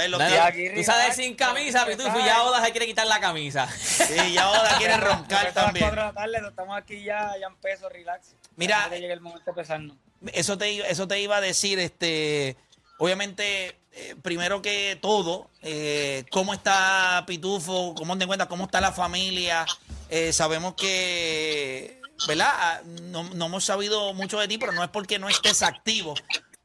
Lo 0.09 0.19
No, 0.19 0.27
que- 0.27 0.35
no, 0.37 0.43
aquí, 0.43 0.69
tú 0.75 0.83
sabes 0.83 1.15
sin 1.15 1.35
camisa, 1.35 1.85
Pitufo, 1.85 2.19
y 2.19 2.25
ya 2.25 2.43
Oda 2.43 2.63
se 2.63 2.71
quiere 2.71 2.85
quitar 2.85 3.07
la 3.07 3.19
camisa. 3.21 3.67
Sí, 3.79 4.33
ya 4.33 4.43
ahora 4.43 4.77
quiere 4.77 4.97
roncar 4.97 5.45
las 5.45 5.53
también. 5.53 5.85
4 5.85 6.01
de 6.01 6.07
la 6.07 6.13
tarde, 6.13 6.47
estamos 6.49 6.77
aquí 6.77 7.01
ya, 7.03 7.31
ya 7.39 7.47
en 7.47 7.55
peso, 7.55 7.87
relax. 7.89 8.35
Mira, 8.57 8.83
Antes 8.83 8.91
que 8.97 9.01
llegue 9.01 9.13
el 9.13 9.21
momento 9.21 9.45
de 9.49 9.53
pesarnos. 9.55 9.95
Eso 10.33 10.57
te, 10.57 10.69
iba- 10.71 10.85
eso 10.87 11.07
te 11.07 11.19
iba 11.21 11.37
a 11.37 11.41
decir, 11.41 11.79
este, 11.79 12.57
obviamente, 12.97 13.77
eh, 13.93 14.15
primero 14.21 14.61
que 14.61 14.97
todo, 15.01 15.49
eh, 15.61 16.25
¿cómo 16.29 16.53
está 16.53 17.23
Pitufo? 17.25 17.95
¿Cómo 17.95 18.17
te 18.17 18.23
encuentras? 18.25 18.49
¿Cómo 18.49 18.65
está 18.65 18.81
la 18.81 18.91
familia? 18.91 19.65
Eh, 20.09 20.31
sabemos 20.33 20.75
que, 20.75 21.99
¿verdad? 22.27 22.49
Ah, 22.51 22.81
No, 22.85 23.23
no 23.23 23.45
hemos 23.47 23.63
sabido 23.65 24.13
mucho 24.13 24.39
de 24.39 24.47
ti, 24.47 24.57
pero 24.57 24.71
no 24.71 24.83
es 24.83 24.89
porque 24.89 25.19
no 25.19 25.29
estés 25.29 25.63
activo. 25.63 26.13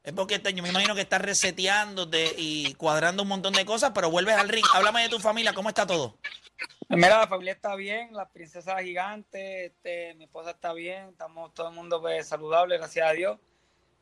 Es 0.02 0.12
porque 0.14 0.38
te- 0.38 0.54
yo 0.54 0.62
me 0.62 0.70
imagino 0.70 0.94
que 0.94 1.02
estás 1.02 1.20
reseteándote 1.20 2.34
y 2.36 2.74
cuadrando 2.74 3.22
un 3.22 3.28
montón 3.28 3.52
de 3.52 3.64
cosas, 3.66 3.92
pero 3.94 4.10
vuelves 4.10 4.36
al 4.36 4.48
ring. 4.48 4.64
Háblame 4.74 5.02
de 5.02 5.08
tu 5.10 5.18
familia, 5.20 5.52
¿cómo 5.52 5.68
está 5.68 5.86
todo? 5.86 6.16
Mira, 6.88 7.18
la 7.20 7.28
familia 7.28 7.52
está 7.52 7.76
bien, 7.76 8.12
la 8.12 8.28
princesa 8.28 8.76
gigante, 8.82 9.66
este, 9.66 10.14
mi 10.14 10.24
esposa 10.24 10.50
está 10.50 10.72
bien, 10.72 11.10
estamos 11.10 11.54
todo 11.54 11.68
el 11.68 11.74
mundo 11.74 12.00
pues, 12.00 12.26
saludable, 12.26 12.78
gracias 12.78 13.08
a 13.08 13.12
Dios. 13.12 13.38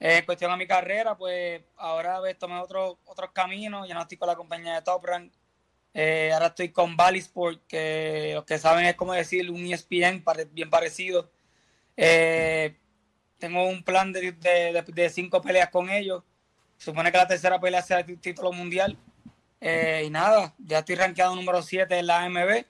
Eh, 0.00 0.18
en 0.18 0.24
cuestión 0.24 0.50
a 0.52 0.56
mi 0.56 0.66
carrera, 0.66 1.16
pues 1.16 1.62
ahora 1.76 2.18
pues, 2.20 2.38
tomé 2.38 2.58
otro, 2.60 2.98
otros 3.04 3.30
caminos, 3.32 3.86
ya 3.86 3.94
no 3.94 4.02
estoy 4.02 4.16
con 4.16 4.28
la 4.28 4.36
compañía 4.36 4.74
de 4.76 4.82
Top 4.82 5.04
Rank, 5.04 5.32
Eh, 5.94 6.31
ahora 6.32 6.49
estoy 6.49 6.71
con 6.71 6.97
Valley 6.97 7.21
Sport, 7.21 7.62
que 7.66 8.32
los 8.34 8.44
que 8.44 8.59
saben 8.59 8.84
es 8.87 8.94
como 8.94 9.12
decir 9.15 9.50
un 9.50 9.66
ESPN 9.66 10.22
bien 10.53 10.71
parecido. 10.71 11.31
Eh, 11.97 12.76
tengo 13.38 13.66
un 13.66 13.82
plan 13.82 14.12
de, 14.12 14.32
de- 14.32 14.84
de- 14.87 15.10
cinco 15.10 15.41
peleas 15.43 15.71
con 15.71 15.91
ellos. 15.91 16.22
Supone 16.76 17.10
que 17.10 17.19
la 17.19 17.26
tercera 17.26 17.59
pelea 17.59 17.82
sea 17.82 18.00
el 18.00 18.21
título 18.21 18.53
mundial. 18.53 18.97
Eh, 19.60 20.04
y 20.06 20.10
nada, 20.10 20.54
ya 20.59 20.78
estoy 20.81 20.94
rankeado 20.94 21.34
número 21.34 21.62
7 21.62 21.99
en 21.99 22.06
la 22.06 22.22
AMB. 22.22 22.65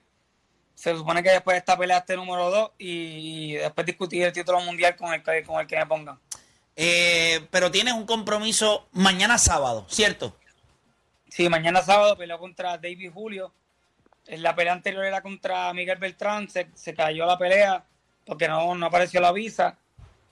Se 0.73 0.95
supone 0.95 1.21
que 1.21 1.29
después 1.29 1.53
de 1.55 1.59
esta 1.59 1.77
pelea 1.77 1.97
esté 1.99 2.15
número 2.15 2.49
2 2.49 2.71
y, 2.79 3.53
después 3.53 3.85
discutir 3.85 4.23
el 4.23 4.33
título 4.33 4.61
mundial 4.61 4.95
con 4.95 5.13
el, 5.13 5.21
con 5.21 5.59
el 5.59 5.67
que 5.67 5.75
me 5.75 5.85
pongan. 5.85 6.19
Pero 7.51 7.69
tienes 7.69 7.93
un 7.93 8.05
compromiso 8.05 8.87
mañana 8.93 9.37
sábado, 9.37 9.85
¿cierto? 9.89 10.38
Sí, 11.29 11.47
mañana 11.49 11.81
sábado 11.81 12.17
peleo 12.17 12.39
contra 12.39 12.77
David 12.77 13.11
Julio. 13.13 13.53
En 14.27 14.43
la 14.43 14.55
pelea 14.55 14.73
anterior 14.73 15.05
era 15.05 15.21
contra 15.21 15.71
Miguel 15.73 15.97
Beltrán, 15.97 16.49
se, 16.49 16.67
se 16.75 16.93
cayó 16.93 17.25
la 17.25 17.37
pelea 17.37 17.83
porque 18.25 18.47
no, 18.47 18.75
no 18.75 18.85
apareció 18.85 19.21
la 19.21 19.31
visa. 19.31 19.77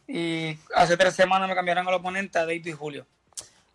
Y 0.07 0.57
hace 0.75 0.97
tres 0.97 1.15
semanas 1.15 1.49
me 1.49 1.55
cambiaron 1.55 1.87
al 1.87 1.95
oponente 1.95 2.37
a 2.39 2.45
David 2.45 2.75
Julio. 2.75 3.05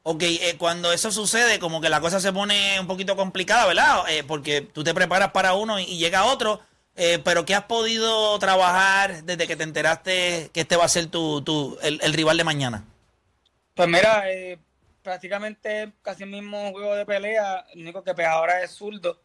Ok, 0.05 0.23
eh, 0.23 0.57
cuando 0.59 0.93
eso 0.93 1.13
sucede, 1.13 1.59
como 1.59 1.81
que 1.81 1.89
la 1.89 2.01
cosa 2.01 2.21
se 2.21 2.33
pone 2.33 2.79
un 2.81 2.87
poquito 2.87 3.15
complicada, 3.15 3.67
¿verdad? 3.67 4.05
Eh, 4.09 4.25
porque 4.25 4.61
tú 4.61 4.83
te 4.83 4.95
preparas 4.95 5.31
para 5.31 5.55
uno 5.55 5.79
y, 5.79 5.85
y 5.85 5.99
llega 5.99 6.25
otro, 6.25 6.61
eh, 6.97 7.21
pero 7.25 7.45
¿qué 7.45 7.55
has 7.55 7.65
podido 7.65 8.39
trabajar 8.39 9.23
desde 9.25 9.47
que 9.47 9.57
te 9.57 9.63
enteraste 9.63 10.51
que 10.53 10.61
este 10.63 10.77
va 10.77 10.85
a 10.87 10.89
ser 10.89 11.07
tu, 11.07 11.43
tu 11.43 11.79
el, 11.83 12.01
el 12.03 12.13
rival 12.15 12.37
de 12.37 12.45
mañana? 12.45 12.85
Pues 13.75 13.89
mira, 13.89 14.31
eh, 14.31 14.59
prácticamente 15.03 15.93
casi 16.03 16.23
el 16.25 16.31
mismo 16.31 16.71
juego 16.73 16.95
de 16.95 17.05
pelea, 17.07 17.65
el 17.75 17.83
único 17.83 18.03
que 18.03 18.15
pues 18.15 18.27
ahora 18.27 18.63
es 18.63 18.71
zurdo. 18.71 19.21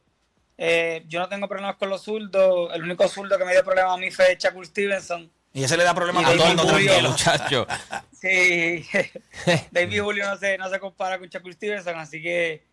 Eh, 0.57 1.03
yo 1.07 1.19
no 1.19 1.29
tengo 1.29 1.47
problemas 1.47 1.75
con 1.75 1.89
los 1.89 2.01
zurdos, 2.03 2.71
el 2.73 2.83
único 2.83 3.07
zurdo 3.07 3.37
que 3.37 3.45
me 3.45 3.51
dio 3.51 3.63
problemas 3.63 3.93
a 3.93 3.97
mí 3.97 4.09
fue 4.11 4.35
Shakur 4.39 4.65
Stevenson. 4.65 5.31
Y 5.53 5.63
ese 5.63 5.77
le 5.77 5.83
da 5.83 5.93
problemas 5.93 6.25
a 6.25 6.35
todo 6.35 6.47
el 6.47 6.55
mundo, 6.57 7.09
muchacho. 7.09 7.67
Sí, 8.19 8.83
David 9.71 10.01
Julio 10.01 10.25
no 10.25 10.35
se, 10.37 10.57
no 10.57 10.67
se 10.71 10.79
compara 10.79 11.19
con 11.19 11.27
Shakur 11.29 11.53
Stevenson, 11.53 11.95
así 11.99 12.19
que 12.19 12.63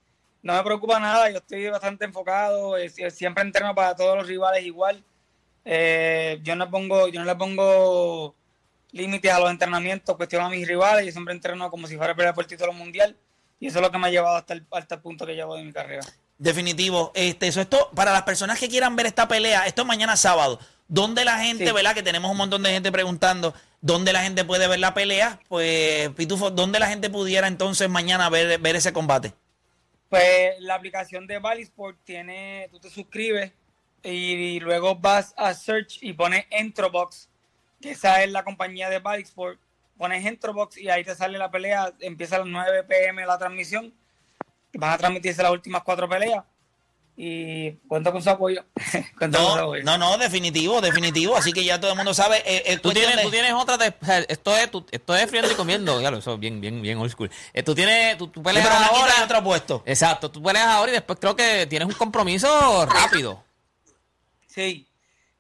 no 0.42 0.54
me 0.54 0.62
preocupa 0.62 0.98
nada, 0.98 1.28
yo 1.30 1.36
estoy 1.36 1.68
bastante 1.68 2.06
enfocado, 2.06 2.78
eh, 2.78 2.88
sie- 2.88 3.10
siempre 3.10 3.42
entreno 3.42 3.74
para 3.74 3.94
todos 3.94 4.16
los 4.16 4.26
rivales 4.26 4.64
igual. 4.64 5.04
Eh, 5.66 6.40
yo 6.42 6.56
no 6.56 6.70
pongo, 6.70 7.08
yo 7.08 7.20
no 7.20 7.26
le 7.26 7.34
pongo 7.36 8.34
límites 8.94 9.30
a 9.32 9.40
los 9.40 9.50
entrenamientos, 9.50 10.16
cuestión 10.16 10.42
a 10.42 10.48
mis 10.48 10.66
rivales, 10.66 11.04
yo 11.04 11.12
siempre 11.12 11.34
entreno 11.34 11.70
como 11.70 11.86
si 11.86 11.96
fuera 11.96 12.12
a 12.12 12.16
pelear 12.16 12.34
por 12.34 12.44
el 12.44 12.48
título 12.48 12.72
mundial 12.72 13.16
y 13.60 13.66
eso 13.66 13.78
es 13.78 13.82
lo 13.82 13.90
que 13.90 13.98
me 13.98 14.06
ha 14.06 14.10
llevado 14.10 14.36
hasta 14.36 14.54
el, 14.54 14.64
hasta 14.70 14.94
el 14.94 15.00
punto 15.00 15.26
que 15.26 15.34
llevo 15.34 15.56
de 15.56 15.64
mi 15.64 15.72
carrera. 15.72 16.02
Definitivo. 16.38 17.12
Este, 17.14 17.48
eso 17.48 17.60
esto, 17.60 17.90
para 17.94 18.12
las 18.12 18.22
personas 18.22 18.58
que 18.58 18.68
quieran 18.68 18.96
ver 18.96 19.06
esta 19.06 19.28
pelea, 19.28 19.66
esto 19.66 19.82
es 19.82 19.88
mañana 19.88 20.16
sábado. 20.16 20.58
¿Dónde 20.88 21.24
la 21.24 21.38
gente, 21.38 21.66
Sí. 21.66 21.72
verdad? 21.72 21.94
Que 21.94 22.02
tenemos 22.02 22.30
un 22.30 22.36
montón 22.36 22.62
de 22.62 22.70
gente 22.70 22.92
preguntando 22.92 23.54
dónde 23.80 24.12
la 24.12 24.22
gente 24.22 24.44
puede 24.44 24.68
ver 24.68 24.78
la 24.80 24.94
pelea. 24.94 25.40
Pues, 25.48 26.10
Pitufo, 26.10 26.50
¿dónde 26.50 26.78
la 26.78 26.88
gente 26.88 27.10
pudiera 27.10 27.46
entonces 27.46 27.88
mañana 27.88 28.28
ver, 28.30 28.58
ver 28.58 28.76
ese 28.76 28.92
combate? 28.92 29.32
Pues 30.08 30.60
la 30.60 30.74
aplicación 30.74 31.26
de 31.26 31.38
Valley 31.38 31.64
Sport 31.64 31.98
tiene, 32.04 32.68
tú 32.70 32.78
te 32.78 32.90
suscribes 32.90 33.52
y, 34.02 34.60
luego 34.60 34.94
vas 34.94 35.34
a 35.36 35.54
search 35.54 35.98
y 36.02 36.12
pones 36.12 36.44
Entrobox, 36.50 37.28
que 37.84 37.92
esa 37.92 38.22
es 38.22 38.30
la 38.32 38.42
compañía 38.44 38.88
de 38.90 38.98
Valley 38.98 39.22
Sport. 39.24 39.58
Pones 39.96 40.24
Entrobox 40.26 40.76
y 40.78 40.88
ahí 40.90 41.04
te 41.04 41.14
sale 41.14 41.38
la 41.38 41.50
pelea, 41.50 41.92
empieza 42.00 42.36
a 42.36 42.38
las 42.40 42.48
9 42.48 42.82
pm 42.84 43.24
la 43.26 43.38
transmisión. 43.38 43.94
Van 44.72 44.92
a 44.92 44.98
transmitirse 44.98 45.40
las 45.42 45.52
últimas 45.52 45.82
cuatro 45.84 46.08
peleas 46.08 46.42
y 47.16 47.70
cuento 47.86 48.10
con 48.10 48.20
su 48.20 48.28
apoyo. 48.30 48.64
Cuento 49.18 49.38
con 49.38 49.46
su 49.50 49.54
No, 49.56 49.62
apoyo. 49.62 49.84
no, 49.84 49.98
no, 49.98 50.18
definitivo, 50.18 50.80
definitivo. 50.80 51.36
Así 51.36 51.52
que 51.52 51.62
ya 51.62 51.78
todo 51.78 51.92
el 51.92 51.96
mundo 51.96 52.12
sabe. 52.12 52.38
eh, 52.38 52.64
eh, 52.66 52.78
Tú 52.78 52.90
tienes, 52.92 53.14
de- 53.16 53.22
tú 53.22 53.30
tienes 53.30 53.52
otra 53.52 53.76
de, 53.76 53.94
esto 54.28 54.56
es, 54.56 54.68
tú- 54.70 54.84
esto 54.90 55.14
es 55.14 55.30
friendo 55.30 55.52
y 55.52 55.54
comiendo, 55.54 56.00
ya 56.00 56.10
lo, 56.10 56.18
eso 56.18 56.34
es 56.34 56.40
bien, 56.40 56.60
bien, 56.60 56.82
bien 56.82 56.98
old 56.98 57.12
school. 57.12 57.30
Eh, 57.52 57.62
tú 57.62 57.72
tienes, 57.72 58.18
tú, 58.18 58.26
tú 58.26 58.40
Sí, 58.40 58.44
peleas 58.44 58.66
pero 58.66 58.78
quita 58.80 58.96
y 58.96 59.00
ahora. 59.00 59.24
otro 59.26 59.44
puesto. 59.44 59.82
Exacto, 59.86 60.28
tú 60.28 60.42
peleas 60.42 60.66
ahora 60.66 60.90
y 60.90 60.94
después 60.94 61.18
creo 61.20 61.36
que 61.36 61.66
tienes 61.68 61.86
un 61.86 61.94
compromiso 61.94 62.84
rápido. 62.86 63.44
Sí. 64.48 64.88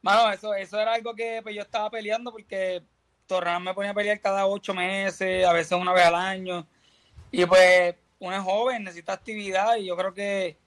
Mano, 0.04 0.30
eso, 0.30 0.54
eso 0.54 0.78
era 0.78 0.92
algo 0.92 1.14
que 1.14 1.40
pues, 1.42 1.54
yo 1.54 1.62
estaba 1.62 1.88
peleando 1.88 2.30
porque 2.30 2.82
Torran 3.26 3.62
me 3.62 3.72
ponía 3.72 3.92
a 3.92 3.94
pelear 3.94 4.20
cada 4.20 4.46
ocho 4.46 4.74
meses, 4.74 5.46
a 5.46 5.52
veces 5.54 5.72
una 5.72 5.94
vez 5.94 6.04
al 6.04 6.14
año. 6.14 6.66
Y 7.30 7.46
pues 7.46 7.94
uno 8.18 8.36
es 8.36 8.42
joven, 8.42 8.84
necesita 8.84 9.14
actividad 9.14 9.76
y 9.76 9.86
yo 9.86 9.96
creo 9.96 10.12
que 10.12 10.58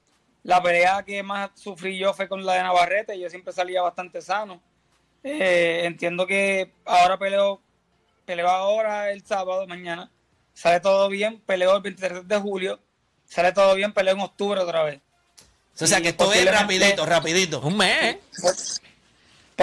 la 0.42 0.60
pelea 0.60 1.04
que 1.04 1.22
más 1.22 1.50
sufrí 1.54 1.96
yo 1.96 2.12
fue 2.14 2.28
con 2.28 2.44
la 2.44 2.54
de 2.54 2.64
Navarrete 2.64 3.14
y 3.14 3.20
yo 3.20 3.30
siempre 3.30 3.52
salía 3.52 3.80
bastante 3.80 4.20
sano. 4.22 4.60
Eh, 5.22 5.82
entiendo 5.84 6.26
que 6.26 6.72
ahora 6.84 7.16
peleo, 7.16 7.62
peleo 8.24 8.48
ahora 8.48 9.12
el 9.12 9.24
sábado, 9.24 9.68
mañana. 9.68 10.10
sale 10.52 10.80
todo 10.80 11.08
bien, 11.08 11.40
peleo 11.46 11.76
el 11.76 11.82
23 11.82 12.26
de 12.26 12.38
julio, 12.38 12.80
sale 13.24 13.52
todo 13.52 13.76
bien, 13.76 13.92
peleo 13.92 14.14
en 14.14 14.20
octubre 14.20 14.60
otra 14.60 14.82
vez. 14.82 15.00
O 15.80 15.86
sea 15.86 16.00
que 16.00 16.08
esto 16.08 16.32
es 16.32 16.44
rapidito, 16.44 17.06
rapidito. 17.06 17.60
Un 17.60 17.76
mes. 17.76 18.16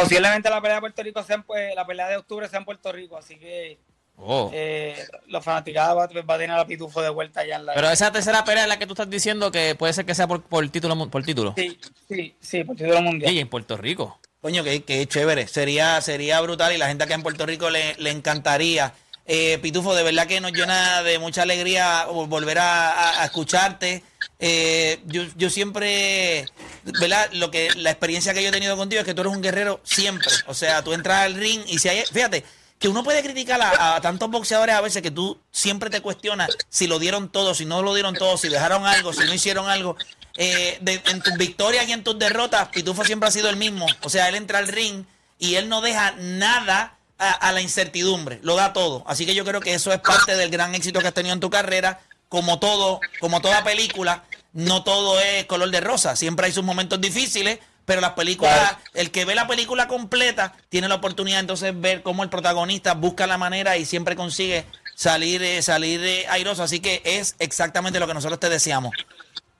Posiblemente 0.01 0.49
la 0.49 0.61
pelea 0.61 0.75
de 0.75 0.81
Puerto 0.81 1.03
Rico 1.03 1.23
sea 1.23 1.37
en, 1.37 1.43
pues, 1.43 1.73
la 1.75 1.85
pelea 1.87 2.07
de 2.09 2.17
octubre 2.17 2.47
sea 2.49 2.59
en 2.59 2.65
Puerto 2.65 2.91
Rico, 2.91 3.17
así 3.17 3.37
que 3.37 3.79
Oh. 4.17 4.49
eh, 4.53 4.95
los 5.27 5.43
fanaticados 5.43 5.97
va, 5.97 6.21
va 6.21 6.35
a 6.35 6.37
tener 6.37 6.57
a 6.57 6.65
Pitufo 6.65 7.01
de 7.01 7.09
vuelta 7.09 7.41
allá 7.41 7.57
en 7.57 7.65
la... 7.65 7.73
Pero 7.73 7.89
esa 7.89 8.13
tercera 8.13 8.45
pelea 8.45 8.63
es 8.63 8.69
la 8.69 8.79
que 8.79 8.87
tú 8.87 8.93
estás 8.93 9.09
diciendo 9.09 9.51
que 9.51 9.75
puede 9.75 9.91
ser 9.91 10.05
que 10.05 10.15
sea 10.15 10.25
por, 10.25 10.41
por 10.41 10.65
título. 10.69 11.09
Por 11.09 11.23
título. 11.23 11.53
Sí, 11.57 11.77
sí, 12.07 12.33
sí, 12.39 12.63
por 12.63 12.77
título 12.77 13.01
mundial. 13.01 13.33
Y 13.33 13.39
en 13.39 13.49
Puerto 13.49 13.75
Rico. 13.75 14.17
Coño, 14.39 14.63
que, 14.63 14.83
que 14.83 15.05
chévere. 15.05 15.47
Sería, 15.47 15.99
sería 15.99 16.39
brutal 16.39 16.71
y 16.71 16.77
la 16.77 16.87
gente 16.87 17.03
acá 17.03 17.13
en 17.15 17.23
Puerto 17.23 17.45
Rico 17.45 17.69
le, 17.69 17.95
le 17.95 18.11
encantaría. 18.11 18.93
Eh, 19.27 19.57
Pitufo, 19.61 19.95
de 19.95 20.03
verdad 20.03 20.27
que 20.27 20.39
nos 20.39 20.51
llena 20.51 21.01
de 21.01 21.17
mucha 21.17 21.41
alegría 21.41 22.07
vol- 22.07 22.27
volver 22.27 22.59
a, 22.59 23.23
escucharte. 23.25 24.03
Eh, 24.39 24.99
yo, 25.05 25.23
yo 25.35 25.49
siempre, 25.49 26.45
¿verdad? 26.83 27.29
Lo 27.33 27.49
que, 27.49 27.69
la 27.75 27.89
experiencia 27.91 28.33
que 28.33 28.43
yo 28.43 28.49
he 28.49 28.51
tenido 28.51 28.77
contigo 28.77 28.99
es 28.99 29.05
que 29.05 29.13
tú 29.15 29.21
eres 29.21 29.33
un 29.33 29.41
guerrero 29.41 29.81
siempre. 29.83 30.29
O 30.47 30.53
sea, 30.53 30.83
tú 30.83 30.93
entras 30.93 31.25
al 31.25 31.33
ring 31.35 31.61
y 31.67 31.79
si 31.79 31.89
hay, 31.89 32.03
fíjate, 32.11 32.45
que 32.77 32.87
uno 32.87 33.03
puede 33.03 33.23
criticar 33.23 33.59
a, 33.61 33.95
a 33.95 34.01
tantos 34.01 34.29
boxeadores 34.29 34.75
a 34.75 34.81
veces 34.81 35.01
que 35.01 35.09
tú 35.09 35.39
siempre 35.49 35.89
te 35.89 36.01
cuestionas 36.01 36.49
si 36.69 36.85
lo 36.87 36.99
dieron 36.99 37.29
todo, 37.29 37.55
si 37.55 37.65
no 37.65 37.81
lo 37.81 37.93
dieron 37.93 38.13
todo, 38.15 38.37
si 38.37 38.49
dejaron 38.49 38.85
algo, 38.85 39.11
si 39.13 39.23
no 39.25 39.33
hicieron 39.33 39.69
algo. 39.69 39.95
Eh, 40.37 40.77
de- 40.81 41.01
en 41.07 41.21
tus 41.21 41.33
victorias 41.37 41.87
y 41.87 41.93
en 41.93 42.03
tus 42.03 42.19
derrotas, 42.19 42.67
Pitufo 42.67 43.03
siempre 43.05 43.29
ha 43.29 43.31
sido 43.31 43.49
el 43.49 43.55
mismo. 43.55 43.87
O 44.03 44.09
sea, 44.09 44.27
él 44.29 44.35
entra 44.35 44.59
al 44.59 44.67
ring 44.67 45.05
y 45.39 45.55
él 45.55 45.67
no 45.69 45.81
deja 45.81 46.11
nada 46.19 46.94
a, 47.17 47.31
a 47.31 47.51
la 47.51 47.61
incertidumbre, 47.61 48.39
lo 48.43 48.55
da 48.55 48.73
todo. 48.73 49.03
Así 49.07 49.25
que 49.25 49.35
yo 49.35 49.45
creo 49.45 49.61
que 49.61 49.73
eso 49.73 49.91
es 49.93 49.99
parte 49.99 50.35
del 50.35 50.49
gran 50.49 50.75
éxito 50.75 50.99
que 50.99 51.07
has 51.07 51.13
tenido 51.13 51.33
en 51.33 51.39
tu 51.39 51.49
carrera. 51.49 51.99
Como 52.29 52.59
todo, 52.59 52.99
como 53.19 53.39
toda 53.41 53.63
película, 53.63 54.23
no 54.53 54.83
todo 54.83 55.19
es 55.21 55.45
color 55.45 55.69
de 55.69 55.79
rosa. 55.79 56.15
Siempre 56.15 56.47
hay 56.47 56.51
sus 56.51 56.63
momentos 56.63 56.99
difíciles, 56.99 57.59
pero 57.85 58.01
las 58.01 58.11
películas, 58.13 58.57
Claro. 58.57 58.77
el 58.95 59.11
que 59.11 59.25
ve 59.25 59.35
la 59.35 59.47
película 59.47 59.87
completa 59.87 60.53
tiene 60.69 60.87
la 60.87 60.95
oportunidad 60.95 61.39
entonces 61.39 61.79
ver 61.79 62.01
cómo 62.01 62.23
el 62.23 62.29
protagonista 62.29 62.93
busca 62.95 63.27
la 63.27 63.37
manera 63.37 63.77
y 63.77 63.85
siempre 63.85 64.15
consigue 64.15 64.65
salir, 64.95 65.43
eh, 65.43 65.61
salir 65.61 66.03
eh, 66.03 66.25
airoso. 66.27 66.63
Así 66.63 66.79
que 66.79 67.01
es 67.05 67.35
exactamente 67.39 67.99
lo 67.99 68.07
que 68.07 68.15
nosotros 68.15 68.39
te 68.39 68.49
deseamos. 68.49 68.91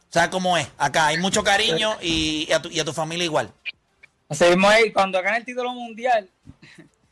¿Sabes 0.10 0.30
cómo 0.30 0.58
es? 0.58 0.68
Acá 0.78 1.08
hay 1.08 1.18
mucho 1.20 1.44
cariño 1.44 1.98
y, 2.02 2.48
y 2.50 2.52
a, 2.52 2.62
tu, 2.62 2.70
y 2.70 2.80
a 2.80 2.86
tu 2.86 2.94
familia 2.94 3.26
igual. 3.26 3.52
Así 4.28 4.44
mismo 4.46 4.70
cuando 4.94 5.22
gane 5.22 5.38
el 5.38 5.46
título 5.46 5.72
mundial, 5.74 6.28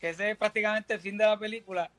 que 0.04 0.10
ese 0.10 0.32
es 0.32 0.38
prácticamente 0.38 0.94
el 0.96 1.00
fin 1.00 1.18
de 1.18 1.26
la 1.26 1.40
película, 1.40 1.90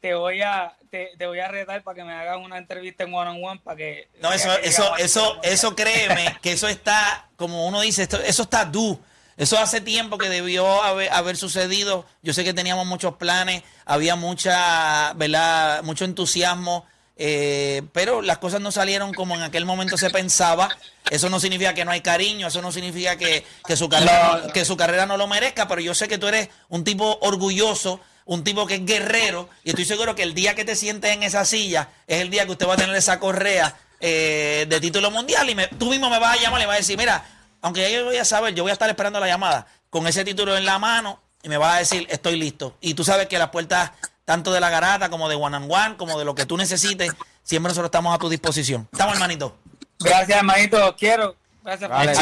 te 0.00 0.12
voy 0.12 0.42
a 0.42 0.74
te, 0.90 1.10
te 1.16 1.24
voy 1.24 1.38
a 1.38 1.46
retar 1.46 1.84
para 1.84 1.94
que 1.94 2.02
me 2.02 2.12
hagas 2.12 2.36
una 2.38 2.58
entrevista 2.58 3.04
en 3.04 3.14
one 3.14 3.30
on 3.30 3.44
one 3.44 3.60
para 3.62 3.76
que 3.76 4.08
No, 4.20 4.32
eso, 4.32 4.48
que 4.60 4.66
eso, 4.68 4.96
eso, 4.96 5.38
eso 5.44 5.76
créeme, 5.76 6.36
que 6.42 6.50
eso 6.50 6.66
está, 6.66 7.28
como 7.36 7.68
uno 7.68 7.80
dice, 7.80 8.02
esto- 8.02 8.20
eso 8.20 8.42
está 8.42 8.64
due. 8.64 8.98
Eso 9.36 9.56
hace 9.56 9.80
tiempo 9.80 10.18
que 10.18 10.28
debió 10.28 10.82
haber, 10.82 11.12
haber 11.12 11.36
sucedido. 11.36 12.04
Yo 12.22 12.32
sé 12.32 12.42
que 12.42 12.52
teníamos 12.54 12.86
muchos 12.86 13.14
planes, 13.18 13.62
había 13.84 14.16
mucha, 14.16 15.12
¿verdad? 15.14 15.84
Mucho 15.84 16.04
entusiasmo, 16.06 16.84
eh, 17.18 17.82
pero 17.92 18.22
las 18.22 18.38
cosas 18.38 18.60
no 18.60 18.70
salieron 18.72 19.12
como 19.12 19.34
en 19.34 19.42
aquel 19.42 19.64
momento 19.64 19.98
se 19.98 20.08
pensaba. 20.10 20.68
Eso 21.10 21.28
no 21.28 21.40
significa 21.40 21.74
que 21.74 21.84
no 21.84 21.90
hay 21.90 22.00
cariño, 22.00 22.46
eso 22.46 22.62
no 22.62 22.70
significa 22.72 23.16
que, 23.16 23.44
que 23.66 23.76
su 23.76 23.88
carrera, 23.88 24.42
No. 24.46 24.52
que 24.52 24.64
su 24.64 24.76
carrera 24.76 25.04
no 25.06 25.16
lo 25.16 25.26
merezca, 25.26 25.66
pero 25.68 25.80
yo 25.80 25.94
sé 25.94 26.06
que 26.08 26.18
tú 26.18 26.28
eres 26.28 26.48
un 26.68 26.84
tipo 26.84 27.18
orgulloso, 27.22 28.00
un 28.24 28.44
tipo 28.44 28.66
que 28.66 28.74
es 28.76 28.84
guerrero, 28.86 29.48
y 29.64 29.70
estoy 29.70 29.84
seguro 29.86 30.14
que 30.14 30.22
el 30.22 30.34
día 30.34 30.54
que 30.54 30.64
te 30.64 30.76
sientes 30.76 31.10
en 31.12 31.22
esa 31.22 31.44
silla 31.44 31.88
es 32.06 32.20
el 32.20 32.30
día 32.30 32.44
que 32.46 32.52
usted 32.52 32.68
va 32.68 32.74
a 32.74 32.76
tener 32.76 32.94
esa 32.94 33.18
correa 33.18 33.74
eh, 34.00 34.66
de 34.68 34.80
título 34.80 35.10
mundial 35.10 35.48
y 35.50 35.54
me- 35.54 35.66
tú 35.66 35.86
mismo 35.90 36.08
me 36.10 36.18
vas 36.18 36.38
a 36.38 36.42
llamar 36.42 36.60
y 36.62 36.66
vas 36.66 36.74
a 36.74 36.78
decir, 36.78 36.96
mira, 36.98 37.24
aunque 37.62 37.80
ya 37.80 37.88
yo 37.88 38.04
voy 38.04 38.16
a 38.18 38.24
saber, 38.24 38.54
yo 38.54 38.62
voy 38.62 38.70
a 38.70 38.74
estar 38.74 38.88
esperando 38.90 39.18
la 39.18 39.26
llamada 39.26 39.66
con 39.90 40.06
ese 40.06 40.24
título 40.24 40.56
en 40.56 40.64
la 40.66 40.78
mano 40.78 41.20
y 41.42 41.48
me 41.48 41.56
vas 41.56 41.74
a 41.74 41.78
decir, 41.78 42.06
estoy 42.10 42.36
listo. 42.36 42.76
Y 42.82 42.92
tú 42.94 43.02
sabes 43.02 43.26
que 43.28 43.38
las 43.38 43.48
puertas, 43.48 43.92
tanto 44.28 44.52
de 44.52 44.60
la 44.60 44.68
garata 44.68 45.08
como 45.08 45.26
de 45.30 45.36
One 45.36 45.56
and 45.56 45.72
One, 45.72 45.96
como 45.96 46.18
de 46.18 46.26
lo 46.26 46.34
que 46.34 46.44
tú 46.44 46.58
necesites, 46.58 47.10
siempre 47.42 47.70
nosotros 47.70 47.86
estamos 47.88 48.14
a 48.14 48.18
tu 48.18 48.28
disposición. 48.28 48.86
Estamos, 48.92 49.14
hermanito. 49.14 49.56
Gracias, 50.00 50.36
hermanito, 50.36 50.94
quiero. 50.98 51.34
Gracias, 51.64 51.88
Vale, 51.88 52.12
por-. 52.12 52.20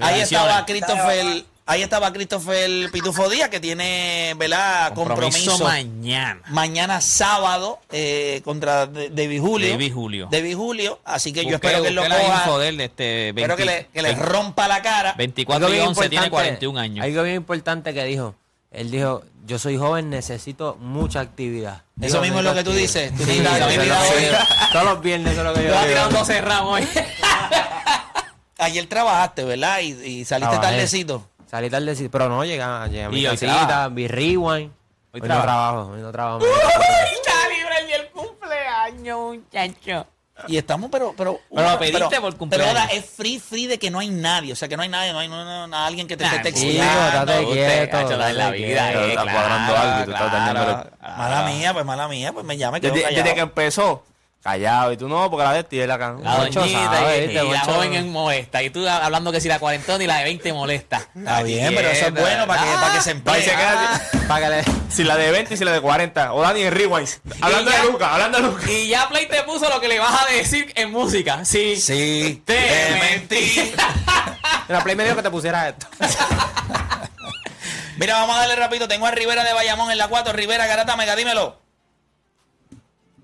Ahí 0.00 0.20
estaba 0.20 0.66
Christopher, 0.66 1.44
ahí 1.64 1.82
estaba 1.82 2.12
Christopher 2.12 2.90
Pitufo 2.92 3.30
Díaz, 3.30 3.48
que 3.48 3.60
tiene, 3.60 4.34
¿verdad? 4.36 4.92
Compromiso, 4.92 5.52
Compromiso. 5.52 5.64
mañana. 5.64 6.42
Mañana 6.50 7.00
sábado 7.00 7.80
eh, 7.90 8.42
contra 8.44 8.86
De- 8.86 9.08
David 9.08 9.40
Julio. 9.40 9.70
David 9.70 9.94
Julio. 9.94 10.28
David 10.30 10.54
Julio. 10.54 11.00
Así 11.06 11.32
que 11.32 11.46
yo 11.46 11.54
espero 11.54 11.80
que 11.82 11.88
él 11.88 11.94
lo 11.94 12.02
coja. 12.02 12.42
info 12.44 12.58
de 12.58 12.68
él 12.68 12.76
de 12.76 12.84
este 12.84 13.28
espero 13.30 13.56
que 13.56 13.64
20 13.64 13.82
le, 13.82 13.88
que 13.88 14.02
le 14.02 14.14
rompa 14.22 14.68
la 14.68 14.82
cara. 14.82 15.14
24 15.16 15.66
Algo 15.66 15.74
y 15.74 15.78
bien 15.78 15.88
11 15.88 16.08
tiene 16.10 16.26
importante- 16.26 16.58
41 16.58 16.78
años. 16.78 17.04
Algo 17.06 17.22
bien 17.22 17.36
importante 17.36 17.94
que 17.94 18.04
dijo. 18.04 18.34
Él 18.74 18.90
dijo, 18.90 19.22
yo 19.46 19.58
soy 19.58 19.76
joven, 19.76 20.10
necesito 20.10 20.76
mucha 20.80 21.20
actividad. 21.20 21.82
Eso 22.00 22.20
Digo, 22.20 22.20
mismo 22.22 22.38
es 22.40 22.44
lo 22.44 22.54
que 22.54 22.64
tú 22.64 22.72
dices. 22.72 23.14
Tú 23.16 23.24
Sí, 23.24 23.40
hoy. 23.40 23.76
que 23.78 23.86
yo- 23.86 24.36
Todos 24.72 24.84
los 24.84 25.00
viernes 25.00 25.32
eso 25.32 25.40
es 25.42 25.46
lo 25.46 25.54
que 25.54 25.62
yo 25.64 25.72
digo. 25.72 25.84
tirar 25.86 26.10
12 26.12 26.40
ramos 26.40 26.80
hoy. 26.80 26.88
Ayer 28.58 28.86
trabajaste, 28.86 29.44
¿verdad? 29.44 29.80
Y, 29.80 29.92
y 29.92 30.24
saliste 30.24 30.50
Trabajé. 30.54 30.72
tardecito. 30.74 31.28
Salí 31.50 31.70
tarde, 31.70 32.08
pero 32.10 32.28
no, 32.28 32.44
llegué, 32.44 32.62
a- 32.62 32.86
llegué 32.86 33.04
a 33.04 33.08
mi 33.10 33.20
Y 33.20 33.26
hoy 33.26 33.36
casita, 33.36 33.88
vi 33.88 34.08
rewind. 34.08 34.72
Hoy, 35.12 35.20
no 35.20 35.26
trabaja. 35.26 35.42
trabajo, 35.46 35.90
hoy 35.92 36.00
no 36.00 36.10
trabajo. 36.12 36.40
Está 36.44 37.48
libre 37.48 37.78
el 37.80 37.86
día 37.86 37.98
del 37.98 38.08
cumpleaños, 38.10 39.18
muchacho. 39.36 40.06
Y 40.48 40.56
estamos, 40.56 40.90
pero. 40.90 41.14
Pero, 41.16 41.40
Pero 41.54 41.70
lo 41.70 41.78
pediste 41.78 42.20
por 42.20 42.36
cumpleaños. 42.36 42.68
Pero 42.72 42.80
ahora 42.80 42.92
es 42.92 43.04
free, 43.04 43.38
free 43.38 43.66
de 43.68 43.78
que 43.78 43.90
no 43.90 44.00
hay 44.00 44.08
nadie. 44.08 44.52
O 44.52 44.56
sea, 44.56 44.66
que 44.68 44.76
no 44.76 44.82
hay 44.82 44.88
nadie, 44.88 45.12
no 45.12 45.20
hay, 45.20 45.28
no, 45.28 45.44
no- 45.44 45.66
no- 45.68 45.76
alguien 45.76 46.08
que 46.08 46.16
te 46.16 46.24
esté 46.24 46.36
sí, 46.36 46.42
Sí, 46.58 46.76
texteando. 46.78 47.24
date 47.32 47.46
quieto, 47.52 47.90
Cacho, 47.92 48.16
la, 48.16 48.32
la 48.32 48.44
date 48.46 48.56
vida, 48.56 48.86
quieto. 48.90 49.04
eh, 49.04 49.08
Está 49.10 49.22
claro, 49.22 49.38
cuadrando 49.38 49.76
algo 49.76 49.92
y 50.00 50.04
tú 50.04 50.10
estás 50.10 50.28
claro, 50.30 50.36
dañándolo. 50.46 50.90
claro. 51.00 51.16
Mala 51.16 51.42
mía, 51.44 51.72
pues 51.72 51.84
mala 51.84 52.08
mía, 52.08 52.32
pues 52.32 52.44
me 52.44 52.56
llame, 52.56 52.80
quedo 52.80 52.92
Desde, 52.94 53.04
callado. 53.04 53.22
desde 53.22 53.34
que 53.36 53.40
empezó, 53.42 54.04
callado. 54.44 54.92
Y 54.92 54.96
tú 54.96 55.08
no, 55.08 55.30
porque 55.30 55.44
la 55.44 55.52
de 55.54 55.64
ti 55.64 55.80
es 55.80 55.88
la 55.88 55.98
can. 55.98 56.22
La 56.22 56.36
Moncho 56.36 56.60
doñita 56.60 56.92
sabe, 56.92 57.24
y, 57.24 57.34
la 57.34 57.60
joven 57.60 57.94
es 57.94 58.04
molesta. 58.04 58.62
Y 58.62 58.70
tú 58.70 58.86
hablando 58.86 59.32
que 59.32 59.40
si 59.40 59.48
la 59.48 59.58
cuarentona 59.58 60.04
y 60.04 60.06
la 60.06 60.18
de 60.18 60.24
20 60.24 60.52
molesta. 60.52 61.08
Está 61.16 61.42
bien, 61.42 61.74
pero 61.74 61.88
eso 61.88 62.06
es 62.06 62.12
bueno 62.14 62.46
para 62.46 62.62
que, 62.62 62.68
para 62.74 62.94
que 62.94 63.00
se 63.00 63.14
Para 63.16 64.40
que 64.40 64.48
le... 64.48 64.64
si 64.90 65.02
la 65.02 65.16
de 65.16 65.30
20 65.30 65.54
y 65.54 65.56
si 65.56 65.64
la 65.64 65.72
de 65.72 65.80
40. 65.80 66.34
O 66.34 66.42
Dani 66.42 66.62
en 66.62 66.74
Rewind. 66.74 67.08
Hablando 67.40 67.70
ya- 67.70 67.78
de 67.82 67.90
Lucas, 67.90 68.08
hablando 68.12 68.38
de 68.38 68.44
Lucas. 68.44 68.68
Y 68.68 68.88
ya 68.88 69.08
Play 69.08 69.26
te 69.26 69.42
puso 69.44 69.68
lo 69.68 69.80
que 69.80 69.88
le 69.88 69.98
vas 69.98 70.22
a 70.22 70.32
decir 70.32 70.70
en 70.76 70.92
música. 70.92 71.44
Sí. 71.44 71.76
Sí, 71.76 72.42
Te 72.44 72.54
te 72.54 72.90
mentí. 73.00 73.34
mentí. 73.56 73.74
La 74.68 74.82
Play 74.82 74.94
me 74.94 75.04
dijo 75.04 75.16
que 75.16 75.22
te 75.22 75.30
pusiera 75.30 75.68
esto. 75.68 75.86
Mira, 77.96 78.14
vamos 78.14 78.36
a 78.36 78.40
darle 78.40 78.56
rápido. 78.56 78.88
Tengo 78.88 79.06
a 79.06 79.10
Rivera 79.10 79.44
de 79.44 79.52
Bayamón 79.52 79.90
en 79.90 79.98
la 79.98 80.08
4. 80.08 80.32
Rivera, 80.32 80.66
Garata, 80.66 80.96
Mega, 80.96 81.16
dímelo. 81.16 81.63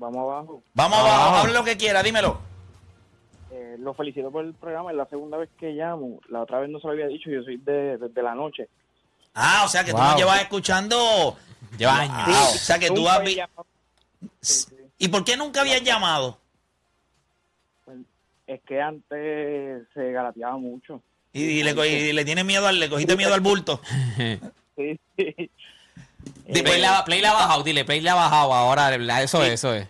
Vamos 0.00 0.16
abajo. 0.18 0.62
Vamos 0.74 0.98
abajo, 0.98 1.36
hable 1.36 1.52
lo 1.52 1.62
que 1.62 1.76
quiera, 1.76 2.02
dímelo. 2.02 2.40
Eh, 3.52 3.76
lo 3.78 3.92
felicito 3.94 4.30
por 4.30 4.44
el 4.44 4.54
programa. 4.54 4.90
Es 4.90 4.96
la 4.96 5.06
segunda 5.06 5.36
vez 5.36 5.50
que 5.58 5.72
llamo. 5.72 6.20
La 6.30 6.40
otra 6.40 6.58
vez 6.60 6.70
no 6.70 6.80
se 6.80 6.86
lo 6.86 6.94
había 6.94 7.06
dicho. 7.06 7.28
Yo 7.30 7.42
soy 7.42 7.58
de, 7.58 7.98
desde 7.98 8.22
la 8.22 8.34
noche. 8.34 8.68
Ah, 9.34 9.62
o 9.66 9.68
sea 9.68 9.84
que 9.84 9.90
tú 9.92 9.98
Wow. 9.98 10.06
nos 10.06 10.16
llevas 10.16 10.40
escuchando. 10.40 11.36
Lleva 11.76 11.98
años. 12.00 12.26
Wow, 12.26 12.34
o 12.54 12.58
sea 12.58 12.78
que 12.78 12.88
tú 12.88 13.06
has. 13.08 13.22
Sí, 13.28 13.40
sí. 14.40 14.74
¿Y 14.98 15.08
por 15.08 15.22
qué 15.24 15.36
nunca 15.36 15.60
habías 15.60 15.82
llamado? 15.82 16.38
Pues, 17.84 17.98
es 18.46 18.60
que 18.62 18.80
antes 18.80 19.86
se 19.92 20.12
galateaba 20.12 20.56
mucho. 20.56 21.02
Y, 21.32 21.42
y 21.42 21.62
le, 21.62 21.72
y 21.88 22.12
le 22.12 22.24
tienes 22.24 22.44
miedo 22.44 22.66
al, 22.66 22.80
le 22.80 22.88
cogiste 22.88 23.16
miedo 23.16 23.34
al 23.34 23.40
bulto. 23.40 23.80
Sí, 24.76 24.98
sí. 25.18 25.50
Di, 26.46 26.62
Play 26.62 26.80
la, 26.80 27.04
Play 27.04 27.20
la 27.20 27.30
ha 27.30 27.34
bajado, 27.34 27.62
dile, 27.62 27.84
Play 27.84 28.00
la 28.00 28.12
ha 28.12 28.16
bajado 28.16 28.52
ahora. 28.52 28.96
la- 28.98 29.22
Eso 29.22 29.42
es, 29.44 29.52
eso 29.52 29.74
es. 29.74 29.88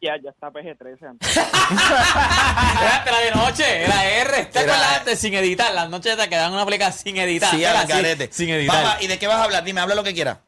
Ya, 0.00 0.16
ya 0.22 0.30
está 0.30 0.50
PG-13 0.50 1.02
antes. 1.08 1.36
Espérate, 1.36 3.10
la 3.10 3.20
de 3.20 3.30
noche, 3.34 3.88
la 3.88 4.04
R. 4.20 4.44
¿Te 4.46 4.58
Era- 4.58 4.74
acuerdas 4.74 4.98
antes 4.98 5.18
sin 5.18 5.34
editar? 5.34 5.72
Las 5.72 5.88
noches 5.88 6.16
te 6.16 6.28
quedan 6.28 6.52
una 6.52 6.66
pleca 6.66 6.92
sin 6.92 7.16
editar. 7.16 7.50
Sí, 7.50 7.64
a 7.64 7.72
la 7.72 7.86
carete. 7.86 8.28
Sin 8.30 8.50
editar. 8.50 9.02
¿Y 9.02 9.06
de 9.06 9.18
qué 9.18 9.26
vas 9.26 9.36
a 9.36 9.44
hablar? 9.44 9.64
Dime, 9.64 9.80
habla 9.80 9.94
lo 9.94 10.04
que 10.04 10.12
quieras. 10.12 10.38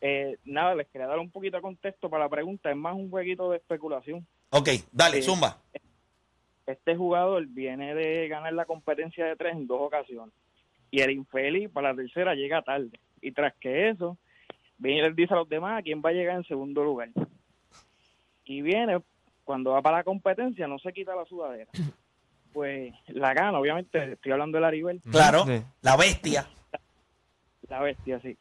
Eh, 0.00 0.36
nada, 0.44 0.74
les 0.74 0.86
quería 0.88 1.06
dar 1.06 1.18
un 1.18 1.30
poquito 1.30 1.56
de 1.56 1.62
contexto 1.62 2.10
para 2.10 2.24
la 2.24 2.30
pregunta. 2.30 2.70
Es 2.70 2.76
más 2.76 2.94
un 2.94 3.10
jueguito 3.10 3.50
de 3.50 3.56
especulación. 3.56 4.26
Ok, 4.50 4.68
dale, 4.92 5.16
Sí. 5.16 5.22
zumba. 5.22 5.56
Este 6.66 6.94
jugador 6.94 7.46
viene 7.46 7.94
de 7.94 8.28
ganar 8.28 8.52
la 8.52 8.66
competencia 8.66 9.24
de 9.24 9.34
tres 9.36 9.54
en 9.54 9.66
dos 9.66 9.80
ocasiones. 9.80 10.34
Y 10.90 11.00
el 11.00 11.10
infeliz 11.12 11.70
para 11.70 11.90
la 11.90 11.96
tercera 11.96 12.34
llega 12.34 12.60
tarde. 12.62 12.90
Y 13.22 13.32
tras 13.32 13.54
que 13.60 13.88
eso, 13.90 14.16
viene 14.78 14.98
y 15.00 15.02
les 15.02 15.16
dice 15.16 15.34
a 15.34 15.38
los 15.38 15.48
demás 15.48 15.78
a 15.78 15.82
quién 15.82 16.02
va 16.04 16.10
a 16.10 16.12
llegar 16.12 16.36
en 16.36 16.44
segundo 16.44 16.84
lugar. 16.84 17.10
Y 18.44 18.62
viene, 18.62 19.00
cuando 19.44 19.72
va 19.72 19.82
para 19.82 19.98
la 19.98 20.04
competencia, 20.04 20.66
no 20.66 20.78
se 20.78 20.92
quita 20.92 21.14
la 21.16 21.24
sudadera. 21.24 21.70
Pues 22.50 22.94
la 23.08 23.34
gana, 23.34 23.58
obviamente, 23.60 24.12
estoy 24.14 24.32
hablando 24.32 24.56
de 24.56 24.62
Laribel, 24.62 25.00
Claro, 25.12 25.44
Sí. 25.46 25.62
la 25.82 25.96
bestia. 25.96 26.48
la 27.68 27.80
bestia, 27.82 28.18
sí. 28.20 28.36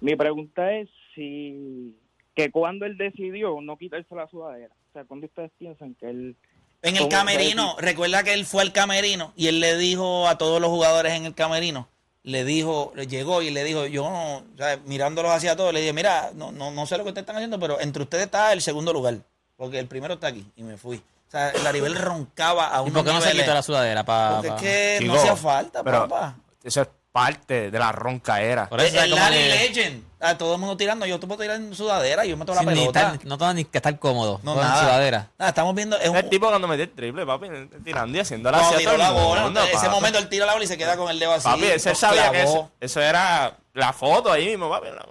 Mi 0.00 0.16
pregunta 0.16 0.72
es 0.74 0.90
si 1.14 1.96
que 2.34 2.50
cuando 2.50 2.84
él 2.84 2.98
decidió 2.98 3.60
no 3.62 3.78
quitarse 3.78 4.12
la 4.14 4.26
sudadera. 4.26 4.74
O 4.90 4.92
sea, 4.92 5.04
cuando 5.04 5.26
ustedes 5.26 5.52
piensan 5.56 5.94
que 5.94 6.10
él... 6.10 6.36
En 6.82 6.96
el 6.96 7.02
¿Cómo 7.02 7.10
camerino, 7.10 7.76
recuerda 7.78 8.24
que 8.24 8.34
él 8.34 8.44
fue 8.44 8.60
al 8.62 8.72
camerino 8.72 9.32
y 9.36 9.46
él 9.46 9.60
le 9.60 9.78
dijo 9.78 10.26
a 10.28 10.36
todos 10.36 10.60
los 10.60 10.68
jugadores 10.68 11.12
en 11.12 11.24
el 11.24 11.34
camerino, 11.34 11.88
le 12.24 12.44
dijo, 12.44 12.92
le 12.96 13.06
llegó 13.06 13.42
y 13.42 13.50
le 13.50 13.62
dijo, 13.64 13.86
yo, 13.86 14.08
no, 14.08 14.36
o 14.38 14.56
sea, 14.56 14.78
mirándolos 14.86 15.30
hacia 15.30 15.56
todos, 15.56 15.72
le 15.72 15.80
dije, 15.80 15.92
mira, 15.92 16.30
no, 16.34 16.52
no, 16.52 16.70
no 16.70 16.86
sé 16.86 16.96
lo 16.96 17.04
que 17.04 17.10
ustedes 17.10 17.22
están 17.22 17.36
haciendo, 17.36 17.60
pero 17.60 17.78
entre 17.80 18.02
ustedes 18.02 18.24
está 18.24 18.52
el 18.52 18.62
segundo 18.62 18.92
lugar, 18.92 19.18
porque 19.56 19.78
el 19.78 19.86
primero 19.86 20.14
está 20.14 20.28
aquí 20.28 20.50
y 20.56 20.62
me 20.62 20.78
fui. 20.78 20.96
O 20.96 21.30
sea, 21.30 21.52
Laribel 21.62 21.94
roncaba 21.94 22.74
a 22.74 22.78
¿Y 22.78 22.88
unos 22.88 22.94
por 22.94 23.04
qué 23.04 23.12
no 23.12 23.20
se 23.20 23.32
quitó 23.32 23.52
la 23.52 23.62
sudadera? 23.62 24.04
Pa, 24.04 24.40
Porque 24.42 24.94
es 24.94 25.00
que 25.00 25.06
no 25.06 25.14
hacía 25.14 25.36
falta, 25.36 25.82
papá. 25.82 26.36
Eso 26.62 26.82
es 26.82 26.88
parte 27.14 27.70
de 27.70 27.78
la 27.78 27.92
ronca 27.92 28.42
era. 28.42 28.68
Por 28.68 28.80
eso 28.80 28.96
es 28.98 29.04
el 29.04 29.10
Larry 29.12 29.36
Legend, 29.36 30.02
a 30.18 30.36
todo 30.36 30.54
el 30.54 30.58
mundo 30.60 30.76
tirando, 30.76 31.06
yo 31.06 31.20
te 31.20 31.28
puedo 31.28 31.40
tirar 31.40 31.58
en 31.60 31.72
sudadera, 31.72 32.24
yo 32.24 32.36
meto 32.36 32.52
la 32.54 32.62
sin 32.62 32.68
pelota. 32.70 33.12
estar- 33.12 33.24
no 33.24 33.38
tengo 33.38 33.54
ni 33.54 33.64
que 33.64 33.78
estar 33.78 33.96
cómodo. 34.00 34.40
No, 34.42 34.56
nada. 34.56 34.80
sudadera. 34.82 35.30
Nada, 35.38 35.50
estamos 35.50 35.76
viendo, 35.76 35.96
es 35.96 36.08
un, 36.08 36.16
El 36.16 36.28
tipo 36.28 36.48
cuando 36.48 36.66
metió 36.66 36.82
el 36.82 36.90
triple, 36.90 37.24
papi, 37.24 37.46
tirando 37.84 38.18
y 38.18 38.20
haciendo 38.20 38.50
la 38.50 38.58
no, 38.60 38.70
tiró 38.72 38.96
la 38.96 39.12
bola, 39.12 39.46
en 39.46 39.56
ese 39.76 39.88
momento 39.88 40.18
él 40.18 40.28
tira 40.28 40.44
la 40.44 40.54
bola 40.54 40.64
y 40.64 40.66
se 40.68 40.76
queda 40.76 40.96
con 40.96 41.08
el 41.08 41.20
dedo 41.20 41.32
así. 41.34 41.44
Papi, 41.44 41.66
ese 41.66 41.94
sabía 41.94 42.32
que 42.32 42.42
eso, 42.42 42.68
eso 42.80 43.00
era 43.00 43.58
la 43.74 43.92
foto 43.92 44.32
ahí 44.32 44.48
mismo, 44.48 44.68
papi. 44.68 44.88
la- 44.88 45.06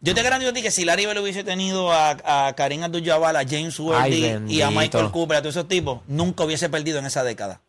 Yo 0.00 0.14
te 0.14 0.22
garantizo 0.22 0.50
a 0.50 0.52
ti 0.54 0.60
que 0.60 0.70
si 0.70 0.84
Larry 0.84 1.06
Bell 1.06 1.18
hubiese 1.20 1.42
tenido 1.42 1.90
a, 1.90 2.10
a 2.48 2.52
Karim 2.54 2.82
Abdul-Jabbar, 2.84 3.34
a 3.38 3.44
James 3.48 3.80
Worthy 3.80 4.44
y 4.48 4.60
a. 4.60 4.70
Michael 4.70 5.10
Cooper, 5.10 5.38
a 5.38 5.40
todos 5.40 5.56
esos 5.56 5.68
tipos, 5.68 6.00
nunca 6.06 6.44
hubiese 6.44 6.68
perdido 6.68 6.98
en 6.98 7.06
esa 7.06 7.24
década. 7.24 7.62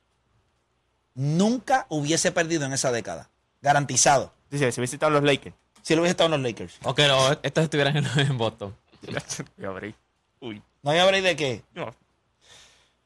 Nunca 1.13 1.85
hubiese 1.89 2.31
perdido 2.31 2.65
en 2.65 2.73
esa 2.73 2.91
década. 2.91 3.29
Garantizado. 3.61 4.33
Dice, 4.49 4.71
si 4.71 4.79
hubiese 4.81 4.95
estado 4.95 5.11
los 5.11 5.23
Lakers. 5.23 5.55
Si 5.81 5.93
él 5.93 5.99
hubiese 5.99 6.11
estado 6.11 6.33
en 6.33 6.41
los 6.41 6.51
Lakers. 6.51 6.77
O 6.83 6.93
que 6.95 7.03
estos 7.43 7.63
estuvieran 7.63 7.97
en, 7.97 8.05
en 8.19 8.37
Boston. 8.37 8.75
Voy 9.57 9.65
a 9.65 9.69
abrir. 9.69 9.95
Uy, 10.39 10.61
No 10.83 10.91
había 10.91 11.05
break 11.05 11.23
de 11.23 11.35
qué. 11.35 11.63
no. 11.73 11.93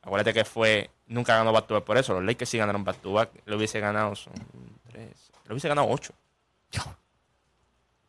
Acuérdate 0.02 0.34
que 0.34 0.46
fue, 0.46 0.92
nunca 1.08 1.36
ganó 1.36 1.52
back 1.52 1.66
to 1.68 1.74
back 1.74 1.84
por 1.84 1.98
eso. 1.98 2.14
Los 2.14 2.24
Lakers 2.24 2.50
sí 2.50 2.58
ganaron 2.60 2.84
back 2.84 2.98
to 3.02 3.12
back. 3.14 3.30
Lo 3.46 3.58
hubiese 3.58 3.80
ganado, 3.80 4.16
son 4.16 4.34
tres. 4.88 5.10
Lo 5.46 5.54
hubiese 5.54 5.68
ganado 5.68 5.88
ocho. 5.90 6.14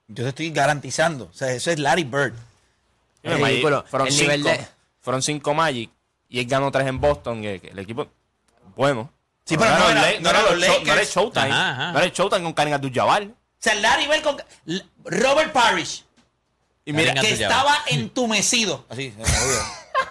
Yo 0.09 0.23
te 0.23 0.29
estoy 0.29 0.51
garantizando. 0.51 1.25
O 1.25 1.33
sea, 1.33 1.53
eso 1.53 1.71
es 1.71 1.79
Larry 1.79 2.05
Bird. 2.05 2.35
Y 3.23 3.29
Es 3.29 3.33
Magic 3.41 3.47
ridículo. 3.49 3.85
Fueron 3.87 4.09
El 4.09 4.13
cinco, 4.15 4.23
nivel 4.33 4.43
de- 4.45 4.69
fueron 5.01 5.23
cinco 5.23 5.55
Magic 5.55 5.91
y 6.29 6.39
él 6.41 6.47
ganó 6.47 6.71
tres 6.71 6.87
en 6.87 7.01
Boston. 7.01 7.41
que- 7.43 7.61
que 7.61 7.69
el 7.69 7.79
equipo, 7.79 8.07
bueno. 8.77 9.11
Sí, 9.47 9.57
pero 9.57 9.71
no 9.71 9.79
los 9.79 9.91
era- 9.91 10.01
no 10.21 10.31
era 10.31 10.41
era 10.41 10.51
los 10.51 10.51
show- 10.61 10.69
no 10.69 10.83
era 10.85 10.95
Lakers. 10.95 11.15
Showtime. 11.15 11.45
Ajá, 11.53 11.71
ajá. 11.71 11.93
No 11.93 11.99
era 12.01 12.09
Showtime 12.09 12.43
con 12.43 12.53
Karim 12.53 12.75
Abdul-Jabbar. 12.75 13.23
O 13.23 13.35
sea, 13.59 13.75
Larry 13.77 14.07
Bell 14.09 14.23
con 14.23 14.37
Robert 15.05 15.53
Parrish, 15.53 16.05
Y 16.85 16.93
mira, 16.93 17.15
que 17.15 17.31
estaba 17.31 17.79
entumecido. 17.87 18.85
Así. 18.91 19.15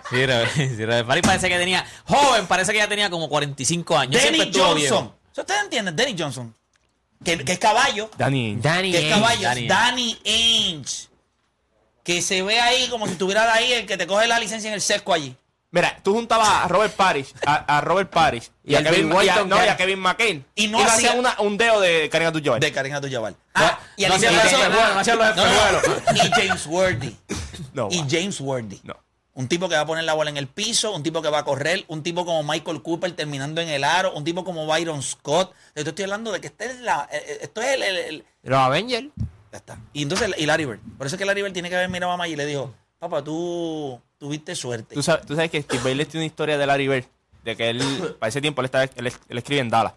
Sí, 0.09 0.25
Robert- 0.25 0.51
sí, 0.55 0.85
Robert 0.85 1.07
Parrish 1.07 1.25
parece 1.25 1.49
que 1.49 1.57
tenía. 1.57 1.85
Joven, 2.05 2.47
parece 2.47 2.71
que 2.71 2.77
ya 2.79 2.87
tenía 2.87 3.09
como 3.09 3.27
45 3.29 3.97
años. 3.97 4.21
Estuvo 4.23 4.43
Johnson. 4.65 4.75
viejo. 4.75 5.15
¿Eso 5.31 5.41
¿Ustedes 5.41 5.61
entienden? 5.63 5.95
Danny 5.95 6.15
Johnson. 6.17 6.55
Que, 7.23 7.37
que 7.43 7.51
es 7.53 7.59
caballo. 7.59 8.09
Danny. 8.17 8.55
Danny 8.61 8.91
que 8.91 9.07
es 9.09 9.13
caballo. 9.13 9.41
Danny 9.41 9.67
Danny, 9.67 10.19
Ainge. 10.25 11.07
Que 12.03 12.21
se 12.21 12.41
ve 12.43 12.59
ahí 12.59 12.87
como 12.89 13.05
si 13.07 13.13
estuviera 13.13 13.51
ahí 13.53 13.73
el 13.73 13.85
que 13.85 13.97
te 13.97 14.05
coge 14.07 14.27
la 14.27 14.39
licencia 14.39 14.67
en 14.69 14.75
el 14.75 14.81
sesco 14.81 15.11
allí. 15.13 15.35
Mira, 15.75 15.99
tú 16.01 16.13
juntabas 16.13 16.47
a 16.63 16.67
Robert 16.69 16.93
Parrish, 16.95 17.33
a, 17.45 17.77
a 17.77 17.81
Robert 17.81 18.09
Parrish 18.09 18.49
y, 18.63 18.71
Y 18.71 18.75
a 18.75 18.83
Kevin, 18.83 19.09
Bill 19.09 19.25
y 19.25 19.27
a- 19.27 19.33
Walton, 19.33 19.49
no, 19.49 19.57
y 19.57 19.59
que- 19.59 19.69
a 19.69 19.75
Kevin 19.75 19.99
McCain. 19.99 20.45
Y 20.55 20.67
no 20.69 20.79
hacía- 20.79 21.11
una- 21.11 21.35
un 21.39 21.57
dedo 21.57 21.81
de 21.81 22.07
Karim 22.09 22.29
Abdul-Jabbar. 22.29 22.61
De 22.61 22.71
Karim 22.71 22.93
Abdul-Jabbar. 22.95 23.33
Ah, 23.55 23.77
y 23.97 24.03
no 24.03 24.09
los 24.17 24.21
los 24.21 24.33
espejuelos. 25.07 25.83
Y 26.15 26.29
James 26.31 26.65
Worthy. 26.67 27.17
No, 27.73 27.89
Y. 27.91 28.05
James 28.09 28.39
Worthy. 28.39 28.79
No. 28.85 28.95
Un 29.33 29.49
tipo 29.49 29.67
que 29.67 29.75
va 29.75 29.81
a 29.81 29.85
poner 29.85 30.05
la 30.05 30.13
bola 30.13 30.29
en 30.29 30.37
el 30.37 30.47
piso, 30.47 30.93
un 30.93 31.03
tipo 31.03 31.21
que 31.21 31.27
va 31.29 31.39
a 31.39 31.43
correr, 31.43 31.83
un 31.89 32.03
tipo 32.03 32.25
como 32.25 32.41
Michael 32.49 32.81
Cooper 32.81 33.11
terminando 33.13 33.59
en 33.59 33.67
el 33.67 33.83
aro, 33.83 34.13
un 34.13 34.23
tipo 34.23 34.45
como 34.45 34.65
Byron 34.65 35.03
Scott. 35.03 35.51
Yo 35.75 35.83
te 35.83 35.89
estoy 35.89 36.03
hablando 36.03 36.31
de 36.31 36.39
que 36.39 36.47
este 36.47 36.67
es 36.67 36.79
la, 36.79 37.09
eh, 37.11 37.21
eh, 37.27 37.37
esto 37.41 37.59
es 37.61 37.67
el, 37.73 37.83
el- 37.83 37.97
el- 37.97 38.25
Los 38.43 38.59
Avengers. 38.59 39.07
Ya 39.51 39.57
está. 39.57 39.77
Y 39.91 40.03
entonces, 40.03 40.31
y 40.37 40.45
Larry 40.45 40.63
Bird. 40.65 40.79
Por 40.97 41.05
eso 41.07 41.17
es 41.17 41.19
que 41.19 41.25
Larry 41.25 41.41
Bird 41.41 41.51
tiene 41.51 41.69
que 41.69 41.75
haber 41.75 41.89
mirado 41.89 42.13
a 42.13 42.17
Maya 42.17 42.31
y 42.33 42.37
le 42.37 42.45
dijo, 42.45 42.73
papá, 42.97 43.21
tú 43.25 44.01
tuviste 44.25 44.55
suerte. 44.55 44.95
Tú 44.95 45.03
sabes, 45.03 45.25
tú 45.25 45.35
sabes 45.35 45.51
que 45.51 45.61
Steve 45.61 45.83
Bailey 45.83 46.05
tiene 46.07 46.23
una 46.23 46.25
historia 46.25 46.57
de 46.57 46.65
Larry 46.65 46.87
Bird, 46.87 47.05
de 47.43 47.55
que 47.55 47.69
él, 47.69 47.79
para 48.19 48.29
ese 48.29 48.41
tiempo, 48.41 48.61
él, 48.61 48.65
estaba, 48.65 48.85
él, 48.85 49.13
él 49.29 49.37
escribe 49.37 49.61
en 49.61 49.69
Dallas. 49.69 49.93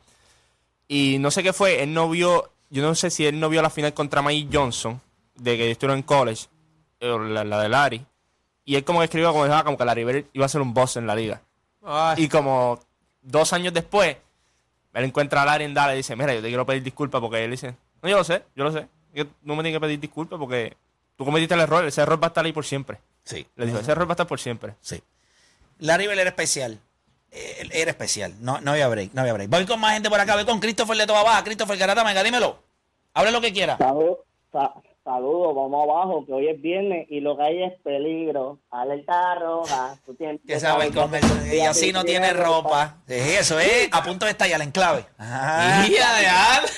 Y 0.87 1.17
no 1.19 1.31
sé 1.31 1.43
qué 1.43 1.55
fue, 1.55 1.83
él 1.83 1.95
no 1.95 2.11
vio, 2.11 2.51
yo 2.69 2.83
no 2.83 2.95
sé 2.95 3.09
si 3.11 3.25
él 3.25 3.41
no 3.41 3.49
vio 3.49 3.63
la 3.63 3.71
final 3.71 3.95
contra 3.95 4.21
Mike 4.21 4.51
Johnson, 4.55 5.01
de 5.35 5.57
que 5.57 5.71
estuvo 5.71 5.93
en 5.93 6.03
college, 6.03 6.47
o 7.01 7.19
la, 7.19 7.43
la 7.45 7.63
de 7.63 7.69
Larry. 7.71 8.07
Y 8.67 8.77
él 8.77 8.85
como 8.85 8.99
que 8.99 9.07
escribió 9.07 9.33
como, 9.33 9.45
ah, 9.45 9.65
como 9.65 9.79
que 9.79 9.85
Larry 9.87 10.05
Bird 10.05 10.25
iba 10.35 10.45
a 10.45 10.49
ser 10.51 10.61
un 10.61 10.75
boss 10.75 10.99
en 10.99 11.07
la 11.07 11.15
liga. 11.15 11.41
Ay, 11.83 12.25
Y 12.25 12.29
como 12.29 12.79
dos 13.23 13.55
años 13.55 13.73
después, 13.73 14.15
él 14.93 15.05
encuentra 15.05 15.43
a 15.43 15.47
Larry 15.47 15.65
en 15.65 15.73
Dallas 15.75 15.95
y 15.95 15.99
dice, 15.99 16.17
mira, 16.17 16.35
yo 16.35 16.43
te 16.43 16.49
quiero 16.49 16.67
pedir 16.67 16.83
disculpas 16.83 17.21
porque 17.21 17.45
él 17.45 17.51
dice, 17.53 17.75
no, 18.03 18.09
yo 18.11 18.19
lo 18.19 18.25
sé, 18.25 18.43
yo 18.55 18.65
lo 18.65 18.73
sé. 18.73 18.87
Yo 19.15 19.25
no 19.43 19.57
me 19.57 19.63
tienes 19.63 19.77
que 19.79 19.81
pedir 19.81 20.01
disculpas 20.01 20.39
porque 20.39 20.77
tú 21.17 21.25
cometiste 21.25 21.55
el 21.55 21.61
error, 21.61 21.85
ese 21.85 22.03
error 22.03 22.23
va 22.23 22.27
a 22.27 22.29
estar 22.29 22.45
ahí 22.45 22.53
por 22.53 22.65
siempre. 22.65 22.99
Sí. 23.29 23.47
Le 23.57 23.67
dijo, 23.67 23.79
ese 23.79 23.93
error 23.93 24.07
va 24.09 24.13
a 24.13 24.15
estar 24.15 24.27
por 24.27 24.41
siempre. 24.41 24.75
Sí. 24.81 25.03
Larry 25.81 26.07
Bird 26.07 26.19
era 26.19 26.31
especial. 26.31 26.79
Eh, 27.31 27.69
Era 27.73 27.91
especial. 27.91 28.33
No, 28.41 28.59
no 28.63 28.71
había 28.71 28.89
break, 28.89 29.13
no 29.13 29.21
había 29.21 29.35
break. 29.35 29.51
Voy 29.51 29.67
con 29.67 29.79
más 29.81 29.93
gente 29.93 30.09
por 30.09 30.19
acá. 30.19 30.35
Voy 30.35 30.47
con 30.47 30.61
Christopher 30.61 30.97
de 30.97 31.07
Toda 31.07 31.23
Baja. 31.23 31.45
Christopher 31.45 31.77
Garata, 31.77 32.03
venga, 32.03 32.23
dímelo. 32.23 32.59
Hable 33.13 33.31
lo 33.33 33.41
que 33.43 33.53
quiera. 33.53 33.77
Salud- 33.77 34.17
sa- 34.51 34.73
Saludos, 35.05 35.55
vamos 35.55 35.85
abajo, 35.89 36.27
que 36.27 36.33
hoy 36.35 36.49
es 36.49 36.61
viernes 36.61 37.07
y 37.09 37.21
lo 37.21 37.35
que 37.37 37.43
hay 37.43 37.63
es 37.63 37.73
peligro. 37.83 38.59
Alerta 38.71 39.35
roja. 39.37 39.97
Tú 40.05 40.15
tienes 40.15 40.39
Que 40.47 40.61
sabe 40.61 40.87
el 40.87 40.95
comer. 40.95 41.23
Y 41.51 41.61
así 41.61 41.93
no 41.93 42.05
tiene 42.05 42.33
ropa. 42.35 42.97
Sí, 43.07 43.15
eso 43.15 43.59
es. 43.59 43.89
A 43.91 44.03
punto 44.03 44.27
de 44.27 44.33
estallar 44.33 44.61
en 44.61 44.71
clave. 44.71 45.07
Ajá. 45.19 45.85
Mira, 45.89 46.13
de 46.19 46.27
al- 46.27 46.69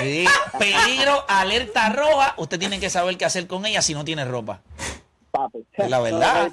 Sí. 0.00 0.24
Peligro, 0.58 1.24
alerta 1.28 1.88
roja. 1.90 2.34
Usted 2.36 2.58
tiene 2.58 2.78
que 2.80 2.90
saber 2.90 3.16
qué 3.16 3.24
hacer 3.24 3.46
con 3.46 3.64
ella 3.66 3.80
si 3.82 3.94
no 3.94 4.04
tiene 4.04 4.24
ropa. 4.24 4.60
Papi. 5.42 5.64
Es 5.74 5.90
la 5.90 6.00
verdad. 6.02 6.50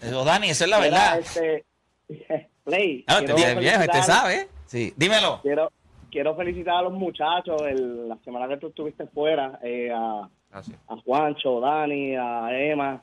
Eso 0.00 0.24
Dani, 0.24 0.50
eso 0.50 0.64
es 0.64 0.70
la 0.70 0.78
verdad. 0.80 1.18
Este, 1.18 1.64
Play. 2.64 3.04
Ah, 3.06 3.20
viejo, 3.20 3.80
este 3.82 4.02
sabe. 4.02 4.48
Sí, 4.66 4.92
dímelo. 4.96 5.40
Quiero, 5.42 5.70
quiero 6.10 6.34
felicitar 6.34 6.76
a 6.76 6.82
los 6.82 6.92
muchachos 6.94 7.60
el- 7.62 8.08
la 8.08 8.16
semana 8.24 8.48
que 8.48 8.56
tú 8.56 8.68
estuviste 8.68 9.06
fuera, 9.06 9.58
eh, 9.62 9.90
a, 9.94 10.28
Así. 10.52 10.72
a 10.88 10.96
Juancho, 10.96 11.60
Dani, 11.60 12.16
a 12.16 12.48
Emma, 12.58 13.02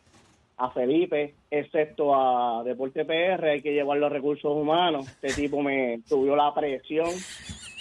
a 0.58 0.70
Felipe, 0.72 1.36
excepto 1.50 2.14
a 2.16 2.64
Deporte 2.64 3.06
PR, 3.06 3.50
hay 3.52 3.62
que 3.62 3.72
llevar 3.74 3.98
los 3.98 4.12
recursos 4.12 4.52
humanos. 4.52 5.08
Este 5.22 5.34
tipo 5.42 5.62
me 5.62 6.02
subió 6.08 6.36
la 6.36 6.54
presión 6.54 7.10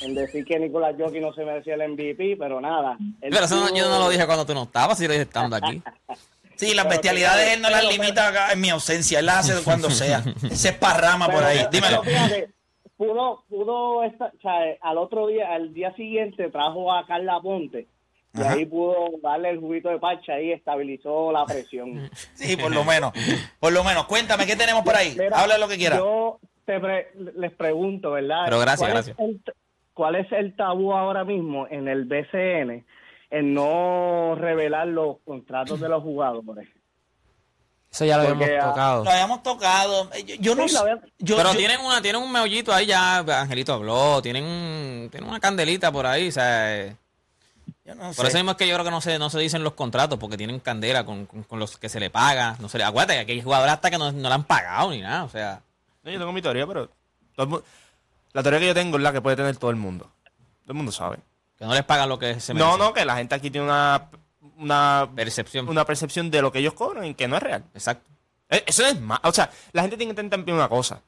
en 0.03 0.15
decir 0.15 0.45
que 0.45 0.59
Nicolás 0.59 0.95
Jockey 0.99 1.21
no 1.21 1.33
se 1.35 1.45
merecía 1.45 1.75
el 1.75 1.93
MVP, 1.93 2.37
pero 2.39 2.61
nada. 2.61 2.97
Pero 3.21 3.45
eso 3.45 3.57
no- 3.57 3.75
yo 3.75 3.89
no 3.89 3.99
lo 3.99 4.09
dije 4.11 4.25
cuando 4.27 4.45
tú 4.47 4.55
no 4.55 4.63
estabas, 4.65 4.99
si 4.99 5.07
lo 5.07 5.13
dije 5.13 5.23
estando 5.25 5.57
aquí. 5.57 5.83
Sí, 6.69 6.75
las 6.75 6.89
bestialidades 6.89 7.55
él 7.55 7.63
no 7.63 7.71
las 7.71 7.81
pero- 7.81 7.93
limita 7.93 8.29
acá 8.29 8.53
en 8.53 8.61
mi 8.61 8.71
ausencia. 8.71 9.19
Él 9.21 9.27
las 9.27 9.49
hace 9.51 9.63
cuando 9.65 9.91
sea. 9.91 10.23
Se 10.53 10.69
esparrama 10.71 11.29
por 11.29 11.43
ahí. 11.43 11.59
pero 11.59 11.71
Dímelo. 11.71 12.03
fíjate, 12.03 12.51
pudo, 12.97 13.45
pudo 13.49 14.05
esta- 14.05 14.33
o 14.37 14.41
sea, 14.41 14.53
al 14.83 14.99
otro 14.99 15.27
día, 15.29 15.53
al 15.53 15.73
día 15.75 15.95
siguiente 15.95 16.51
trajo 16.51 16.93
a 16.93 17.07
Carla 17.07 17.41
Ponte 17.41 17.87
y 18.35 18.41
Ajá. 18.41 18.53
ahí 18.53 18.65
pudo 18.67 18.95
darle 19.23 19.51
el 19.51 19.59
juguito 19.59 19.89
de 19.89 19.99
parcha 19.99 20.41
y 20.41 20.53
estabilizó 20.53 21.33
la 21.33 21.45
presión. 21.47 22.09
Sí, 22.35 22.57
por 22.57 22.73
lo 22.73 22.85
menos. 22.85 23.13
Por 23.59 23.73
lo 23.73 23.83
menos. 23.83 24.05
Cuéntame, 24.07 24.47
¿qué 24.47 24.55
tenemos 24.55 24.85
por 24.85 24.95
ahí? 24.95 25.17
Mira, 25.19 25.41
Habla 25.41 25.59
lo 25.59 25.67
que 25.67 25.77
quieras. 25.77 25.99
Yo 25.99 26.39
te 26.65 26.79
pre- 26.79 27.09
les 27.37 27.53
pregunto, 27.53 28.13
¿verdad? 28.13 28.43
Pero 28.45 28.61
gracias, 28.61 28.79
¿Cuál 28.81 28.93
gracias. 28.93 29.19
Es 29.19 29.25
el, 29.25 29.43
¿Cuál 29.95 30.15
es 30.17 30.31
el 30.33 30.55
tabú 30.55 30.93
ahora 30.93 31.25
mismo 31.25 31.67
en 31.69 31.89
el 31.89 32.05
BCN 32.05 32.85
en 33.31 33.55
no 33.55 34.35
revelar 34.37 34.89
los 34.89 35.19
contratos 35.25 35.81
de 35.81 35.89
los 35.89 36.03
jugadores? 36.03 36.69
eso 37.93 38.05
ya 38.05 38.19
lo 38.19 38.29
Porque, 38.29 38.45
habíamos 38.45 38.65
ah, 38.65 38.71
tocado. 38.71 39.05
Lo 39.05 39.11
habíamos 39.11 39.43
tocado. 39.43 40.11
Eh, 40.15 40.25
Yo, 40.25 40.35
yo 40.37 40.55
no 40.55 40.69
Sí, 40.69 40.77
yo- 41.19 41.37
Pero 41.37 41.53
yo- 41.53 41.59
tienen 41.59 41.81
una, 41.81 42.01
tienen 42.01 42.23
un 42.23 42.31
meollito 42.31 42.73
ahí 42.73 42.87
ya, 42.87 43.19
Angelito 43.19 43.73
habló, 43.75 44.23
tienen, 44.23 44.45
un- 44.45 45.09
tienen 45.11 45.29
una 45.29 45.41
candelita 45.41 45.91
por 45.91 46.07
ahí, 46.07 46.29
o 46.29 46.33
sea, 46.33 46.77
eh, 46.79 46.97
yo 47.85 47.97
no 47.97 48.05
por 48.13 48.15
sé. 48.15 48.29
eso 48.29 48.37
mismo 48.39 48.53
es 48.53 48.57
que 48.59 48.69
yo 48.69 48.75
creo 48.75 48.85
que 48.85 48.93
no 48.93 49.01
se, 49.01 49.19
no 49.19 49.29
se 49.29 49.41
dicen 49.41 49.65
los 49.65 49.73
contratos, 49.73 50.21
porque 50.21 50.37
tienen 50.37 50.61
candela 50.61 51.05
con, 51.05 51.27
con- 51.27 51.43
con 51.43 51.59
los 51.59 51.79
que 51.79 51.89
se 51.89 51.99
le 51.99 52.11
paga, 52.11 52.55
no 52.61 52.69
se 52.69 52.79
le, 52.79 52.85
acuérdate 52.85 53.15
que 53.15 53.21
aquí 53.21 53.33
hay 53.33 53.43
jugadores 53.43 53.73
hasta 53.75 53.91
que 53.91 53.99
no, 53.99 54.13
no 54.13 54.29
le 54.29 54.35
han 54.35 54.45
pagado 54.45 54.91
ni 54.93 55.01
nada, 55.01 55.25
o 55.25 55.29
sea, 55.29 55.61
No, 56.05 56.11
yo 56.13 56.19
tengo 56.21 56.31
mi 56.33 56.43
teoría, 56.43 56.67
pero 56.69 56.89
todo 57.35 57.65
la 58.33 58.43
teoría 58.45 58.61
que 58.61 58.67
yo 58.69 58.75
tengo 58.75 58.99
es 58.99 59.03
la 59.03 59.13
que 59.13 59.21
puede 59.21 59.35
tener 59.35 59.57
todo 59.57 59.71
el 59.71 59.77
mundo. 59.77 60.05
Todo 60.63 60.69
el 60.73 60.75
mundo 60.75 60.93
sabe. 60.93 61.19
Que 61.61 61.65
no 61.67 61.75
les 61.75 61.85
pagan 61.85 62.09
lo 62.09 62.19
que 62.19 62.41
se 62.41 62.55
No, 62.55 62.65
merecen. 62.65 62.79
no, 62.81 62.93
que 62.93 63.05
la 63.05 63.17
gente 63.17 63.35
aquí 63.37 63.51
tiene 63.51 63.67
una, 63.67 64.09
una, 64.57 65.09
Percepción. 65.15 65.69
una 65.69 65.85
percepción 65.85 66.31
de 66.31 66.43
lo 66.43 66.51
que 66.51 66.59
ellos 66.59 66.73
cobran 66.75 67.05
y 67.05 67.15
que 67.15 67.29
no 67.29 67.37
es 67.37 67.43
real. 67.43 67.65
Exacto. 67.75 68.11
Eh, 68.49 68.65
Eso 68.67 68.85
es 68.85 69.01
más. 69.01 69.21
O 69.23 69.31
sea, 69.33 69.51
la 69.73 69.83
gente 69.83 69.97
tiene 69.97 70.15
que 70.15 70.21
entender 70.23 70.53
una 70.55 70.69
cosa. 70.69 71.01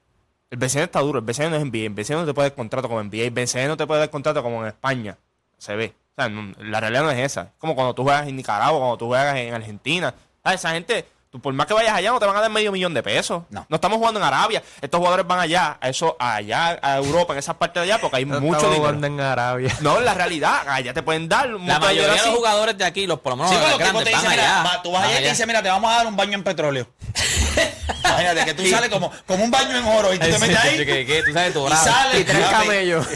El 0.51 0.59
BCN 0.59 0.83
está 0.83 1.01
duro. 1.01 1.19
El 1.21 1.25
BCN 1.25 1.51
no 1.51 1.57
es 1.57 1.65
NBA. 1.65 1.87
El 1.87 1.95
BCN 1.95 2.17
no 2.21 2.27
te 2.27 2.35
puede 2.35 2.51
dar 2.51 2.55
contrato 2.57 2.87
como 2.89 3.03
NBA. 3.03 3.23
El 3.25 3.31
BCN 3.31 3.69
no 3.69 3.77
te 3.79 3.87
puede 3.87 4.01
dar 4.01 4.11
contrato 4.11 4.43
como 4.43 4.61
en 4.63 4.69
España. 4.69 5.17
Se 5.57 5.75
ve. 5.75 5.95
O 6.13 6.15
sea, 6.15 6.29
no- 6.29 6.53
la 6.59 6.79
realidad 6.81 7.03
no 7.05 7.11
es 7.11 7.19
esa. 7.19 7.43
Es 7.45 7.49
como 7.59 7.75
cuando 7.75 7.95
tú 7.95 8.03
juegas 8.03 8.29
en 8.29 8.37
Nicaragua, 8.37 8.79
cuando 8.79 8.99
tú 8.99 9.07
juegas 9.07 9.35
en 9.37 9.55
Argentina. 9.55 10.15
Ah, 10.45 10.53
esa 10.53 10.73
gente, 10.73 11.07
tú 11.33 11.41
por 11.41 11.53
más 11.55 11.67
que 11.67 11.73
vayas 11.73 11.95
allá, 11.95 12.11
no 12.13 12.21
te 12.21 12.27
van 12.27 12.37
a 12.37 12.41
dar 12.43 12.51
medio 12.51 12.71
millón 12.71 12.93
de 12.93 13.03
pesos. 13.03 13.43
No. 13.49 13.67
estamos 13.71 13.97
jugando 13.97 14.21
en 14.21 14.27
Arabia. 14.27 14.63
Estos 14.83 14.99
jugadores 14.99 15.27
van 15.27 15.41
allá, 15.41 15.79
a 15.81 15.89
eso, 15.89 16.15
allá, 16.21 16.79
a 16.83 16.99
Europa, 16.99 17.33
en 17.33 17.39
esas 17.39 17.57
partes 17.57 17.83
de 17.83 17.91
allá, 17.91 18.01
porque 18.01 18.19
hay 18.19 18.27
No 18.27 18.39
mucho 18.39 18.57
estamos 18.59 18.75
dinero. 18.77 18.95
jugando 18.99 19.07
en 19.07 19.21
Arabia. 19.21 19.75
No, 19.81 19.97
en 19.99 20.05
la 20.05 20.13
realidad, 20.13 20.69
allá 20.69 20.93
te 20.93 21.03
pueden 21.03 21.29
dar 21.31 21.49
La 21.49 21.81
mayoría 21.81 22.03
de 22.03 22.09
los 22.09 22.21
así. 22.21 22.31
jugadores 22.35 22.77
de 22.77 22.85
aquí, 22.85 23.07
los 23.07 23.19
por 23.21 23.33
lo 23.33 23.37
menos 23.39 23.51
Sí, 23.53 23.57
los 23.59 23.71
los 23.71 23.79
grandes, 23.79 24.05
te 24.05 24.11
dicen, 24.11 24.25
van 24.25 24.31
mira, 24.37 24.61
allá. 24.63 24.83
tú 24.83 24.93
vas 24.93 25.05
allá 25.05 25.21
y 25.21 25.23
te 25.23 25.29
dicen, 25.31 25.47
mira, 25.49 25.63
te 25.63 25.69
vamos 25.71 25.91
a 25.91 25.97
dar 25.97 26.07
un 26.07 26.17
baño 26.17 26.35
en 26.35 26.45
petróleo. 26.45 26.87
Imagínate 28.13 28.45
que 28.45 28.55
tú 28.55 28.67
sales 28.71 28.89
como, 28.91 29.11
como 29.27 29.45
un 29.45 29.51
baño 29.51 29.77
en 29.77 29.85
oro 29.85 30.13
y 30.15 30.19
tú 30.19 30.27
te 30.27 30.39
metes 30.39 30.57
ahí 30.59 30.77
¿Qué, 30.85 31.07
qué? 31.07 31.23
Tú 31.27 31.33
sabes, 31.33 31.53
tu 31.53 31.67
y 31.67 31.71
sales. 31.73 32.21
Y 32.21 32.25
tres 32.25 32.47
camellos. 32.49 33.07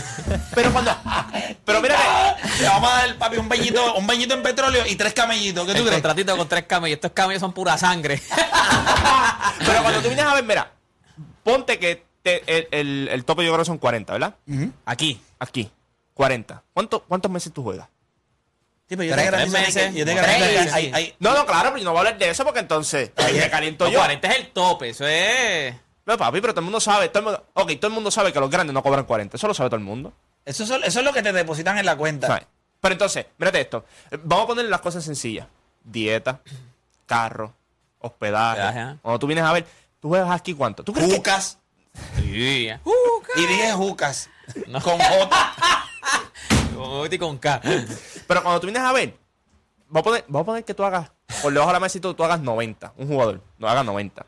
Pero 0.55 0.73
cuando. 0.73 0.97
Pero 1.65 1.81
mira 1.81 1.97
que. 1.97 2.63
Le 2.63 2.69
vamos 2.69 2.91
a 2.91 2.97
dar, 2.99 3.17
papi, 3.19 3.37
un 3.37 3.49
bañito, 3.49 3.95
un 3.95 4.07
bañito 4.07 4.35
en 4.35 4.43
petróleo 4.43 4.85
y 4.87 4.97
tres 4.97 5.13
camellitos. 5.15 5.65
¿Qué 5.67 5.73
tú 5.73 5.79
El 5.79 5.85
crees? 5.85 5.95
contratito 5.97 6.37
con 6.37 6.49
tres 6.49 6.65
camellos. 6.67 6.97
Estos 6.97 7.13
camellos 7.13 7.41
son 7.41 7.53
pura 7.53 7.77
sangre. 7.79 8.21
Pero 9.65 9.83
cuando 9.83 10.01
tú 10.01 10.09
vienes 10.09 10.25
a 10.25 10.35
ver, 10.35 10.45
mira, 10.45 10.71
ponte 11.43 11.79
que 11.79 12.05
te- 12.23 12.43
el, 12.47 12.69
el- 12.71 13.09
el 13.13 13.25
tope 13.25 13.45
yo 13.45 13.51
creo 13.53 13.61
que 13.63 13.67
son 13.67 13.79
40, 13.79 14.13
¿verdad? 14.13 14.35
Aquí. 14.85 15.21
Aquí, 15.39 15.71
40. 16.15 16.63
¿Cuánto, 16.73 17.01
¿Cuántos 17.03 17.31
meses 17.31 17.53
tú 17.53 17.63
juegas? 17.63 17.89
Sí, 18.89 18.97
pero 18.97 19.03
yo 19.05 19.13
Tres 19.15 19.25
te 19.25 19.31
garantizo 19.33 19.59
meses. 19.59 19.93
que- 19.93 19.99
yo 19.99 20.05
te 20.05 20.13
Tres 20.13 20.17
garantizo 20.27 20.49
que 20.49 20.57
meses. 20.59 20.73
hay- 20.75 20.93
hay- 20.95 21.15
No, 21.19 21.35
no, 21.35 21.45
claro, 21.47 21.71
pero 21.71 21.79
yo 21.79 21.85
no 21.85 21.91
voy 21.91 21.99
a 21.99 22.01
hablar 22.03 22.19
de 22.19 22.31
eso 22.31 22.45
porque 22.45 22.61
entonces 22.61 23.11
me 23.17 23.51
caliento 23.51 23.85
No, 23.87 23.91
yo. 23.91 23.99
40 23.99 24.29
es 24.29 24.37
el 24.37 24.47
tope. 24.53 24.91
Eso 24.91 25.07
es. 25.07 25.75
No, 26.05 26.17
papi, 26.17 26.41
pero 26.41 26.53
todo 26.53 26.61
el 26.61 26.65
mundo 26.67 26.79
sabe. 26.81 27.09
Todo 27.09 27.19
el 27.19 27.25
mundo, 27.25 27.47
ok, 27.55 27.73
todo 27.81 27.89
el 27.89 27.95
mundo 27.95 28.11
sabe 28.13 28.33
que 28.33 28.39
los 28.39 28.49
grandes 28.49 28.73
no 28.73 28.83
cobran 28.85 29.05
40. 29.05 29.37
Eso 29.37 29.49
lo 29.49 29.55
sabe 29.55 29.71
todo 29.71 29.79
el 29.79 29.85
mundo. 29.85 30.13
Eso, 30.45 30.63
es- 30.63 30.71
eso 30.71 30.99
es 31.01 31.05
lo 31.05 31.13
que 31.13 31.23
te 31.23 31.33
depositan 31.33 31.77
en 31.79 31.87
la 31.87 31.97
cuenta. 31.97 32.47
Pero 32.81 32.93
entonces, 32.93 33.27
mírate 33.39 33.61
esto. 33.63 33.85
Vamos 34.23 34.45
a 34.45 34.47
poner 34.47 34.67
las 34.67 34.81
cosas 34.81 35.03
sencillas: 35.03 35.49
dieta, 35.83 36.41
carro, 37.07 37.55
hospedaje. 37.99 38.61
Hospedaje. 38.63 38.99
Cuando 39.03 39.19
tú 39.19 39.27
vienes 39.27 39.45
a 39.45 39.53
ver, 39.53 39.67
tú 40.01 40.09
juegas 40.11 40.31
aquí 40.31 40.55
cuánto. 40.55 40.85
¿Tú 40.85 40.93
crees 40.93 41.09
que 41.11 41.17
Jucas. 41.17 41.59
Sí. 42.19 42.69
Y 43.37 43.47
dije 43.47 43.73
jucas. 43.73 44.29
No. 44.69 44.81
Con 44.81 44.99
J. 45.01 45.29
Con 46.77 46.85
J 46.85 47.15
y 47.15 47.19
con 47.19 47.39
K. 47.39 47.61
Pero 48.27 48.43
cuando 48.43 48.61
tú 48.61 48.67
vienes 48.67 48.83
a 48.83 48.93
ver, 48.93 49.17
vamos 49.89 50.01
a 50.01 50.05
poner, 50.05 50.25
vamos 50.29 50.43
a 50.43 50.47
poner 50.47 50.65
que 50.65 50.75
tú 50.75 50.85
hagas, 50.85 51.11
por 51.43 51.53
debajo 51.53 51.69
de 51.71 51.75
la 51.75 51.81
mesa 51.81 51.99
y 51.99 52.01
tú, 52.01 52.15
tú 52.15 52.25
hagas 52.25 52.41
90, 52.41 52.93
un 52.97 53.09
jugador, 53.09 53.41
no 53.59 53.69
haga 53.69 53.83
90. 53.85 54.27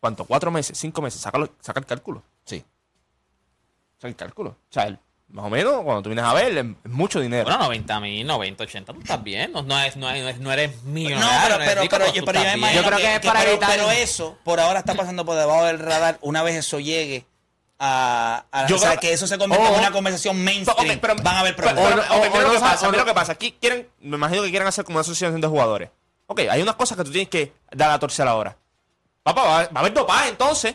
¿Cuánto? 0.00 0.24
¿Cuatro 0.24 0.50
meses? 0.50 0.78
¿Cinco 0.78 1.02
meses? 1.02 1.20
Sácalo, 1.20 1.50
saca 1.60 1.80
el 1.80 1.86
cálculo. 1.86 2.22
Sí. 2.44 2.64
Saca 3.98 4.08
el 4.08 4.16
cálculo. 4.16 4.50
O 4.50 4.72
sea, 4.72 4.84
el- 4.84 4.98
más 5.28 5.44
o 5.44 5.50
menos, 5.50 5.82
cuando 5.82 6.02
tú 6.02 6.08
vienes 6.08 6.24
a 6.24 6.32
ver, 6.34 6.56
es, 6.58 6.64
mucho 6.90 7.20
dinero. 7.20 7.44
Bueno, 7.44 7.58
90 7.64 8.00
mil, 8.00 8.26
90, 8.26 8.64
80, 8.64 8.92
tú 8.94 9.00
estás 9.00 9.22
bien. 9.22 9.52
No, 9.52 9.62
no, 9.62 9.78
es, 9.80 9.96
no, 9.96 10.10
es- 10.10 10.38
no 10.40 10.50
eres 10.50 10.82
No, 10.82 10.90
millonario. 10.90 11.28
pero, 11.44 11.56
no 11.56 11.62
eres 11.62 11.68
pero, 11.68 11.82
rico, 11.82 11.90
pero, 11.92 12.04
pues 12.06 12.14
yo, 12.16 12.24
pero 12.24 12.38
yo 12.40 12.44
me 12.46 12.54
imagino 12.58 12.80
Yo 12.82 12.86
creo 12.88 12.98
que 12.98 13.14
es 13.14 13.20
para 13.20 13.40
pero, 13.40 13.52
evitar- 13.52 13.70
pero 13.70 13.90
eso, 13.92 14.38
por 14.42 14.58
ahora 14.58 14.80
está 14.80 14.94
pasando 14.94 15.24
por 15.24 15.36
debajo 15.36 15.64
del 15.66 15.78
radar. 15.78 16.18
Una 16.22 16.42
vez 16.42 16.56
eso 16.56 16.80
llegue 16.80 17.26
a. 17.80 18.44
a- 18.52 18.66
Yo 18.68 18.76
o 18.76 18.78
sea, 18.78 18.90
creo- 18.90 19.00
que 19.00 19.12
eso 19.14 19.26
se 19.26 19.36
convierta 19.38 19.68
en 19.68 19.74
Oh. 19.74 19.78
una 19.78 19.90
conversación 19.90 20.42
mainstream. 20.44 21.00
Pero- 21.00 21.16
van 21.16 21.36
a 21.36 21.40
haber 21.40 21.56
problemas. 21.56 21.82
mira 21.82 22.42
lo 22.42 22.50
que 22.52 22.58
sa- 22.58 22.64
pasa, 22.70 22.86
o 22.86 22.90
mira 22.90 23.02
no- 23.02 23.06
lo 23.06 23.12
que 23.12 23.14
pasa. 23.14 23.32
Aquí 23.32 23.56
quieren, 23.60 23.88
me 24.00 24.16
imagino 24.16 24.42
que 24.42 24.50
quieren 24.50 24.68
hacer 24.68 24.84
como 24.84 24.96
una 24.98 25.00
asociación 25.00 25.40
de 25.40 25.48
jugadores. 25.48 25.90
Ok, 26.26 26.40
hay 26.48 26.62
unas 26.62 26.76
cosas 26.76 26.96
que 26.96 27.02
tú 27.04 27.10
tienes 27.10 27.28
que 27.28 27.52
dar 27.72 27.90
a 27.90 27.98
torcer 27.98 28.28
ahora. 28.28 28.56
Papá, 29.22 29.42
va, 29.42 29.58
a- 29.60 29.64
va 29.64 29.70
a 29.74 29.78
haber 29.80 29.92
dopaje 29.94 30.28
entonces. 30.28 30.74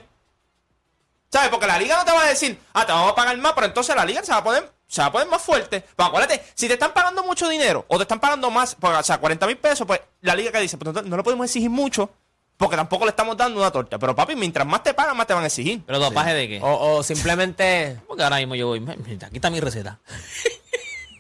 ¿Sabes? 1.32 1.50
Porque 1.50 1.68
la 1.68 1.78
liga 1.78 1.98
no 1.98 2.06
te 2.06 2.12
va 2.12 2.22
a 2.24 2.28
decir, 2.30 2.58
ah, 2.74 2.86
te 2.86 2.92
vamos 2.92 3.12
a 3.12 3.16
pagar 3.16 3.38
más, 3.38 3.54
pero 3.54 3.68
entonces 3.68 3.96
la 3.96 4.06
liga 4.06 4.24
se 4.24 4.32
va 4.32 4.38
a 4.38 4.44
poner, 4.44 4.72
se 4.88 5.02
va 5.02 5.08
a 5.08 5.12
poner 5.12 5.28
más 5.28 5.42
fuerte. 5.42 5.84
Pero 5.96 6.08
acuérdate, 6.08 6.42
si 6.54 6.68
te 6.68 6.74
están 6.76 6.94
pagando 6.94 7.24
mucho 7.24 7.50
dinero 7.50 7.84
o 7.90 7.98
te 7.98 8.04
están 8.04 8.20
pagando 8.20 8.50
más, 8.52 8.76
pues, 8.80 8.94
o 8.98 9.04
sea, 9.04 9.18
40 9.18 9.46
mil 9.48 9.58
pesos, 9.58 9.86
pues 9.86 10.00
la 10.22 10.34
liga 10.36 10.52
que 10.52 10.60
dice, 10.60 10.78
pues 10.78 10.94
no, 10.94 11.02
no 11.02 11.18
le 11.18 11.24
podemos 11.24 11.46
exigir 11.46 11.70
mucho 11.70 12.10
porque 12.58 12.76
tampoco 12.76 13.06
le 13.06 13.10
estamos 13.10 13.36
dando 13.36 13.60
una 13.60 13.72
torta. 13.72 14.00
Pero 14.00 14.16
papi, 14.16 14.36
mientras 14.36 14.66
más 14.66 14.84
te 14.84 14.94
pagan, 14.94 15.18
más 15.18 15.28
te 15.28 15.34
van 15.34 15.44
a 15.44 15.48
exigir. 15.48 15.82
¿Pero 15.86 16.00
dopaje 16.00 16.34
de 16.34 16.48
qué? 16.48 16.60
O, 16.62 16.98
o 16.98 17.04
simplemente. 17.04 18.00
Porque 18.08 18.24
ahora 18.24 18.38
mismo 18.38 18.56
yo 18.56 18.68
voy. 18.68 18.80
mira, 18.80 19.28
Aquí 19.28 19.38
está 19.38 19.50
mi 19.50 19.60
receta. 19.60 20.00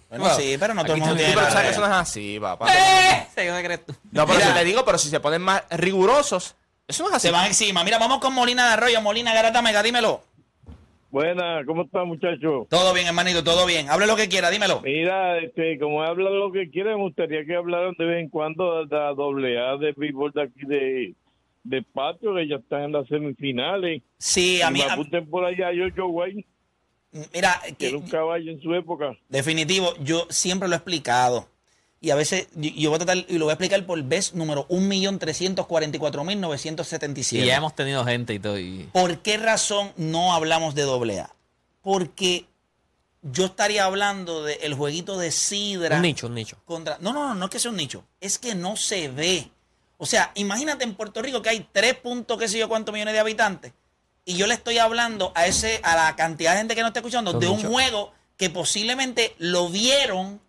Bueno, 0.07 0.29
sí, 0.35 0.55
pero 0.57 0.73
no 0.73 0.83
todo 0.83 0.93
el 0.93 0.99
mundo 0.99 1.15
tiene 1.15 1.33
pero 1.33 1.47
sabes 1.49 1.63
que 1.63 1.71
eso 1.71 1.81
no 1.81 1.87
es 1.87 1.93
así, 1.93 2.39
papá. 2.39 2.67
¡Eh! 2.71 3.27
¿Qué 3.35 3.63
crees 3.65 3.85
tú? 3.85 3.93
No, 4.11 4.25
pero 4.25 4.39
si 4.39 4.53
le 4.53 4.63
digo, 4.63 4.85
pero 4.85 4.97
si 4.97 5.09
se 5.09 5.19
ponen 5.19 5.41
más 5.41 5.63
rigurosos, 5.71 6.55
eso 6.87 7.03
no 7.03 7.09
es 7.09 7.15
así. 7.15 7.27
Se 7.27 7.33
van 7.33 7.47
encima. 7.47 7.83
Mira, 7.83 7.97
vamos 7.97 8.19
con 8.19 8.33
Molina 8.33 8.67
de 8.67 8.73
Arroyo. 8.73 9.01
Molina 9.01 9.33
Garata 9.33 9.61
Mega, 9.61 9.83
dímelo. 9.83 10.21
Buena, 11.09 11.63
¿cómo 11.65 11.83
está 11.83 12.03
muchacho? 12.03 12.67
Todo 12.69 12.93
bien, 12.93 13.07
hermanito, 13.07 13.43
todo 13.43 13.65
bien. 13.65 13.89
Hable 13.89 14.05
lo 14.05 14.15
que 14.15 14.27
quiera, 14.27 14.49
dímelo. 14.49 14.81
Mira, 14.81 15.37
este, 15.39 15.79
como 15.79 16.03
habla 16.03 16.29
lo 16.29 16.51
que 16.51 16.69
quieren, 16.69 16.95
me 16.95 17.03
gustaría 17.03 17.45
que 17.45 17.55
hablaran 17.55 17.95
de 17.97 18.05
vez 18.05 18.21
en 18.21 18.29
cuando 18.29 18.85
de 18.85 18.95
la 18.95 19.13
doble 19.13 19.57
A 19.59 19.77
de 19.77 19.93
béisbol 19.95 20.31
de 20.33 20.43
aquí 20.43 20.65
de, 20.65 21.15
de 21.65 21.81
patio, 21.81 22.33
que 22.35 22.47
ya 22.47 22.55
están 22.55 22.83
en 22.83 22.91
las 22.93 23.05
semifinales. 23.07 24.01
Sí, 24.17 24.61
a 24.61 24.69
Y 24.69 24.73
mí. 24.73 24.79
me 24.79 24.85
a- 25.17 25.25
por 25.29 25.43
allá 25.45 25.67
a 25.67 25.71
Jojo 25.73 26.07
Guay, 26.09 26.45
mira, 27.33 27.61
que 27.77 27.89
era 27.89 27.97
un 27.97 28.07
caballo 28.07 28.49
en 28.51 28.61
su 28.61 28.73
época. 28.73 29.17
Definitivo, 29.29 29.93
yo 30.01 30.25
siempre 30.29 30.67
lo 30.69 30.75
he 30.75 30.77
explicado. 30.77 31.49
Y 32.01 32.11
a 32.11 32.15
veces, 32.15 32.47
yo, 32.55 32.69
yo 32.75 32.89
voy 32.91 32.95
a 32.97 33.05
tratar, 33.05 33.25
y 33.27 33.37
lo 33.39 33.45
voy 33.45 33.51
a 33.51 33.55
explicar 33.55 33.83
por 33.85 34.01
vez 34.03 34.33
número 34.35 34.67
1.344.977. 34.69 37.43
Y 37.43 37.47
ya 37.47 37.55
hemos 37.57 37.75
tenido 37.75 38.05
gente 38.05 38.33
y 38.33 38.39
todo. 38.39 38.57
Y... 38.59 38.89
¿Por 38.93 39.19
qué 39.19 39.37
razón 39.37 39.91
no 39.97 40.33
hablamos 40.33 40.75
de 40.75 40.83
doble 40.83 41.19
A? 41.19 41.33
Porque 41.81 42.45
yo 43.21 43.45
estaría 43.45 43.85
hablando 43.85 44.43
del 44.43 44.73
jueguito 44.75 45.17
de 45.17 45.31
Sidra. 45.31 45.95
Un 45.97 46.01
nicho, 46.03 46.27
un 46.27 46.35
nicho. 46.35 46.57
Contra, 46.65 46.97
no, 47.01 47.11
no, 47.13 47.29
no, 47.29 47.35
no 47.35 47.45
es 47.45 47.51
que 47.51 47.59
sea 47.59 47.71
un 47.71 47.77
nicho. 47.77 48.03
Es 48.21 48.37
que 48.37 48.53
no 48.55 48.75
se 48.75 49.07
ve. 49.09 49.47
O 49.97 50.05
sea, 50.05 50.31
imagínate 50.35 50.83
en 50.83 50.95
Puerto 50.95 51.21
Rico 51.21 51.41
que 51.41 51.49
hay 51.49 51.67
3 51.71 51.95
puntos, 51.95 52.37
qué 52.37 52.47
sé 52.47 52.57
yo, 52.57 52.67
cuántos 52.67 52.93
millones 52.93 53.13
de 53.13 53.19
habitantes. 53.19 53.73
Y 54.25 54.35
yo 54.35 54.47
le 54.47 54.53
estoy 54.55 54.77
hablando 54.79 55.31
a 55.35 55.45
ese, 55.45 55.79
a 55.83 55.95
la 55.95 56.15
cantidad 56.15 56.51
de 56.51 56.57
gente 56.57 56.75
que 56.75 56.81
no 56.81 56.87
está 56.87 56.99
escuchando 56.99 57.31
Son 57.31 57.39
de 57.39 57.47
un 57.47 57.63
juego 57.63 58.11
que 58.37 58.49
posiblemente 58.49 59.35
lo 59.37 59.69
vieron 59.69 60.41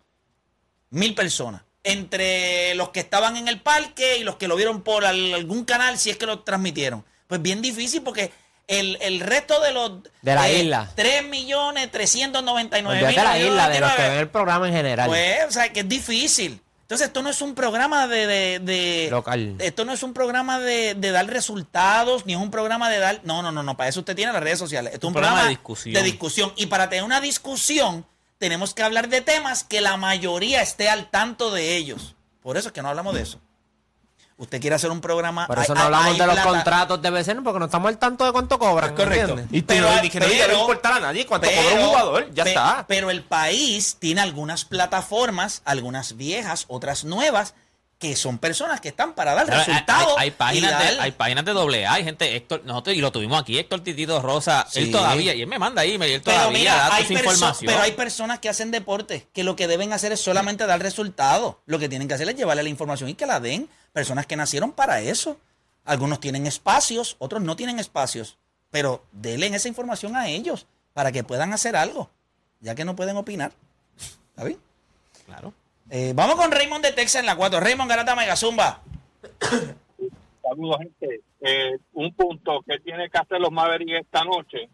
mil 0.89 1.13
personas. 1.15 1.61
Entre 1.83 2.75
los 2.75 2.89
que 2.89 2.99
estaban 2.99 3.37
en 3.37 3.47
el 3.47 3.61
parque 3.61 4.17
y 4.17 4.23
los 4.23 4.35
que 4.35 4.47
lo 4.47 4.55
vieron 4.57 4.81
por 4.81 5.05
al- 5.05 5.33
algún 5.33 5.63
canal, 5.63 5.97
si 5.97 6.09
es 6.09 6.17
que 6.17 6.25
lo 6.25 6.39
transmitieron. 6.39 7.05
Pues 7.27 7.41
bien 7.41 7.61
difícil 7.61 8.01
porque 8.01 8.31
el, 8.67 8.97
el 8.99 9.21
resto 9.21 9.61
de 9.61 9.71
los... 9.71 9.91
De 10.21 10.35
la 10.35 10.49
eh, 10.49 10.59
isla. 10.63 10.91
3 10.95 11.25
millones 11.27 11.89
399 11.91 12.99
mil. 13.07 13.15
De 13.15 13.23
la 13.23 13.39
isla, 13.39 13.69
de 13.69 13.79
los 13.79 13.91
que 13.91 13.97
99. 14.01 14.09
ven 14.09 14.19
el 14.19 14.29
programa 14.29 14.67
en 14.67 14.73
general. 14.73 15.07
Pues, 15.07 15.45
o 15.47 15.51
sea, 15.51 15.71
que 15.71 15.81
es 15.81 15.87
difícil. 15.87 16.59
Entonces, 16.87 17.07
esto 17.07 17.21
no 17.21 17.29
es 17.29 17.41
un 17.41 17.53
programa 17.53 18.07
de... 18.07 18.25
de- 18.27 18.59
de- 18.59 19.07
Local. 19.11 19.55
Esto 19.59 19.83
no 19.83 19.91
es 19.91 20.03
un 20.03 20.13
programa 20.13 20.57
de, 20.59 20.95
de 20.95 21.11
dar 21.11 21.27
resultados, 21.27 22.25
ni 22.25 22.31
es 22.33 22.39
un 22.39 22.49
programa 22.49 22.89
de 22.89 22.97
dar... 22.99 23.19
No, 23.25 23.41
no, 23.41 23.51
no, 23.51 23.61
no. 23.61 23.75
Para 23.75 23.89
eso 23.89 23.99
usted 23.99 24.15
tiene 24.15 24.31
las 24.31 24.41
redes 24.41 24.57
sociales. 24.57 24.93
Esto 24.93 25.07
es 25.07 25.09
un, 25.09 25.09
Un 25.09 25.13
programa 25.15 25.33
programa, 25.35 25.49
de 25.49 25.55
discusión. 25.57 25.93
de 25.93 26.01
discusión. 26.03 26.53
Y 26.55 26.67
para 26.67 26.87
tener 26.87 27.03
una 27.03 27.19
discusión, 27.19 28.05
tenemos 28.37 28.73
que 28.73 28.83
hablar 28.83 29.09
de 29.09 29.19
temas 29.19 29.65
que 29.65 29.81
la 29.81 29.97
mayoría 29.97 30.61
esté 30.61 30.87
al 30.87 31.09
tanto 31.09 31.51
de 31.51 31.75
ellos. 31.75 32.15
Por 32.41 32.55
eso 32.55 32.69
es 32.69 32.73
que 32.73 32.81
no 32.81 32.87
hablamos 32.87 33.13
de 33.15 33.21
eso. 33.23 33.41
Usted 34.39 34.61
quiere 34.61 34.75
hacer 34.75 34.91
un 34.91 35.01
programa... 35.01 35.47
Por 35.47 35.57
eso 35.57 35.73
hay- 35.73 35.79
no 35.79 35.85
hablamos 35.85 36.07
hay 36.13 36.19
de 36.19 36.25
los 36.27 36.35
plata- 36.35 36.49
contratos 36.49 37.01
de 37.01 37.09
BCN 37.09 37.43
porque 37.43 37.57
no 37.59 37.65
estamos 37.65 37.89
al 37.89 37.97
tanto 37.97 38.23
de 38.23 38.31
cuánto 38.31 38.59
cobran. 38.59 38.91
Es 38.91 38.95
correcto. 38.95 39.31
¿entiendes? 39.31 39.47
Y 39.51 39.61
Pero- 39.63 39.89
no 39.89 40.01
pero- 40.19 40.59
importar 40.59 40.93
a 40.93 40.99
nadie 40.99 41.25
cuánto 41.25 41.47
Pero- 41.47 41.61
cobra 41.63 41.75
un 41.81 41.87
jugador, 41.89 42.33
ya 42.33 42.43
pe- 42.43 42.49
está. 42.51 42.85
Pero 42.87 43.09
el 43.09 43.23
país 43.23 43.97
tiene 43.99 44.21
algunas 44.21 44.63
plataformas, 44.63 45.61
algunas 45.65 46.17
viejas, 46.17 46.65
otras 46.67 47.03
nuevas, 47.03 47.55
que 47.99 48.15
son 48.15 48.37
personas 48.37 48.79
que 48.79 48.89
están 48.89 49.13
para 49.13 49.33
dar 49.33 49.47
Claro, 49.47 49.63
resultados. 49.65 50.13
Hay, 50.19 50.29
páginas 50.29 50.71
dar- 50.71 50.93
de, 50.93 50.99
hay 50.99 51.11
páginas 51.13 51.43
de 51.45 51.53
doble 51.53 51.87
A, 51.87 51.93
hay 51.93 52.03
gente, 52.03 52.35
Héctor, 52.35 52.61
nosotros, 52.63 52.95
y 52.95 53.01
lo 53.01 53.11
tuvimos 53.11 53.41
aquí, 53.41 53.57
Héctor 53.57 53.81
Titito 53.81 54.21
Rosa, 54.21 54.67
Sí. 54.69 54.81
él 54.81 54.91
todavía, 54.91 55.33
y 55.33 55.41
él 55.41 55.47
me 55.47 55.57
manda 55.57 55.83
email, 55.83 56.11
y 56.11 56.13
él 56.15 56.21
pero 56.23 56.37
todavía 56.37 56.59
mira, 56.59 56.75
da 56.75 56.95
hay 56.95 57.05
información. 57.11 57.65
pero 57.65 57.81
hay 57.81 57.93
personas 57.93 58.37
que 58.39 58.49
hacen 58.49 58.69
deporte 58.69 59.27
que 59.33 59.43
lo 59.43 59.55
que 59.55 59.67
deben 59.67 59.93
hacer 59.93 60.11
es 60.11 60.21
solamente 60.21 60.67
dar 60.67 60.79
resultados. 60.79 61.55
Lo 61.65 61.79
que 61.79 61.89
tienen 61.89 62.07
que 62.07 62.13
hacer 62.13 62.29
es 62.29 62.35
llevarle 62.35 62.61
la 62.61 62.69
información 62.69 63.09
y 63.09 63.15
que 63.15 63.25
la 63.25 63.39
den. 63.39 63.67
Personas 63.93 64.27
que 64.27 64.35
nacieron 64.35 64.73
para 64.73 65.01
eso. 65.01 65.39
Algunos 65.83 66.19
tienen 66.19 66.45
espacios, 66.45 67.15
otros 67.17 67.41
no 67.41 67.55
tienen 67.55 67.79
espacios. 67.79 68.37
Pero 68.69 69.03
denle 69.11 69.47
esa 69.47 69.69
información 69.69 70.15
a 70.15 70.27
ellos 70.27 70.67
para 70.93 71.11
que 71.11 71.23
puedan 71.23 71.51
hacer 71.53 71.75
algo, 71.75 72.11
ya 72.59 72.75
que 72.75 72.85
no 72.85 72.95
pueden 72.95 73.17
opinar. 73.17 73.53
¿Está 74.29 74.43
bien? 74.43 74.59
Claro. 75.25 75.51
Eh, 75.89 76.11
vamos 76.15 76.35
con 76.35 76.51
Raymond 76.51 76.83
de 76.83 76.91
Texas 76.91 77.21
en 77.21 77.25
la 77.25 77.35
4. 77.35 77.59
Raymond 77.59 77.89
Garata 77.89 78.15
Megazumba. 78.15 78.81
Saludos, 80.43 80.77
gente. 80.79 81.21
Eh, 81.41 81.77
un 81.93 82.13
punto 82.13 82.61
que 82.67 82.79
tiene 82.79 83.09
que 83.09 83.17
hacer 83.17 83.39
los 83.39 83.51
Mavericks 83.51 84.01
esta 84.01 84.23
noche. 84.23 84.69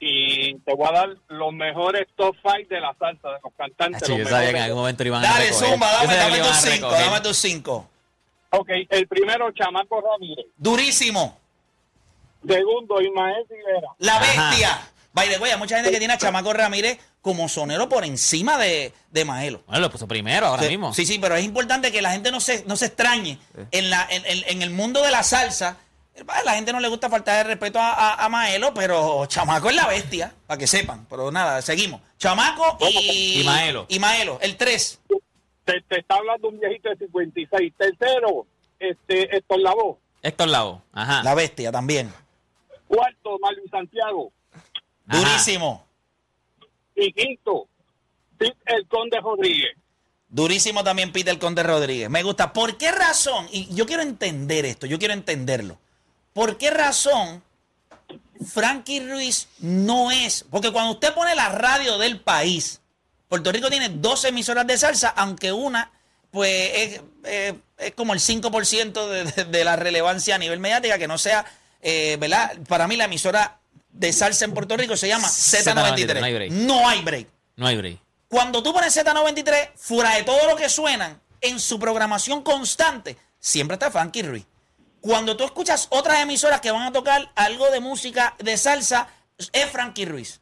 Y 0.00 0.54
te 0.60 0.74
voy 0.74 0.88
a 0.88 0.92
dar 0.92 1.08
los 1.28 1.52
mejores 1.52 2.06
top 2.16 2.34
5 2.42 2.68
de 2.68 2.80
la 2.80 2.94
salsa, 2.98 3.28
de 3.28 3.36
los 3.42 3.52
cantantes. 3.56 4.02
Hacho, 4.02 4.12
los 4.12 4.20
yo 4.20 4.28
sabía 4.28 4.50
que 4.50 4.56
en 4.58 4.62
algún 4.64 4.80
momento 4.80 5.04
iban 5.04 5.24
a 5.24 5.28
Dale, 5.28 5.46
recoger. 5.46 5.68
Zumba, 5.70 5.92
dame, 5.92 6.16
dame 6.16 6.30
tus 6.30 6.38
iban 6.38 6.50
a 6.50 6.54
5, 6.60 6.72
recoger. 6.74 7.04
dame 7.06 7.20
tus 7.20 7.36
5. 7.38 7.88
Ok, 8.50 8.68
el 8.90 9.08
primero, 9.08 9.50
Chamaco 9.52 10.00
Ramírez. 10.00 10.46
Durísimo. 10.56 11.38
Segundo, 12.46 13.00
Ismael 13.00 13.44
Rivera. 13.48 13.88
La 13.98 14.16
Ajá. 14.16 14.50
bestia. 14.50 14.80
By 15.12 15.28
the 15.28 15.38
way, 15.38 15.52
hay 15.52 15.58
mucha 15.58 15.76
gente 15.76 15.90
que 15.90 15.98
tiene 15.98 16.14
a 16.14 16.18
Chamaco 16.18 16.52
Ramírez 16.52 16.98
como 17.24 17.48
sonero 17.48 17.88
por 17.88 18.04
encima 18.04 18.58
de, 18.58 18.92
de 19.10 19.24
Maelo. 19.24 19.62
Bueno, 19.66 19.80
lo 19.80 19.90
puso 19.90 20.06
primero 20.06 20.46
ahora 20.46 20.62
Sí, 20.62 20.68
mismo. 20.68 20.92
Sí, 20.92 21.06
sí, 21.06 21.18
pero 21.18 21.34
es 21.36 21.44
importante 21.44 21.90
que 21.90 22.02
la 22.02 22.12
gente 22.12 22.30
no 22.30 22.38
se, 22.38 22.62
no 22.66 22.76
se 22.76 22.86
extrañe. 22.86 23.38
En, 23.70 23.88
la, 23.88 24.06
en, 24.10 24.24
en- 24.26 24.44
en 24.46 24.60
el 24.62 24.68
mundo 24.70 25.02
de 25.02 25.10
la 25.10 25.22
salsa, 25.22 25.78
a 26.28 26.42
la 26.44 26.54
gente 26.54 26.70
no 26.74 26.80
le 26.80 26.88
gusta 26.88 27.08
faltar 27.08 27.38
de 27.38 27.44
respeto 27.44 27.78
a, 27.80 27.92
a- 27.94 28.24
a 28.26 28.28
Maelo, 28.28 28.74
pero 28.74 29.24
Chamaco 29.24 29.70
es 29.70 29.74
la 29.76 29.86
bestia, 29.88 30.34
para 30.46 30.58
que 30.58 30.66
sepan. 30.66 31.06
Pero 31.08 31.32
nada, 31.32 31.62
seguimos. 31.62 32.02
Chamaco 32.18 32.76
y, 32.90 33.40
Y 33.40 33.44
Maelo. 33.44 33.86
Y 33.88 33.98
Maelo, 33.98 34.38
el 34.42 34.56
3. 34.58 35.00
Te, 35.64 35.80
te 35.88 36.00
está 36.00 36.16
hablando 36.16 36.48
un 36.50 36.60
viejito 36.60 36.90
de 36.90 36.96
56. 36.98 37.72
Tercero, 37.78 38.46
este, 38.78 39.34
Héctor 39.34 39.60
Lavoe. 39.60 39.96
Héctor 40.22 40.48
Lavoe. 40.48 40.80
Ajá. 40.92 41.22
La 41.22 41.34
bestia 41.34 41.72
también. 41.72 42.12
Cuarto, 42.86 43.38
Marvin 43.40 43.68
Santiago. 43.70 44.30
Ajá. 45.08 45.18
Durísimo. 45.18 45.86
Pete 46.94 48.56
el 48.66 48.86
Conde 48.88 49.20
Rodríguez. 49.20 49.76
Durísimo 50.28 50.82
también 50.82 51.12
Peter 51.12 51.38
Conde 51.38 51.62
Rodríguez. 51.62 52.10
Me 52.10 52.22
gusta. 52.22 52.52
¿Por 52.52 52.76
qué 52.76 52.90
razón? 52.90 53.46
Y 53.52 53.72
yo 53.74 53.86
quiero 53.86 54.02
entender 54.02 54.64
esto, 54.64 54.86
yo 54.86 54.98
quiero 54.98 55.14
entenderlo. 55.14 55.78
¿Por 56.32 56.58
qué 56.58 56.70
razón 56.70 57.42
Frankie 58.44 59.00
Ruiz 59.00 59.48
no 59.60 60.10
es? 60.10 60.44
Porque 60.50 60.72
cuando 60.72 60.92
usted 60.92 61.14
pone 61.14 61.34
la 61.36 61.48
radio 61.50 61.98
del 61.98 62.20
país, 62.20 62.80
Puerto 63.28 63.52
Rico 63.52 63.70
tiene 63.70 63.88
dos 63.88 64.24
emisoras 64.24 64.66
de 64.66 64.76
salsa, 64.76 65.10
aunque 65.10 65.52
una, 65.52 65.92
pues, 66.32 66.70
es, 66.74 67.00
eh, 67.24 67.54
como 67.94 68.12
el 68.12 68.20
5% 68.20 69.08
de, 69.08 69.24
de- 69.24 69.44
de 69.44 69.64
la 69.64 69.76
relevancia 69.76 70.34
a 70.34 70.38
nivel 70.38 70.58
mediática, 70.58 70.98
que 70.98 71.06
no 71.08 71.18
sea, 71.18 71.44
eh, 71.80 72.16
¿verdad? 72.18 72.58
Para 72.68 72.88
mí 72.88 72.96
la 72.96 73.04
emisora 73.04 73.60
de 73.94 74.12
salsa 74.12 74.44
en 74.44 74.52
Puerto 74.52 74.76
Rico 74.76 74.96
se 74.96 75.08
llama 75.08 75.28
Z93. 75.28 76.18
no 76.18 76.24
hay 76.24 76.34
break. 76.34 76.52
No 76.52 76.88
hay 76.88 77.02
break. 77.02 77.28
No 77.56 77.66
hay 77.66 77.76
break. 77.76 77.98
Cuando 78.28 78.62
tú 78.62 78.72
pones 78.72 78.96
Z93, 78.96 79.70
fuera 79.76 80.16
de 80.16 80.24
todo 80.24 80.46
lo 80.48 80.56
que 80.56 80.68
suenan, 80.68 81.20
en 81.40 81.60
su 81.60 81.78
programación 81.78 82.42
constante, 82.42 83.16
siempre 83.38 83.74
está 83.74 83.90
Frankie 83.90 84.22
Ruiz. 84.22 84.44
Cuando 85.00 85.36
tú 85.36 85.44
escuchas 85.44 85.86
otras 85.90 86.20
emisoras 86.20 86.60
que 86.60 86.70
van 86.70 86.82
a 86.82 86.92
tocar 86.92 87.30
algo 87.36 87.70
de 87.70 87.80
música 87.80 88.34
de 88.38 88.56
salsa, 88.56 89.08
es 89.52 89.66
Frankie 89.70 90.06
Ruiz. 90.06 90.40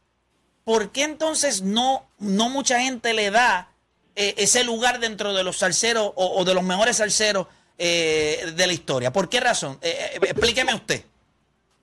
¿Por 0.63 0.91
qué 0.91 1.03
entonces 1.03 1.61
no, 1.61 2.09
no 2.19 2.49
mucha 2.49 2.79
gente 2.79 3.13
le 3.13 3.29
da 3.29 3.69
eh, 4.15 4.33
ese 4.37 4.63
lugar 4.63 4.99
dentro 4.99 5.33
de 5.33 5.43
los 5.43 5.57
salseros 5.57 6.13
o, 6.15 6.39
o 6.39 6.45
de 6.45 6.53
los 6.53 6.63
mejores 6.63 6.97
salseros 6.97 7.47
eh, 7.77 8.53
de 8.55 8.67
la 8.67 8.73
historia? 8.73 9.11
¿Por 9.11 9.27
qué 9.29 9.41
razón? 9.41 9.77
Eh, 9.81 10.13
eh, 10.13 10.19
explíqueme 10.23 10.73
usted. 10.73 11.03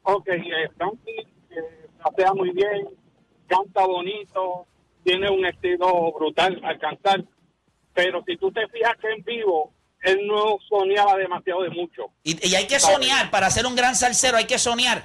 Ok, 0.02 0.28
eh, 0.28 0.70
Frankie 0.76 1.30
rapea 2.02 2.32
muy 2.34 2.50
bien, 2.50 2.88
canta 3.46 3.86
bonito, 3.86 4.66
tiene 5.04 5.30
un 5.30 5.44
estilo 5.44 6.12
brutal 6.12 6.60
al 6.64 6.78
cantar, 6.78 7.24
pero 7.94 8.22
si 8.26 8.36
tú 8.36 8.50
te 8.52 8.66
fijas 8.68 8.96
que 8.98 9.10
en 9.10 9.24
vivo, 9.24 9.72
él 10.02 10.26
no 10.26 10.58
soñaba 10.68 11.16
demasiado 11.16 11.62
de 11.62 11.70
mucho. 11.70 12.10
Y, 12.22 12.48
y 12.48 12.54
hay 12.54 12.66
que 12.66 12.80
soñar, 12.80 13.30
para 13.30 13.50
ser 13.50 13.66
un 13.66 13.76
gran 13.76 13.94
salsero 13.94 14.36
hay 14.36 14.46
que 14.46 14.58
soñar. 14.58 15.04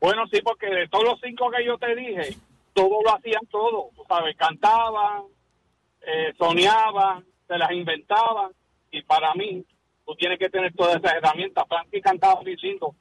Bueno, 0.00 0.26
sí, 0.32 0.40
porque 0.42 0.66
de 0.66 0.88
todos 0.88 1.04
los 1.04 1.20
cinco 1.20 1.50
que 1.50 1.64
yo 1.64 1.76
te 1.78 1.94
dije, 1.94 2.36
todos 2.72 3.02
lo 3.04 3.14
hacían 3.14 3.44
todo, 3.50 3.90
tú 3.94 4.02
sabes, 4.08 4.36
cantaban, 4.36 5.24
eh, 6.02 6.32
soñaban, 6.38 7.24
se 7.46 7.58
las 7.58 7.70
inventaban, 7.72 8.52
y 8.90 9.02
para 9.02 9.34
mí, 9.34 9.64
tú 10.06 10.14
tienes 10.14 10.38
que 10.38 10.48
tener 10.48 10.74
todas 10.74 10.96
esas 10.96 11.14
herramientas. 11.14 11.64
Frankie 11.68 12.00
cantaba 12.00 12.40
muy 12.40 12.56
lindo, 12.56 12.94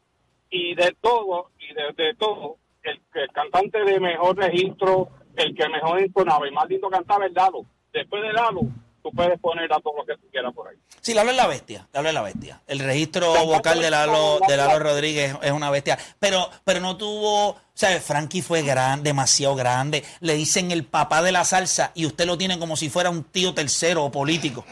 y 0.49 0.75
de 0.75 0.95
todo, 0.99 1.51
y 1.59 1.73
de, 1.73 2.03
de 2.03 2.15
todo, 2.15 2.57
el, 2.83 3.01
el 3.13 3.29
cantante 3.33 3.79
de 3.83 3.99
mejor 3.99 4.37
registro, 4.37 5.09
el 5.35 5.55
que 5.55 5.69
mejor 5.69 6.01
entonaba 6.01 6.47
y 6.47 6.51
más 6.51 6.67
lindo 6.67 6.89
cantaba 6.89 7.25
es 7.25 7.33
Lalo. 7.33 7.65
Después 7.93 8.21
de 8.21 8.33
Lalo, 8.33 8.61
tú 9.01 9.11
puedes 9.11 9.39
poner 9.39 9.71
a 9.71 9.79
todo 9.79 9.93
lo 9.97 10.05
que 10.05 10.15
tú 10.15 10.27
quieras 10.31 10.53
por 10.53 10.67
ahí. 10.67 10.75
Sí, 11.01 11.13
Lalo 11.13 11.31
es 11.31 11.37
la 11.37 11.47
bestia, 11.47 11.87
Lalo 11.93 12.09
es 12.09 12.13
la 12.13 12.21
bestia. 12.21 12.61
El 12.67 12.79
registro 12.79 13.33
vocal 13.45 13.79
de 13.81 13.89
Lalo, 13.89 14.39
de 14.47 14.57
Lalo 14.57 14.79
Rodríguez 14.79 15.35
es 15.41 15.51
una 15.51 15.69
bestia. 15.69 15.97
Pero, 16.19 16.49
pero 16.63 16.79
no 16.79 16.97
tuvo, 16.97 17.49
o 17.49 17.57
sea, 17.73 17.99
Frankie 18.01 18.41
fue 18.41 18.61
grande, 18.61 19.09
demasiado 19.09 19.55
grande. 19.55 20.03
Le 20.19 20.35
dicen 20.35 20.71
el 20.71 20.83
papá 20.83 21.21
de 21.21 21.31
la 21.31 21.45
salsa 21.45 21.91
y 21.95 22.05
usted 22.05 22.25
lo 22.25 22.37
tiene 22.37 22.59
como 22.59 22.75
si 22.75 22.89
fuera 22.89 23.09
un 23.09 23.23
tío 23.23 23.53
tercero 23.53 24.05
o 24.05 24.11
político. 24.11 24.65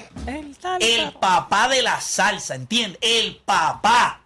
El 0.79 1.13
papá 1.13 1.69
de 1.69 1.81
la 1.81 1.99
salsa, 2.01 2.55
¿entiende? 2.55 2.97
El 3.01 3.37
papá. 3.37 4.21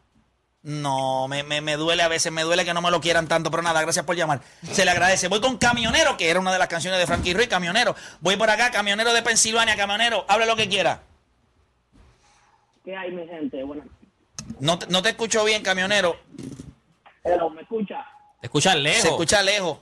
No, 0.64 1.28
me, 1.28 1.42
me, 1.42 1.60
me 1.60 1.76
duele 1.76 2.04
a 2.04 2.08
veces, 2.08 2.32
me 2.32 2.44
duele 2.44 2.64
que 2.64 2.74
no 2.74 2.84
me 2.84 2.92
lo 2.92 3.02
quieran 3.02 3.28
tanto, 3.28 3.50
pero 3.50 3.64
nada, 3.64 3.82
gracias 3.82 4.06
por 4.06 4.16
llamar. 4.16 4.42
Se 4.72 4.86
le 4.86 4.92
agradece. 4.92 5.28
Voy 5.28 5.42
con 5.42 5.58
Camionero, 5.58 6.18
que 6.18 6.30
era 6.30 6.40
una 6.40 6.54
de 6.54 6.60
las 6.60 6.68
canciones 6.68 7.00
de 7.00 7.08
Frankie 7.08 7.34
Ruiz, 7.34 7.48
Camionero. 7.48 7.96
Voy 8.20 8.36
por 8.38 8.48
acá, 8.50 8.70
Camionero 8.70 9.12
de 9.12 9.24
Pensilvania, 9.24 9.76
Camionero, 9.76 10.24
hable 10.28 10.46
lo 10.46 10.56
que 10.56 10.70
quiera. 10.70 11.02
¿Qué 12.86 12.96
hay, 12.96 13.12
mi 13.12 13.28
gente? 13.28 13.64
Bueno, 13.64 13.84
No, 14.60 14.78
te- 14.78 14.88
no 14.88 15.02
te 15.02 15.10
escucho 15.10 15.44
bien, 15.44 15.64
camionero. 15.64 16.16
hello, 17.24 17.50
¿me 17.50 17.62
escucha? 17.64 18.06
Te 18.40 18.48
escuchan 18.48 18.82
lejos. 18.84 19.02
Se 19.02 19.08
escucha 19.10 19.42
lejos. 19.42 19.80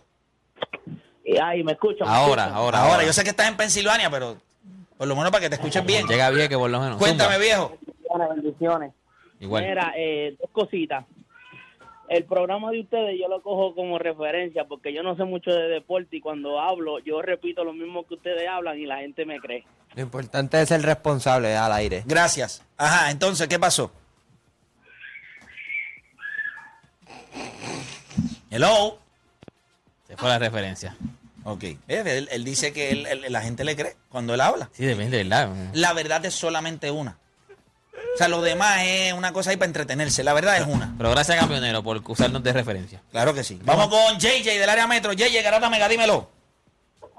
Y 1.26 1.38
ahí, 1.40 1.64
¿me 1.64 1.74
escucha? 1.74 2.06
¿Me 2.06 2.10
Ahora, 2.12 2.44
escucha? 2.44 2.58
ahora, 2.58 2.80
Ahora, 2.80 2.92
ahora. 2.94 3.06
yo 3.06 3.14
sé 3.14 3.24
que 3.24 3.30
estás 3.32 3.48
en 3.48 3.58
Pensilvania, 3.58 4.10
pero 4.10 4.38
por 4.98 5.08
lo 5.08 5.16
menos 5.16 5.32
para 5.32 5.42
que 5.42 5.50
te 5.50 5.56
escuches 5.56 5.86
bien. 5.86 6.08
Llega 6.08 6.30
bien 6.30 6.48
que 6.50 6.58
por 6.58 6.70
lo 6.70 6.80
menos. 6.80 6.98
Cuéntame, 6.98 7.34
Zumba. 7.36 7.44
viejo. 7.46 7.78
Bendiciones, 7.86 8.30
bendiciones. 8.36 8.94
Igual. 9.40 9.66
Mira, 9.66 9.94
eh, 9.96 10.36
dos 10.40 10.50
cositas. 10.52 11.06
El 12.10 12.26
programa 12.26 12.72
de 12.72 12.80
ustedes 12.82 13.20
yo 13.20 13.28
lo 13.28 13.42
cojo 13.44 13.76
como 13.76 14.00
referencia 14.00 14.66
porque 14.66 14.92
yo 14.92 15.04
no 15.04 15.16
sé 15.16 15.24
mucho 15.26 15.52
de 15.52 15.68
deporte 15.68 16.18
y 16.18 16.22
cuando 16.22 16.60
hablo 16.60 16.98
yo 17.00 17.22
repito 17.22 17.64
lo 17.64 17.72
mismo 17.72 18.04
que 18.08 18.16
ustedes 18.16 18.48
hablan 18.50 18.80
y 18.80 18.86
la 18.88 18.98
gente 18.98 19.26
me 19.26 19.40
cree. 19.40 19.64
Lo 19.96 20.02
importante 20.02 20.60
es 20.62 20.70
ser 20.70 20.82
responsable 20.82 21.56
al 21.56 21.72
aire. 21.72 22.04
Gracias. 22.06 22.66
Ajá, 22.78 23.12
entonces, 23.12 23.48
¿qué 23.48 23.60
pasó? 23.60 23.92
Hello. 28.50 28.98
Se 30.08 30.18
fue 30.18 30.30
la 30.30 30.40
referencia. 30.40 30.96
Ok. 31.44 31.64
Eh, 31.64 31.78
Él, 31.88 32.28
él 32.32 32.44
dice 32.44 32.74
que 32.74 32.90
él- 32.92 33.06
él- 33.06 33.26
la 33.30 33.42
gente 33.42 33.64
le 33.64 33.76
cree 33.76 33.96
cuando 34.10 34.34
él 34.34 34.42
habla. 34.42 34.70
Sí, 34.74 34.86
depende, 34.86 35.18
¿verdad? 35.18 35.50
La 35.74 35.94
verdad 35.94 36.26
es 36.26 36.34
solamente 36.34 36.90
una. 36.92 37.18
O 38.14 38.18
sea, 38.18 38.28
lo 38.28 38.42
demás 38.42 38.82
es 38.86 39.14
una 39.14 39.32
cosa 39.32 39.52
ahí 39.52 39.58
para 39.58 39.68
entretenerse. 39.68 40.24
La 40.24 40.34
verdad 40.34 40.58
es 40.58 40.68
una. 40.68 40.94
Pero 40.98 41.12
gracias 41.12 41.38
a 41.38 41.42
Camionero 41.42 41.84
por 41.84 42.02
usarnos 42.08 42.44
de 42.44 42.54
referencia. 42.54 43.02
Claro 43.12 43.34
que 43.34 43.44
sí. 43.44 43.60
Vamos 43.64 43.88
con 43.88 44.18
JJ 44.20 44.60
del 44.60 44.70
área 44.70 44.88
metro. 44.88 45.14
JJ, 45.14 45.42
Garata 45.44 45.70
Mega, 45.70 45.88
dímelo. 45.88 46.30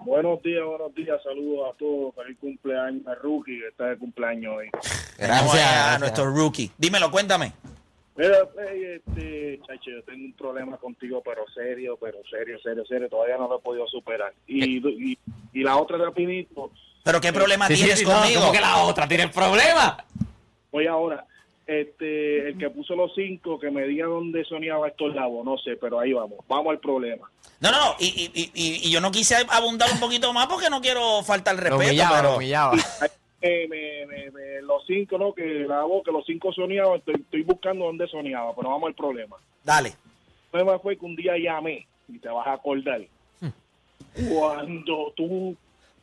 Buenos 0.05 0.43
días, 0.43 0.65
buenos 0.65 0.95
días, 0.95 1.23
saludos 1.23 1.73
a 1.75 1.77
todos. 1.79 2.15
Feliz 2.15 2.39
cumpleaños 2.41 3.07
a 3.07 3.15
Rookie, 3.17 3.61
que 3.61 3.69
está 3.69 3.87
de 3.87 3.99
cumpleaños 3.99 4.57
hoy. 4.57 4.71
Tenemos 5.17 5.55
a 5.55 5.57
gracias. 5.57 6.01
nuestro 6.01 6.25
rookie. 6.31 6.71
Dímelo, 6.79 7.11
cuéntame. 7.11 7.53
Mira, 8.17 8.47
Play, 8.51 8.85
este, 8.85 9.61
chacho, 9.67 9.91
yo 9.91 10.03
tengo 10.05 10.25
un 10.25 10.33
problema 10.33 10.77
contigo, 10.79 11.23
pero 11.25 11.45
serio, 11.55 11.99
pero 12.01 12.19
serio, 12.31 12.59
serio, 12.63 12.85
serio. 12.87 13.09
Todavía 13.09 13.37
no 13.37 13.49
lo 13.49 13.59
he 13.59 13.63
podido 13.63 13.87
superar. 13.89 14.33
Y, 14.47 14.79
y, 14.79 15.19
y 15.53 15.63
la 15.63 15.77
otra, 15.77 15.99
rapidito, 15.99 16.71
¿Pero 17.03 17.21
qué 17.21 17.33
problema 17.33 17.67
Sí, 17.67 17.77
sí, 17.77 17.83
tienes 17.83 17.99
sí, 18.01 18.05
no, 18.05 18.13
conmigo? 18.13 18.41
¿Cómo 18.41 18.53
que 18.53 18.61
la 18.61 18.77
otra 18.79 19.09
tiene 19.09 19.25
el 19.25 19.31
problema? 19.31 20.05
Voy 20.71 20.87
ahora. 20.87 21.25
Este, 21.67 22.49
el 22.49 22.59
que 22.59 22.69
puso 22.71 22.97
los 22.97 23.15
cinco, 23.15 23.61
que 23.61 23.71
me 23.71 23.85
diga 23.87 24.07
dónde 24.07 24.45
soñaba 24.45 24.89
estos 24.89 25.15
labos, 25.15 25.45
no 25.45 25.57
sé, 25.59 25.77
pero 25.77 26.01
ahí 26.01 26.13
vamos. 26.13 26.39
Vamos 26.49 26.73
al 26.73 26.81
problema. 26.81 27.31
No, 27.61 27.71
no. 27.71 27.95
Y, 28.01 28.07
y- 28.07 28.31
y- 28.35 28.51
y- 28.55 28.89
y 28.89 28.91
yo 28.91 29.01
no 29.01 29.13
quise 29.13 29.37
abundar 29.49 29.89
un 29.93 30.01
poquito 30.01 30.33
más 30.33 30.47
porque 30.49 30.69
no 30.69 30.81
quiero 30.81 31.23
faltar 31.23 31.55
el 31.55 31.61
Lo 31.61 31.65
respeto, 31.79 31.91
humillaba, 31.91 32.17
lo 32.17 32.23
pero. 32.23 32.37
humillaba. 32.39 32.77
Eh, 33.43 33.67
me, 33.69 34.05
me- 34.07 34.31
me- 34.33 34.63
los 34.63 34.85
cinco, 34.87 35.17
¿no? 35.17 35.33
Que 35.33 35.45
la 35.67 35.83
voz, 35.85 36.03
que 36.05 36.11
los 36.11 36.27
cinco 36.27 36.53
soñaban, 36.53 36.99
estoy, 36.99 37.15
estoy 37.15 37.43
buscando 37.43 37.85
dónde 37.85 38.09
soñaba, 38.09 38.53
pero 38.57 38.69
vamos 38.71 38.89
al 38.89 38.95
problema. 38.95 39.37
Dale. 39.63 39.91
El 39.91 40.51
problema 40.51 40.79
fue 40.81 40.97
que 40.97 41.05
un 41.07 41.15
día 41.15 41.39
llamé, 41.39 41.87
y 42.09 42.19
te 42.19 42.29
vas 42.29 42.47
a 42.49 42.55
acordar, 42.55 43.01
cuando 44.29 45.13
tú, 45.17 45.57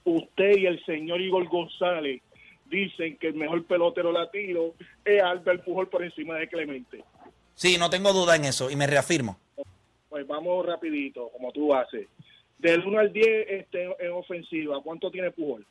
usted 0.05 0.57
y 0.57 0.65
el 0.65 0.83
señor 0.85 1.19
Igor 1.21 1.45
González 1.47 2.21
dicen 2.69 3.17
que 3.17 3.27
el 3.27 3.35
mejor 3.35 3.65
pelotero 3.65 4.11
latino 4.11 4.73
es 5.03 5.21
Albert 5.21 5.63
Pujol 5.63 5.89
por 5.89 6.03
encima 6.03 6.35
de 6.35 6.47
Clemente. 6.47 7.03
Sí, 7.55 7.77
no 7.77 7.89
tengo 7.89 8.13
duda 8.13 8.35
en 8.35 8.45
eso 8.45 8.69
y 8.69 8.75
me 8.75 8.87
reafirmo. 8.87 9.37
Pues 10.09 10.27
vamos 10.27 10.65
rapidito, 10.65 11.29
como 11.29 11.51
tú 11.51 11.73
haces. 11.73 12.07
Del 12.57 12.85
1 12.85 12.99
al 12.99 13.13
10 13.13 13.27
este, 13.49 13.83
en 13.99 14.11
ofensiva, 14.11 14.81
¿cuánto 14.81 15.11
tiene 15.11 15.31
Pujol? 15.31 15.65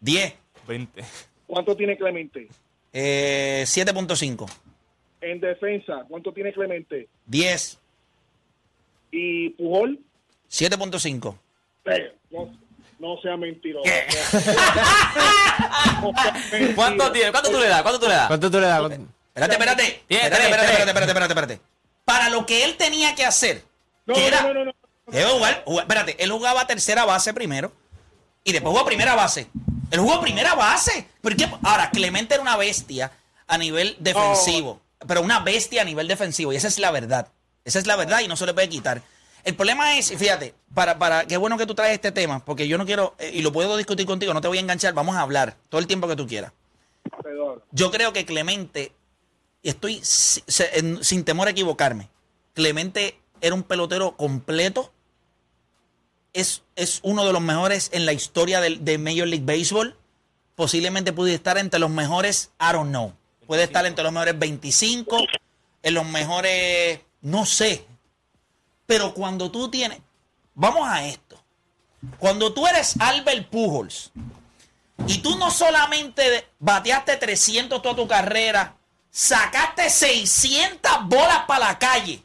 10. 0.00 0.34
20. 0.66 1.02
¿Cuánto 1.46 1.76
tiene 1.76 1.96
Clemente? 1.96 2.48
Eh, 2.92 3.62
7.5. 3.64 4.50
En 5.20 5.40
defensa, 5.40 6.04
¿cuánto 6.08 6.32
tiene 6.32 6.52
Clemente? 6.52 7.08
10. 7.26 7.78
Y 9.10 9.50
Pujol, 9.50 9.98
7.5. 10.50 11.38
no, 12.98 13.20
sea 13.22 13.36
mentiroso. 13.36 13.88
¿Cuánto 16.74 17.12
tiene? 17.12 17.30
¿Cuánto 17.30 17.50
tú 17.50 17.58
le 17.58 17.68
das? 17.68 17.82
¿Cuánto 17.82 18.00
tú 18.00 18.08
le 18.08 18.14
das? 18.14 18.26
¿Cuánto 18.28 18.50
tú 18.50 18.60
le 18.60 18.66
das? 18.66 18.80
Espérate, 18.82 19.52
espérate. 19.54 20.02
Espérate, 20.08 20.44
espérate, 20.44 20.44
espérate, 20.48 20.90
espérate, 20.90 21.10
espérate, 21.10 21.32
espérate. 21.32 21.60
Para 22.04 22.28
lo 22.30 22.46
que 22.46 22.64
él 22.64 22.76
tenía 22.76 23.14
que 23.14 23.24
hacer, 23.24 23.64
No, 24.06 24.14
que 24.14 24.26
era. 24.26 24.42
no, 24.42 24.54
no, 24.54 24.64
no, 24.64 24.64
no. 24.66 24.72
Debe 25.06 25.30
jugar, 25.30 25.62
jugar- 25.64 25.84
espérate, 25.84 26.16
él 26.22 26.30
jugaba 26.30 26.66
tercera 26.66 27.04
base 27.04 27.32
primero, 27.32 27.72
Y 28.44 28.52
después 28.52 28.72
jugó 28.72 28.84
primera 28.86 29.14
base. 29.14 29.46
Él 29.90 30.00
jugó 30.00 30.20
primera 30.20 30.54
base. 30.54 31.06
¿Por 31.20 31.36
qué? 31.36 31.48
Ahora, 31.62 31.90
Clemente 31.90 32.34
era 32.34 32.42
una 32.42 32.56
bestia 32.56 33.12
a 33.46 33.58
nivel 33.58 33.96
defensivo. 34.00 34.80
Pero 35.06 35.22
una 35.22 35.40
bestia 35.40 35.82
a 35.82 35.84
nivel 35.84 36.08
defensivo. 36.08 36.52
Y 36.52 36.56
esa 36.56 36.68
es 36.68 36.78
la 36.78 36.90
verdad. 36.90 37.28
Esa 37.64 37.78
es 37.78 37.86
la 37.86 37.96
verdad 37.96 38.20
y 38.20 38.28
no 38.28 38.36
se 38.36 38.46
le 38.46 38.54
puede 38.54 38.68
quitar. 38.68 39.02
El 39.44 39.54
problema 39.56 39.96
es, 39.96 40.12
fíjate, 40.16 40.54
para, 40.74 40.98
para, 40.98 41.26
qué 41.26 41.36
bueno 41.36 41.56
que 41.56 41.66
tú 41.66 41.74
traes 41.74 41.94
este 41.94 42.12
tema, 42.12 42.44
porque 42.44 42.68
yo 42.68 42.76
no 42.78 42.84
quiero, 42.86 43.14
eh, 43.18 43.30
y 43.34 43.40
lo 43.42 43.52
puedo 43.52 43.76
discutir 43.76 44.04
contigo, 44.06 44.34
no 44.34 44.40
te 44.40 44.48
voy 44.48 44.58
a 44.58 44.60
enganchar, 44.60 44.92
vamos 44.94 45.16
a 45.16 45.20
hablar 45.22 45.56
todo 45.68 45.80
el 45.80 45.86
tiempo 45.86 46.06
que 46.08 46.16
tú 46.16 46.26
quieras. 46.26 46.52
Yo 47.70 47.90
creo 47.90 48.12
que 48.12 48.26
Clemente, 48.26 48.92
y 49.62 49.68
estoy 49.70 50.00
si- 50.02 50.42
se- 50.46 50.78
en- 50.78 51.02
sin 51.02 51.24
temor 51.24 51.48
a 51.48 51.52
equivocarme, 51.52 52.10
Clemente 52.52 53.18
era 53.40 53.54
un 53.54 53.62
pelotero 53.62 54.16
completo, 54.16 54.92
es, 56.32 56.62
es 56.76 57.00
uno 57.02 57.24
de 57.24 57.32
los 57.32 57.40
mejores 57.40 57.90
en 57.92 58.04
la 58.06 58.12
historia 58.12 58.60
del- 58.60 58.84
de 58.84 58.98
Major 58.98 59.26
League 59.26 59.44
Baseball, 59.46 59.96
posiblemente 60.54 61.12
puede 61.12 61.34
estar 61.34 61.56
entre 61.58 61.80
los 61.80 61.90
mejores, 61.90 62.50
I 62.60 62.72
don't 62.72 62.90
know, 62.90 63.14
puede 63.46 63.62
estar 63.62 63.86
entre 63.86 64.04
los 64.04 64.12
mejores 64.12 64.38
25, 64.38 65.18
en 65.82 65.94
los 65.94 66.04
mejores, 66.06 67.00
no 67.22 67.46
sé, 67.46 67.84
pero 68.88 69.12
cuando 69.12 69.50
tú 69.50 69.70
tienes, 69.70 70.00
vamos 70.54 70.88
a 70.88 71.04
esto, 71.04 71.38
cuando 72.18 72.54
tú 72.54 72.66
eres 72.66 72.98
Albert 72.98 73.50
Pujols 73.50 74.10
y 75.06 75.18
tú 75.18 75.36
no 75.36 75.50
solamente 75.50 76.48
bateaste 76.58 77.18
300 77.18 77.82
toda 77.82 77.94
tu 77.94 78.08
carrera, 78.08 78.78
sacaste 79.10 79.90
600 79.90 80.90
bolas 81.04 81.40
para 81.46 81.66
la 81.66 81.78
calle, 81.78 82.22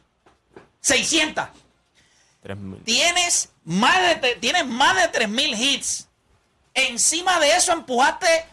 600, 0.80 1.48
Tres 2.42 2.56
mil. 2.56 2.82
tienes 2.82 3.50
más 3.64 4.22
de, 4.22 4.36
tienes 4.36 4.64
más 4.64 4.96
de 4.96 5.08
3000 5.08 5.54
hits, 5.62 6.08
encima 6.72 7.40
de 7.40 7.56
eso 7.56 7.72
empujaste, 7.72 8.46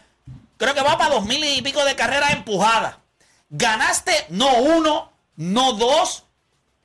creo 0.58 0.74
que 0.74 0.82
va 0.82 0.98
para 0.98 1.14
2000 1.14 1.44
y 1.44 1.62
pico 1.62 1.82
de 1.82 1.96
carreras 1.96 2.32
empujadas, 2.32 2.96
ganaste 3.48 4.26
no 4.28 4.54
uno, 4.58 5.10
no 5.36 5.72
dos, 5.72 6.24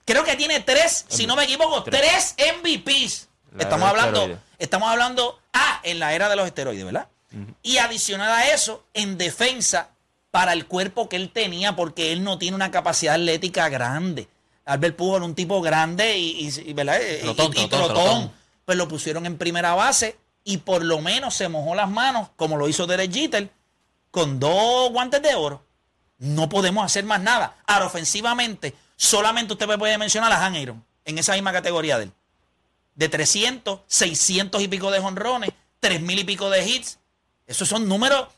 creo 0.08 0.24
que 0.24 0.36
tiene 0.36 0.60
tres, 0.62 1.06
si 1.10 1.28
no 1.28 1.36
me 1.36 1.44
equivoco, 1.44 1.84
tres 1.84 2.34
MVPs. 2.40 3.28
La 3.56 3.64
Estamos 3.64 3.88
hablando, 3.90 4.20
esteroides. 4.22 4.44
estamos 4.58 4.90
hablando, 4.90 5.40
ah, 5.54 5.80
en 5.84 6.00
la 6.00 6.14
era 6.16 6.30
de 6.30 6.36
los 6.36 6.48
esteroides, 6.48 6.84
¿verdad? 6.86 7.08
Y 7.62 7.78
adicional 7.78 8.32
a 8.32 8.48
eso, 8.52 8.84
en 8.94 9.18
defensa, 9.20 9.90
para 10.32 10.54
el 10.54 10.66
cuerpo 10.66 11.10
que 11.10 11.18
él 11.18 11.30
tenía, 11.32 11.76
porque 11.76 12.12
él 12.14 12.24
no 12.24 12.38
tiene 12.40 12.56
una 12.56 12.72
capacidad 12.72 13.16
atlética 13.16 13.70
grande. 13.70 14.28
Albert 14.66 14.96
Pujol, 14.96 15.24
un 15.24 15.36
tipo 15.36 15.62
grande 15.62 16.18
y, 16.18 16.48
y- 16.48 16.70
y, 16.70 16.74
¿verdad? 16.74 17.00
Y- 17.00 17.22
Trotón, 17.24 17.46
y- 17.48 17.50
y 17.50 17.68
trotón, 17.68 17.88
trotón. 17.88 17.96
trotón. 18.06 18.32
Pues 18.66 18.78
lo 18.78 18.88
pusieron 18.88 19.26
en 19.26 19.38
primera 19.38 19.74
base 19.76 20.18
y 20.44 20.58
por 20.58 20.84
lo 20.84 21.00
menos 21.02 21.34
se 21.36 21.48
mojó 21.50 21.76
las 21.76 21.90
manos, 21.90 22.30
como 22.36 22.58
lo 22.58 22.68
hizo 22.70 22.86
Derek 22.88 23.12
Jeter, 23.14 23.50
con 24.12 24.40
dos 24.40 24.92
guantes 24.92 25.22
de 25.22 25.36
oro. 25.36 25.64
No 26.20 26.50
podemos 26.50 26.84
hacer 26.86 27.04
más 27.06 27.22
nada. 27.22 27.56
Ahora, 27.66 27.86
ofensivamente, 27.86 28.74
solamente 28.98 29.54
usted 29.54 29.68
me 29.68 29.78
puede 29.78 29.98
mencionar 29.98 30.32
a 30.34 30.46
Han 30.46 30.56
Aaron 30.58 30.84
en 31.06 31.18
esa 31.18 31.34
misma 31.34 31.54
categoría 31.54 31.98
de 31.98 32.06
él. 32.06 32.12
De 32.96 33.08
300, 33.08 33.80
600 33.88 34.62
y 34.62 34.68
pico 34.68 34.92
de 34.92 35.00
jonrones, 35.00 35.52
3000 35.80 36.20
y 36.20 36.24
pico 36.26 36.50
de 36.50 36.68
hits. 36.68 36.98
Esos 37.46 37.70
son 37.70 37.88
números. 37.88 38.24
O 38.24 38.30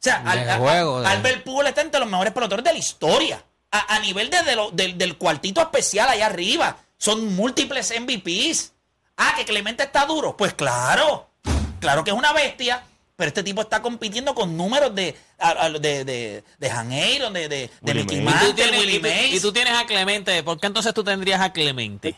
sea, 0.00 0.22
Al- 0.26 0.58
juego, 0.58 0.98
Albert 0.98 1.44
Pujols 1.44 1.68
está 1.68 1.82
entre 1.82 2.00
los 2.00 2.08
mejores 2.08 2.32
peloteros 2.32 2.64
de 2.64 2.72
la 2.72 2.78
historia. 2.78 3.44
A, 3.70 3.94
a 3.96 3.98
nivel 4.00 4.30
de, 4.30 4.42
de 4.42 4.56
lo- 4.56 4.70
del 4.72 5.16
cuartito 5.18 5.60
especial 5.60 6.08
allá 6.08 6.26
arriba. 6.26 6.78
Son 6.96 7.36
múltiples 7.36 7.92
MVPs. 8.00 8.72
Ah, 9.18 9.34
que 9.36 9.44
Clemente 9.44 9.82
está 9.84 10.06
duro. 10.06 10.36
Pues 10.36 10.54
claro. 10.54 11.28
Claro 11.80 12.02
que 12.02 12.10
es 12.10 12.16
una 12.16 12.32
bestia. 12.32 12.82
Pero 13.18 13.28
este 13.30 13.42
tipo 13.42 13.60
está 13.62 13.82
compitiendo 13.82 14.32
con 14.32 14.56
números 14.56 14.94
de, 14.94 15.12
a- 15.40 15.64
a- 15.66 15.70
de, 15.70 16.04
de, 16.04 16.44
de 16.56 16.70
Han 16.70 16.92
Aaron, 16.92 17.32
de, 17.32 17.48
de, 17.48 17.68
de 17.82 17.94
Mickey 17.94 18.20
Mays. 18.20 18.36
Y 18.36 18.38
tú, 18.38 18.46
Mantle, 18.46 18.54
tienes, 18.54 18.80
Willie 18.80 18.94
y 18.94 19.00
tú- 19.00 19.08
Mays. 19.08 19.34
y 19.34 19.40
tú 19.42 19.52
tienes 19.52 19.72
a 19.74 19.86
Clemente. 19.86 20.42
¿Por 20.44 20.60
qué 20.60 20.68
entonces 20.68 20.94
tú 20.94 21.02
tendrías 21.02 21.40
a 21.40 21.52
Clemente? 21.52 22.14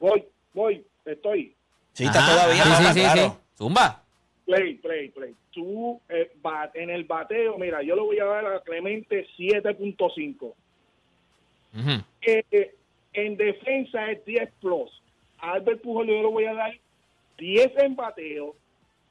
Voy, 0.00 0.24
voy, 0.54 0.86
estoy. 1.04 1.54
Sí, 1.92 2.04
está 2.04 2.20
Ajá, 2.20 2.32
todavía. 2.32 2.62
sí, 2.64 2.84
sí, 2.94 3.00
claro. 3.00 3.22
sí. 3.42 3.58
Zumba. 3.58 4.02
Play, 4.46 4.74
play, 4.76 5.08
play. 5.10 5.34
Tú, 5.52 6.00
eh, 6.08 6.32
en 6.72 6.88
el 6.88 7.04
bateo, 7.04 7.58
mira, 7.58 7.82
yo 7.82 7.94
le 7.94 8.00
voy 8.00 8.18
a 8.18 8.24
dar 8.24 8.46
a 8.46 8.60
Clemente 8.62 9.26
7.5. 9.36 10.54
Ujú. 11.78 11.90
Eh, 12.22 12.42
eh, 12.52 12.74
en 13.12 13.36
defensa 13.36 14.10
es 14.10 14.24
10 14.24 14.50
plus. 14.62 14.90
A 15.40 15.52
Albert 15.52 15.82
Pujol 15.82 16.06
yo 16.06 16.14
le 16.22 16.26
voy 16.28 16.44
a 16.46 16.54
dar 16.54 16.72
10 17.36 17.70
en 17.82 17.94
bateo 17.96 18.56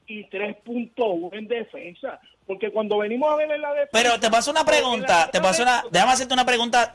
y 0.06 0.24
3.1 0.28 1.30
en 1.32 1.48
defensa. 1.48 2.20
Porque 2.46 2.70
cuando 2.70 2.98
venimos 2.98 3.32
a 3.32 3.36
ver 3.36 3.50
en 3.50 3.60
la 3.60 3.70
defensa... 3.72 3.90
Pero 3.92 4.20
te 4.20 4.30
paso 4.30 4.50
una 4.52 4.64
pregunta, 4.64 5.28
te 5.32 5.40
paso 5.40 5.62
una, 5.62 5.84
déjame 5.90 6.12
hacerte 6.12 6.32
una 6.34 6.46
pregunta 6.46 6.94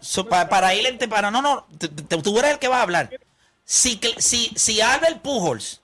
para, 0.49 0.73
ir 0.73 0.85
entre, 0.87 1.07
para, 1.09 1.29
no, 1.29 1.41
no, 1.41 1.67
te- 1.77 1.89
te- 1.89 2.21
tú 2.21 2.39
eres 2.39 2.51
el 2.51 2.59
que 2.59 2.69
va 2.69 2.77
a 2.79 2.83
hablar. 2.83 3.09
Si, 3.65 3.99
si, 4.17 4.51
si 4.55 4.79
Albert 4.81 5.21
Pujols 5.21 5.81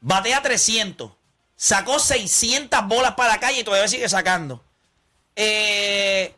batea 0.00 0.42
300, 0.42 1.10
sacó 1.56 1.98
600 1.98 2.86
bolas 2.86 3.12
para 3.14 3.32
la 3.32 3.40
calle 3.40 3.60
y 3.60 3.64
todavía 3.64 3.88
sigue 3.88 4.08
sacando, 4.08 4.62
eh, 5.34 6.34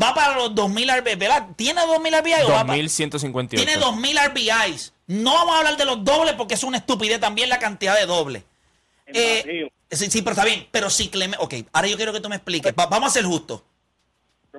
va 0.00 0.14
para 0.14 0.34
los 0.36 0.54
2000 0.54 0.90
RBI, 1.00 1.14
¿verdad? 1.14 1.46
¿Tiene 1.56 1.80
2000 1.86 2.14
RBI 2.20 2.32
o 2.44 2.48
va 2.50 2.64
para- 2.66 2.76
2158. 2.76 3.64
Tiene 3.64 3.80
2000 3.80 4.18
RBIs. 4.18 4.92
No 5.06 5.32
vamos 5.34 5.54
a 5.54 5.58
hablar 5.58 5.76
de 5.76 5.84
los 5.84 6.04
dobles 6.04 6.34
porque 6.34 6.54
es 6.54 6.62
una 6.64 6.78
estupidez 6.78 7.20
también 7.20 7.48
la 7.48 7.58
cantidad 7.58 7.96
de 7.98 8.04
dobles. 8.06 8.42
Eh, 9.14 9.68
sí, 9.90 10.10
sí, 10.10 10.22
pero 10.22 10.32
está 10.32 10.44
bien. 10.44 10.66
Pero 10.70 10.90
si 10.90 11.08
Clemente. 11.08 11.42
Ok, 11.44 11.54
ahora 11.72 11.88
yo 11.88 11.96
quiero 11.96 12.12
que 12.12 12.20
tú 12.20 12.28
me 12.28 12.36
expliques. 12.36 12.72
Va- 12.78 12.86
vamos 12.86 13.10
a 13.10 13.12
ser 13.12 13.24
justos. 13.24 13.62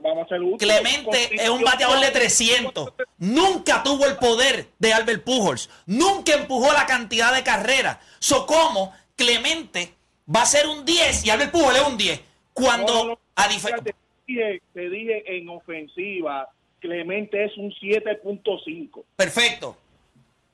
Vamos 0.01 0.19
a 0.19 0.25
hacer 0.25 0.41
útil. 0.41 0.57
Clemente 0.59 1.29
es 1.43 1.49
un 1.49 1.62
bateador 1.62 1.99
de 1.99 2.12
300. 2.12 2.93
Nunca 3.17 3.83
tuvo 3.83 4.05
el 4.05 4.15
poder 4.15 4.67
de 4.79 4.93
Albert 4.93 5.23
Pujols. 5.25 5.69
Nunca 5.88 6.33
empujó 6.35 6.71
la 6.71 6.85
cantidad 6.85 7.33
de 7.35 7.43
carreras. 7.43 7.97
So, 8.19 8.45
¿cómo 8.45 8.93
Clemente 9.17 9.93
va 10.33 10.43
a 10.43 10.45
ser 10.45 10.67
un 10.67 10.85
10 10.85 11.25
y 11.25 11.29
Albert 11.31 11.51
Pujols 11.51 11.77
es 11.79 11.83
un 11.88 11.97
10? 11.97 12.21
Cuando, 12.53 12.93
No, 12.93 13.03
no, 13.03 13.09
no. 13.12 13.19
a 13.35 13.47
diferencia. 13.49 13.93
Te 13.93 14.31
dije, 14.33 14.62
te 14.73 14.89
dije 14.89 15.38
en 15.38 15.49
ofensiva, 15.49 16.47
Clemente 16.79 17.43
es 17.43 17.57
un 17.57 17.71
7.5. 17.73 19.03
Perfecto. 19.17 19.75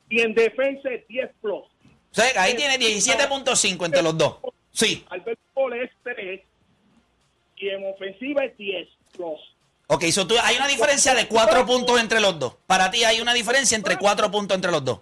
Y 0.10 0.22
en 0.22 0.34
defensa 0.34 0.90
es 0.90 1.08
10 1.08 1.30
plus. 1.42 1.64
O 2.16 2.22
sea, 2.22 2.42
ahí 2.42 2.56
tiene 2.56 2.78
17.5 2.78 3.86
entre 3.86 4.02
los 4.02 4.18
dos. 4.18 4.38
Sí. 4.72 5.04
Albert 5.10 5.38
Pujol 5.54 5.74
es 5.82 5.92
3 6.04 6.42
y 7.58 7.70
en 7.70 7.86
ofensiva 7.86 8.46
es 8.46 8.58
10 8.58 8.88
plus. 9.18 9.40
Ok, 9.88 10.06
so 10.06 10.26
tú- 10.26 10.36
hay 10.42 10.56
una 10.56 10.68
diferencia 10.68 11.14
de 11.14 11.28
4 11.28 11.66
puntos 11.66 12.00
entre 12.00 12.22
los 12.22 12.40
dos. 12.40 12.56
Para 12.68 12.90
ti 12.90 13.04
hay 13.04 13.20
una 13.20 13.34
diferencia 13.34 13.76
entre 13.76 13.98
4 13.98 14.32
puntos 14.32 14.56
entre 14.56 14.72
los 14.72 14.84
dos. 14.84 15.02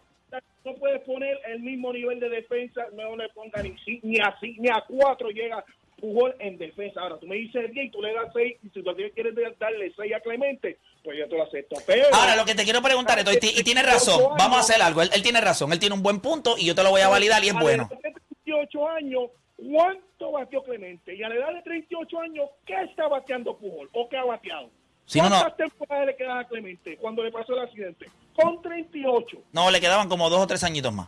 No 0.66 0.74
puedes 0.76 1.02
poner 1.02 1.40
el 1.48 1.60
mismo 1.60 1.94
nivel 1.94 2.20
de 2.20 2.30
defensa, 2.30 2.86
no 2.94 3.16
le 3.16 3.30
ponga 3.30 3.62
ni, 3.62 4.20
a 4.20 4.36
ni 4.42 4.70
a 4.70 4.84
4 4.88 5.30
llega 5.30 5.64
Pujol 6.04 6.36
en 6.40 6.58
defensa. 6.58 7.00
Ahora, 7.00 7.18
tú 7.18 7.26
me 7.28 7.38
dices 7.38 7.72
10 7.72 7.86
y 7.86 7.90
tú 7.90 8.02
le 8.02 8.14
das 8.14 8.26
6 8.34 8.58
y 8.62 8.70
si 8.72 8.84
tú 8.84 8.94
quieres 9.16 9.34
darle 9.58 9.94
6 9.96 10.14
a 10.14 10.20
Clemente, 10.20 10.78
pues 11.02 11.18
yo 11.18 11.30
te 11.30 11.38
lo 11.38 11.44
acepto. 11.44 11.78
Pero 11.88 12.08
Ahora, 12.12 12.36
lo 12.36 12.44
que 12.44 12.56
te 12.56 12.66
quiero 12.66 12.82
preguntar, 12.82 13.20
esto, 13.20 13.32
y, 13.32 13.38
ti- 13.40 13.54
y 13.56 13.64
tienes 13.64 13.86
razón, 13.86 14.22
vamos 14.38 14.58
a 14.58 14.60
hacer 14.60 14.82
algo. 14.82 15.02
Él, 15.02 15.10
él 15.14 15.24
tiene 15.24 15.40
razón, 15.40 15.72
él 15.72 15.80
tiene 15.80 15.96
un 15.96 16.04
buen 16.04 16.20
punto 16.20 16.56
y 16.58 16.66
yo 16.66 16.76
te 16.76 16.84
lo 16.84 16.90
voy 16.90 17.00
a 17.00 17.08
validar 17.08 17.42
y 17.46 17.48
es 17.48 17.56
a 17.56 17.62
bueno. 17.62 17.88
la 17.90 17.96
edad 18.10 18.16
de 18.16 18.22
38 18.44 18.90
años, 18.90 19.22
¿cuánto 19.56 20.32
bateó 20.34 20.62
Clemente? 20.66 21.16
Y 21.16 21.24
a 21.24 21.30
la 21.30 21.36
edad 21.36 21.54
de 21.54 21.62
38 21.62 22.20
años, 22.20 22.50
¿qué 22.66 22.82
está 22.84 23.08
bateando 23.08 23.56
Pujol? 23.56 23.90
¿O 23.94 24.10
qué 24.10 24.18
ha 24.18 24.26
bateado? 24.26 24.70
No, 25.16 25.24
no. 25.24 25.30
¿Cuántas 25.30 25.56
temporadas 25.56 26.08
le 26.08 26.16
quedan 26.18 26.38
a 26.38 26.48
Clemente 26.50 26.98
cuando 26.98 27.24
le 27.24 27.32
pasó 27.32 27.54
el 27.54 27.60
accidente? 27.60 28.08
Con 28.36 28.62
38. 28.62 29.38
No, 29.54 29.72
le 29.72 29.80
quedaban 29.80 30.10
como 30.10 30.30
dos 30.30 30.42
o 30.42 30.48
tres 30.48 30.66
añitos 30.66 30.92
más. 30.94 31.08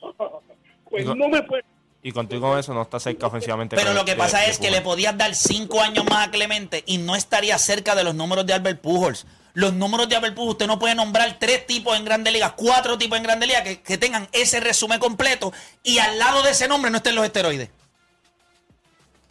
Pues 0.88 1.04
no 1.04 1.28
me 1.28 1.42
puede... 1.42 1.64
Y 2.06 2.12
contigo 2.12 2.48
con 2.50 2.56
eso 2.56 2.72
no 2.72 2.82
está 2.82 3.00
cerca 3.00 3.26
ofensivamente. 3.26 3.74
Pero 3.74 3.92
lo 3.92 4.04
que 4.04 4.12
de- 4.12 4.16
pasa 4.16 4.38
de 4.38 4.50
es 4.50 4.60
que 4.60 4.70
le 4.70 4.80
podías 4.80 5.18
dar 5.18 5.34
cinco 5.34 5.80
años 5.82 6.04
más 6.04 6.28
a 6.28 6.30
Clemente 6.30 6.84
y 6.86 6.98
no 6.98 7.16
estaría 7.16 7.58
cerca 7.58 7.96
de 7.96 8.04
los 8.04 8.14
números 8.14 8.46
de 8.46 8.52
Albert 8.52 8.80
Pujols. 8.80 9.26
Los 9.54 9.72
números 9.72 10.08
de 10.08 10.14
Albert 10.14 10.36
Pujols, 10.36 10.52
usted 10.52 10.68
no 10.68 10.78
puede 10.78 10.94
nombrar 10.94 11.36
tres 11.40 11.66
tipos 11.66 11.96
en 11.96 12.04
Grandes 12.04 12.32
Ligas, 12.32 12.52
cuatro 12.56 12.96
tipos 12.96 13.16
en 13.18 13.24
Grandes 13.24 13.48
Ligas 13.48 13.64
que, 13.64 13.82
que 13.82 13.98
tengan 13.98 14.28
ese 14.30 14.60
resumen 14.60 15.00
completo 15.00 15.52
y 15.82 15.98
al 15.98 16.16
lado 16.16 16.44
de 16.44 16.52
ese 16.52 16.68
nombre 16.68 16.92
no 16.92 16.98
estén 16.98 17.16
los 17.16 17.24
esteroides. 17.24 17.70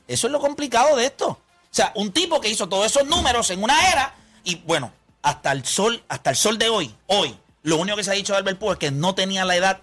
Eso 0.09 0.27
es 0.27 0.33
lo 0.33 0.41
complicado 0.41 0.97
de 0.97 1.05
esto. 1.05 1.29
O 1.29 1.39
sea, 1.71 1.93
un 1.95 2.11
tipo 2.11 2.41
que 2.41 2.49
hizo 2.49 2.67
todos 2.67 2.88
esos 2.88 3.05
números 3.07 3.49
en 3.51 3.63
una 3.63 3.89
era 3.89 4.13
y 4.43 4.55
bueno, 4.55 4.91
hasta 5.21 5.53
el 5.53 5.63
sol, 5.65 6.03
hasta 6.09 6.31
el 6.31 6.35
sol 6.35 6.57
de 6.57 6.67
hoy, 6.67 6.93
hoy, 7.07 7.38
lo 7.63 7.77
único 7.77 7.95
que 7.95 8.03
se 8.03 8.11
ha 8.11 8.15
dicho 8.15 8.33
de 8.33 8.39
Albert 8.39 8.59
Pujols 8.59 8.75
es 8.75 8.79
que 8.79 8.91
no 8.91 9.15
tenía 9.15 9.45
la 9.45 9.55
edad 9.55 9.81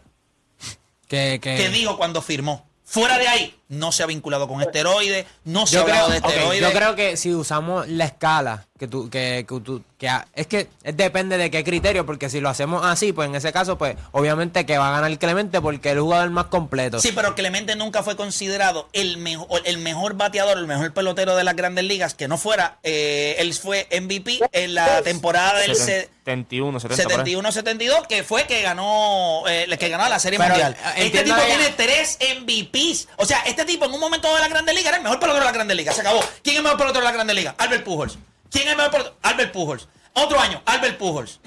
Que, 1.09 1.41
que, 1.43 1.57
que 1.57 1.69
dijo 1.71 1.97
cuando 1.97 2.21
firmó. 2.21 2.67
Fuera 2.93 3.19
de 3.19 3.27
ahí, 3.27 3.55
no 3.73 3.91
se 3.91 4.03
ha 4.03 4.07
vinculado 4.07 4.47
con 4.49 4.61
esteroides, 4.61 5.27
no 5.45 5.67
se 5.67 5.79
ha 5.79 5.83
creo, 5.85 5.95
hablado 5.95 6.11
de 6.11 6.17
esteroides. 6.19 6.61
yo 6.61 6.73
creo 6.73 6.95
que 6.95 7.17
si 7.17 7.35
usamos 7.35 7.89
la 7.89 8.05
escala, 8.05 8.67
que 8.79 8.87
tú, 8.89 9.09
que, 9.11 9.47
que 9.49 9.61
tú- 9.61 9.83
que 9.99 10.11
es 10.35 10.47
que 10.49 10.69
depende 10.83 11.39
de 11.39 11.51
qué 11.51 11.63
criterio, 11.63 12.05
porque 12.05 12.29
si 12.29 12.41
lo 12.41 12.49
hacemos 12.49 12.85
así, 12.85 13.13
pues 13.13 13.29
en 13.29 13.37
ese 13.37 13.53
caso, 13.53 13.79
pues 13.79 13.97
obviamente 14.11 14.67
que 14.67 14.77
va 14.77 14.89
a 14.89 15.01
ganar 15.01 15.17
Clemente 15.19 15.61
porque 15.61 15.91
es 15.91 15.95
el 15.95 16.01
jugador 16.01 16.31
más 16.31 16.47
completo. 16.47 16.99
Sí, 16.99 17.13
pero 17.15 17.35
Clemente 17.37 17.77
nunca 17.77 18.03
fue 18.03 18.17
considerado 18.17 18.89
el 18.93 19.17
mejor, 19.19 19.63
el 19.65 19.79
mejor 19.79 20.15
bateador, 20.15 20.59
el 20.59 20.67
mejor 20.67 20.93
pelotero 20.93 21.37
de 21.37 21.45
las 21.45 21.55
grandes 21.55 21.85
ligas, 21.85 22.15
que 22.15 22.27
no 22.29 22.37
fuera, 22.39 22.79
eh, 22.83 23.37
él 23.39 23.55
fue 23.55 23.87
MVP 23.93 24.41
en 24.53 24.75
la 24.75 25.03
temporada 25.03 25.61
del 25.61 25.77
se- 25.77 26.11
71, 26.25 26.79
70 26.81 27.03
por 27.03 27.13
ahí. 27.27 27.35
71-72, 27.35 28.07
que 28.09 28.23
fue 28.25 28.45
que 28.47 28.63
ganó, 28.63 29.43
eh, 29.49 29.67
que 29.79 29.89
ganó 29.89 30.09
la 30.09 30.19
Serie 30.21 30.39
Pero, 30.39 30.51
Mundial. 30.51 30.77
Este 30.97 31.23
tipo 31.25 31.37
tiene 31.47 31.69
tres 31.77 32.17
MVPs. 32.41 33.09
O 33.17 33.25
sea, 33.25 33.41
este 33.47 33.62
tipo 33.65 33.85
en 33.87 33.93
un 33.93 34.01
momento 34.01 34.33
de 34.35 34.41
la 34.41 34.49
Grandes 34.49 34.75
Ligas 34.75 34.89
era 34.89 34.97
el 34.99 35.03
mejor 35.03 35.19
pelotero 35.21 35.41
de 35.45 35.47
la 35.47 35.53
Grandes 35.53 35.77
Ligas. 35.77 35.95
Se 35.95 36.01
acabó. 36.01 36.21
¿Quién 36.43 36.55
es 36.55 36.59
el 36.59 36.63
mejor 36.63 36.79
pelotero 36.79 37.01
de 37.01 37.07
la 37.07 37.13
Grandes 37.13 37.37
Ligas? 37.37 37.55
Albert 37.59 37.85
Pujols. 37.85 38.19
¿Quién 38.51 38.65
es 38.65 38.71
el 38.71 38.77
mejor 38.77 38.91
pelotero? 38.93 39.17
Albert 39.23 39.53
Pujols. 39.53 39.89
Otro 40.15 40.39
año, 40.41 40.63
Albert 40.67 40.99
Pujols. 40.99 41.41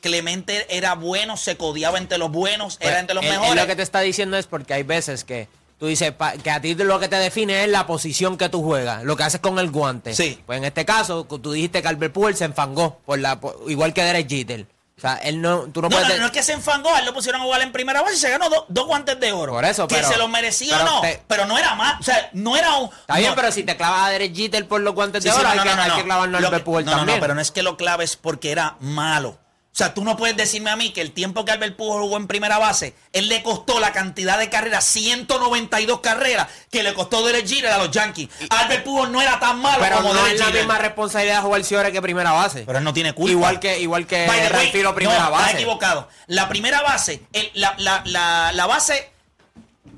Clemente 0.00 0.66
era 0.74 0.94
bueno, 0.94 1.36
se 1.36 1.56
codiaba 1.56 1.98
entre 1.98 2.16
los 2.18 2.30
buenos, 2.30 2.76
Pues, 2.78 2.88
era 2.90 3.00
entre 3.00 3.14
los 3.14 3.24
mejores. 3.24 3.54
lo 3.54 3.66
que 3.66 3.76
te 3.76 3.82
está 3.82 4.00
diciendo 4.00 4.36
es 4.38 4.46
porque 4.46 4.72
hay 4.72 4.82
veces 4.82 5.24
que 5.24 5.46
tú 5.78 5.86
dices 5.86 6.12
pa- 6.12 6.32
que 6.38 6.50
a 6.50 6.60
ti 6.60 6.74
lo 6.74 6.98
que 6.98 7.08
te 7.08 7.16
define 7.16 7.64
es 7.64 7.68
la 7.70 7.86
posición 7.86 8.38
que 8.38 8.48
tú 8.48 8.62
juegas, 8.62 9.04
lo 9.04 9.16
que 9.16 9.24
haces 9.24 9.40
con 9.40 9.58
el 9.58 9.70
guante. 9.70 10.14
Sí. 10.14 10.40
Pues 10.46 10.56
en 10.58 10.64
este 10.64 10.86
caso, 10.86 11.24
tú 11.24 11.52
dijiste 11.52 11.82
que 11.82 11.88
Albert 11.88 12.14
Pujols 12.14 12.38
se 12.38 12.44
enfangó, 12.46 12.98
por 13.04 13.18
la, 13.18 13.40
por- 13.40 13.62
igual 13.68 13.92
que 13.92 14.02
Derek 14.02 14.28
Jeter. 14.28 14.66
O 15.00 15.02
sea, 15.02 15.14
él 15.16 15.40
no, 15.40 15.60
tú 15.72 15.80
no, 15.80 15.88
No, 15.88 15.96
puedes... 15.96 16.20
no, 16.20 16.26
es 16.26 16.30
que 16.30 16.42
se 16.42 16.52
enfangó, 16.52 16.94
él 16.98 17.06
lo 17.06 17.14
pusieron 17.14 17.40
a 17.40 17.44
jugar 17.44 17.62
en 17.62 17.72
primera 17.72 18.02
base 18.02 18.16
y 18.16 18.18
se 18.18 18.28
ganó 18.28 18.50
do- 18.50 18.66
dos 18.68 18.86
guantes 18.86 19.18
de 19.18 19.32
oro. 19.32 19.52
Por 19.54 19.64
eso, 19.64 19.88
que 19.88 19.94
pero- 19.94 20.08
se 20.08 20.18
los 20.18 20.28
merecía 20.28 20.76
o 20.78 20.84
no, 20.84 21.00
te- 21.00 21.22
pero 21.26 21.46
no 21.46 21.56
era 21.56 21.74
más, 21.74 21.98
o 22.00 22.02
sea, 22.02 22.28
no 22.34 22.54
era 22.54 22.76
un... 22.76 22.90
Está 22.90 23.16
bien, 23.16 23.32
pero 23.34 23.50
si 23.50 23.62
te 23.62 23.78
clavas 23.78 24.02
a 24.08 24.10
Derek 24.10 24.34
Jeter 24.36 24.68
por 24.68 24.82
los 24.82 24.94
guantes 24.94 25.22
Sí, 25.22 25.30
de 25.30 25.34
sí, 25.34 25.40
oro, 25.40 25.48
no, 25.48 25.52
hay, 25.52 25.56
no, 25.58 25.64
que, 25.64 25.74
no, 25.76 25.82
hay 25.82 25.88
no. 25.88 25.96
que 25.96 26.04
clavarlo 26.04 26.36
a 26.36 26.40
Lo 26.42 26.46
Albert 26.48 26.62
que- 26.62 26.64
Pujols 26.66 26.84
no, 26.84 26.92
no, 26.92 26.98
también. 26.98 27.18
no, 27.18 27.22
pero 27.22 27.34
no 27.34 27.40
es 27.40 27.50
que 27.50 27.62
lo 27.62 27.78
claves 27.78 28.16
porque 28.16 28.52
era 28.52 28.76
malo. 28.80 29.38
O 29.72 29.76
sea, 29.80 29.94
tú 29.94 30.04
no 30.04 30.16
puedes 30.16 30.36
decirme 30.36 30.68
a 30.70 30.76
mí 30.76 30.92
que 30.92 31.00
el 31.00 31.12
tiempo 31.12 31.44
que 31.44 31.52
Albert 31.52 31.76
Pujols 31.76 32.02
jugó 32.02 32.16
en 32.16 32.26
primera 32.26 32.58
base, 32.58 32.92
él 33.12 33.28
le 33.28 33.42
costó 33.42 33.78
la 33.78 33.92
cantidad 33.92 34.36
de 34.38 34.50
carreras, 34.50 34.84
192 34.84 36.00
carreras, 36.00 36.48
que 36.70 36.82
le 36.82 36.92
costó 36.92 37.24
Derek 37.24 37.46
Jeter 37.46 37.70
a 37.70 37.78
los 37.78 37.90
Yankees. 37.90 38.28
Albert 38.50 38.84
Pujols 38.84 39.10
no 39.10 39.22
era 39.22 39.38
tan 39.38 39.58
malo 39.60 39.78
Pero 39.80 39.96
como 39.98 40.12
no 40.12 40.22
Derek 40.24 40.34
es 40.34 40.40
la 40.40 40.50
misma 40.50 40.78
responsabilidad 40.78 41.42
jugar 41.42 41.64
Ciore 41.64 41.92
que 41.92 42.02
primera 42.02 42.32
base. 42.32 42.64
Pero 42.66 42.78
él 42.78 42.84
no 42.84 42.92
tiene 42.92 43.12
culpa. 43.12 43.30
Igual 43.30 43.60
que, 43.60 43.78
igual 43.78 44.06
que 44.06 44.26
way, 44.28 44.70
primera 44.94 45.18
no, 45.20 45.24
Estás 45.26 45.40
base. 45.40 45.54
equivocado. 45.54 46.08
La 46.26 46.48
primera 46.48 46.82
base, 46.82 47.22
el- 47.32 47.50
la, 47.54 47.74
la- 47.78 48.02
la- 48.06 48.52
la 48.52 48.66
base 48.66 49.10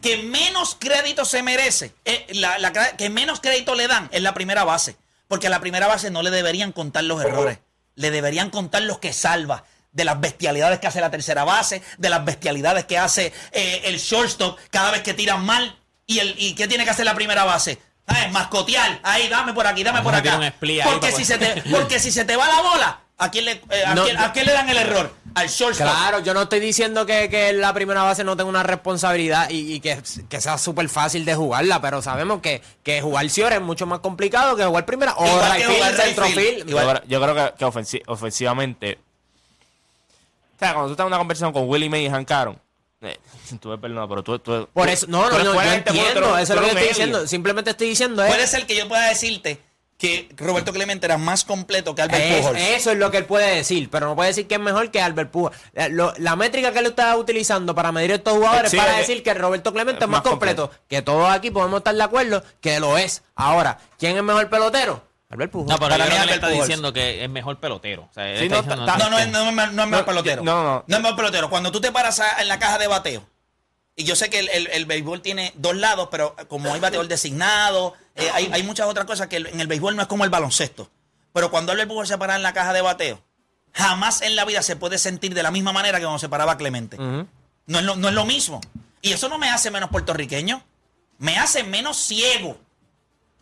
que 0.03 0.19
menos 0.23 0.77
crédito 0.79 1.25
se 1.25 1.43
merece, 1.43 1.93
eh, 2.05 2.27
la, 2.35 2.73
que 2.99 3.09
menos 3.09 3.41
crédito 3.41 3.75
le 3.75 3.89
dan 3.89 4.09
es 4.13 4.21
la 4.23 4.35
primera 4.35 4.65
base. 4.65 4.97
Porque 5.29 5.47
a 5.47 5.51
la 5.51 5.61
primera 5.61 5.87
base 5.87 6.11
no 6.11 6.23
le 6.23 6.31
deberían 6.31 6.73
contar 6.73 7.05
los 7.05 7.23
errores. 7.25 7.59
Le 7.95 8.11
deberían 8.11 8.51
contar 8.51 8.83
los 8.83 8.99
que 8.99 9.13
salva. 9.13 9.65
De 9.93 10.07
las 10.07 10.19
bestialidades 10.19 10.79
que 10.79 10.87
hace 10.87 11.03
la 11.03 11.11
tercera 11.11 11.45
base, 11.45 11.83
de 11.99 12.09
las 12.09 12.25
bestialidades 12.25 12.87
que 12.87 12.97
hace 12.97 13.31
eh, 13.53 13.83
el 13.85 13.99
shortstop 13.99 14.59
cada 14.71 14.91
vez 14.91 15.03
que 15.03 15.13
tiran 15.13 15.45
mal. 15.45 15.79
¿Y, 16.07 16.19
el, 16.19 16.35
¿Y 16.39 16.55
qué 16.55 16.67
tiene 16.67 16.85
que 16.85 16.91
hacer 16.91 17.05
la 17.05 17.15
primera 17.15 17.45
base? 17.45 17.79
Ah, 18.07 18.25
es 18.25 18.33
mascotear. 18.33 19.01
Ahí, 19.03 19.29
dame 19.29 19.53
por 19.53 19.67
aquí, 19.67 19.85
dame 19.85 20.01
por 20.01 20.13
Vamos 20.13 20.27
acá. 20.27 20.37
Porque 20.85 21.13
si, 21.13 21.27
se 21.27 21.37
te, 21.37 21.63
porque 21.71 22.01
si 22.01 22.11
se 22.11 22.25
te 22.25 22.37
va 22.37 22.49
la 22.49 22.63
bola, 22.63 23.01
¿a 23.25 23.31
quién 23.31 23.45
le, 23.47 23.53
eh, 23.53 23.85
a 23.87 23.95
No, 23.95 24.05
quién- 24.05 24.17
yo- 24.17 24.23
a 24.23 24.33
quién 24.33 24.47
le 24.47 24.53
dan 24.53 24.69
el 24.69 24.77
error? 24.77 25.13
Al 25.35 25.49
shortstop. 25.49 25.87
Claro, 25.87 26.19
yo 26.21 26.35
no 26.35 26.43
estoy 26.43 26.61
diciendo 26.61 27.07
que, 27.07 27.31
que 27.31 27.55
la 27.55 27.73
primera 27.73 28.03
base 28.03 28.23
no 28.23 28.37
tenga 28.37 28.51
una 28.51 28.63
responsabilidad 28.63 29.49
y, 29.49 29.75
y 29.75 29.81
que, 29.81 29.99
que 30.29 30.41
sea 30.43 30.59
súper 30.59 30.89
fácil 30.91 31.25
de 31.25 31.35
jugarla, 31.35 31.81
pero 31.81 32.03
sabemos 32.03 32.43
que, 32.43 32.61
que 32.83 33.01
jugar 33.01 33.31
Ciore 33.31 33.55
es 33.57 33.63
mucho 33.63 33.87
más 33.87 34.01
complicado 34.01 34.57
que 34.57 34.65
jugar 34.65 34.85
primera 34.85 35.15
o 35.15 35.25
Igual 35.27 35.41
que 35.41 35.47
right 35.59 35.65
field, 35.67 35.77
jugar 35.79 35.93
right 35.95 36.05
centro 36.05 36.25
field. 36.27 36.39
field. 36.39 36.69
Yo 36.71 36.77
creo, 36.77 37.03
yo 37.07 37.23
creo 37.23 37.35
que, 37.35 37.55
que 37.59 37.65
ofensi- 37.65 38.03
ofensivamente. 38.07 38.99
O 40.57 40.59
sea, 40.59 40.75
cuando 40.75 40.89
tú 40.89 40.93
estás 40.93 41.05
en 41.05 41.09
una 41.09 41.19
conversación 41.19 41.53
con 41.53 41.69
Willie 41.69 41.89
May 41.89 42.07
y 42.07 42.11
Hank 42.11 42.31
Aaron, 42.31 42.59
eh, 43.01 43.19
tú 43.61 43.69
me 43.71 43.79
perdonas, 43.79 44.07
pero 44.09 44.23
tú. 44.23 44.39
tú 44.39 44.69
Por 44.73 44.89
eso, 44.89 45.07
no, 45.09 45.29
tú 45.29 45.39
no, 45.39 45.45
no, 45.45 45.55
yo 45.55 45.61
este 45.63 45.91
entiendo, 45.91 46.39
eso 46.39 46.53
es 46.55 46.61
lo 46.61 46.65
que 46.67 46.73
estoy 46.73 46.89
diciendo. 46.89 47.27
Simplemente 47.27 47.71
estoy 47.71 47.89
diciendo 47.89 48.23
es, 48.23 48.29
Puede 48.33 48.47
ser 48.47 48.67
que 48.67 48.77
yo 48.77 48.87
pueda 48.87 49.09
decirte 49.09 49.61
que 50.03 50.29
Roberto 50.37 50.73
Clemente 50.73 51.07
era 51.07 51.17
más 51.17 51.45
completo 51.45 51.95
que 51.95 52.03
Albert 52.03 52.23
es- 52.25 52.37
Pujols. 52.41 52.59
eso 52.61 52.91
es 52.91 52.99
lo 52.99 53.11
que 53.13 53.19
él 53.19 53.25
puede 53.25 53.55
decir, 53.55 53.89
pero 53.89 54.07
no 54.09 54.17
puede 54.17 54.31
decir 54.31 54.49
que 54.49 54.57
es 54.57 54.61
mejor 54.61 54.91
que 54.91 55.01
Albert 55.01 55.31
Pujols. 55.31 55.57
La, 55.75 55.89
lo- 55.89 56.13
la 56.19 56.35
métrica 56.35 56.73
que 56.73 56.81
él 56.81 56.87
está 56.87 57.17
utilizando 57.17 57.75
para 57.75 57.93
medir 57.93 58.11
estos 58.11 58.33
jugadores 58.35 58.71
Sí, 58.73 58.77
es 58.77 58.83
para 58.83 58.95
que- 58.97 59.01
decir 59.03 59.23
que 59.23 59.33
Roberto 59.33 59.73
Clemente 59.73 60.01
es 60.01 60.03
es 60.05 60.09
más 60.09 60.23
más 60.25 60.29
completo, 60.29 60.71
que 60.89 61.03
todos 61.03 61.31
aquí 61.31 61.51
podemos 61.53 61.79
estar 61.79 61.95
de 61.95 62.03
acuerdo 62.03 62.43
que 62.61 62.81
lo 62.81 62.99
es. 62.99 63.23
Ahora, 63.37 63.79
¿quién 63.99 64.17
es 64.17 64.23
mejor 64.25 64.51
pelotero? 64.51 65.05
Albert 65.31 65.51
Pujols. 65.53 65.71
No, 65.71 65.77
pero 65.79 65.91
Para 65.91 66.05
mí 66.05 66.11
le 66.11 66.17
Albert 66.19 66.35
está 66.35 66.47
Pujols. 66.49 66.67
diciendo 66.67 66.93
que 66.93 67.25
es 67.25 67.31
mejor 67.31 67.59
pelotero. 67.61 68.03
O 68.11 68.13
sea, 68.13 68.25
Sí, 68.39 68.49
no, 68.51 68.61
diciendo- 68.61 68.85
No, 68.85 69.09
no, 69.09 69.19
es- 69.19 69.29
no, 69.29 69.39
es- 69.49 69.55
no 69.55 69.63
es 69.63 69.89
mejor 69.89 69.91
No, 69.91 70.05
pelotero. 70.05 70.43
no, 70.43 70.63
no. 70.63 70.85
No 70.87 70.97
es 70.97 71.03
mejor 71.03 71.17
pelotero. 71.17 71.49
Cuando 71.49 71.73
tú 71.73 71.81
te 71.81 71.91
paras 71.93 72.21
en 72.41 72.49
la 72.49 72.59
caja 72.59 72.77
de 72.79 72.87
bateo, 72.89 73.23
y 73.97 74.05
yo 74.05 74.17
sé 74.17 74.31
que 74.31 74.39
el, 74.41 74.49
el- 74.49 74.67
el 74.69 74.87
béisbol 74.87 75.21
tiene 75.23 75.53
dos 75.57 75.77
lados, 75.77 76.09
pero 76.11 76.35
como 76.49 76.73
hay 76.73 76.81
bateador 76.81 77.09
designado, 77.09 77.95
eh, 78.15 78.31
hay, 78.33 78.49
hay 78.53 78.63
muchas 78.63 78.87
otras 78.87 79.05
cosas 79.07 79.27
que 79.29 79.37
el- 79.37 79.47
en 79.47 79.61
el 79.61 79.67
béisbol 79.67 79.95
no 79.97 80.03
es 80.03 80.09
como 80.09 80.25
el 80.25 80.31
baloncesto. 80.31 80.91
Pero 81.33 81.51
cuando 81.51 81.73
Albert 81.73 81.89
Pujols 81.89 82.09
se 82.09 82.19
para 82.19 82.37
en 82.37 82.43
la 82.43 82.53
caja 82.53 82.73
de 82.73 82.81
bateo, 82.83 83.23
jamás 83.73 84.23
en 84.23 84.37
la 84.37 84.45
vida 84.45 84.63
se 84.63 84.77
puede 84.77 84.99
sentir 84.99 85.35
de 85.35 85.43
la 85.43 85.51
misma 85.51 85.73
manera 85.73 85.99
que 85.99 86.05
cuando 86.05 86.19
se 86.19 86.29
paraba 86.29 86.57
Clemente. 86.59 86.97
No 87.67 87.79
es, 87.79 87.85
lo, 87.85 87.97
no 87.97 88.09
es 88.09 88.15
lo 88.15 88.25
mismo. 88.27 88.61
Y 89.01 89.13
eso 89.13 89.29
no 89.29 89.39
me 89.39 89.49
hace 89.51 89.71
menos 89.71 89.91
puertorriqueño. 89.91 90.63
Me 91.19 91.39
hace 91.39 91.63
menos 91.65 91.97
ciego. 91.97 92.59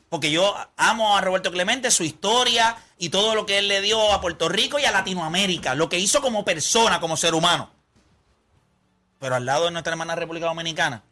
Porque 0.08 0.30
yo 0.30 0.54
amo 0.76 1.16
a 1.16 1.20
Roberto 1.20 1.50
Clemente, 1.52 1.90
su 1.90 2.02
historia 2.04 2.76
y 2.98 3.10
todo 3.10 3.34
lo 3.34 3.46
que 3.46 3.58
él 3.58 3.68
le 3.68 3.80
dio 3.80 4.12
a 4.12 4.20
Puerto 4.20 4.48
Rico 4.48 4.78
y 4.78 4.84
a 4.84 4.90
Latinoamérica. 4.90 5.74
Lo 5.74 5.88
que 5.88 5.98
hizo 5.98 6.20
como 6.20 6.44
persona, 6.44 7.00
como 7.00 7.16
ser 7.16 7.34
humano. 7.34 7.70
Pero 9.20 9.36
al 9.36 9.44
lado 9.46 9.66
de 9.66 9.70
nuestra 9.70 9.92
hermana 9.92 10.16
República 10.16 10.46
Dominicana, 10.46 11.04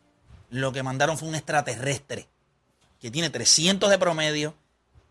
lo 0.51 0.73
que 0.73 0.83
mandaron 0.83 1.17
fue 1.19 1.29
un 1.29 1.35
extraterrestre. 1.37 2.27
Que 3.01 3.11
tiene 3.13 3.31
300 3.31 3.89
de 3.91 3.99
promedio, 3.99 4.55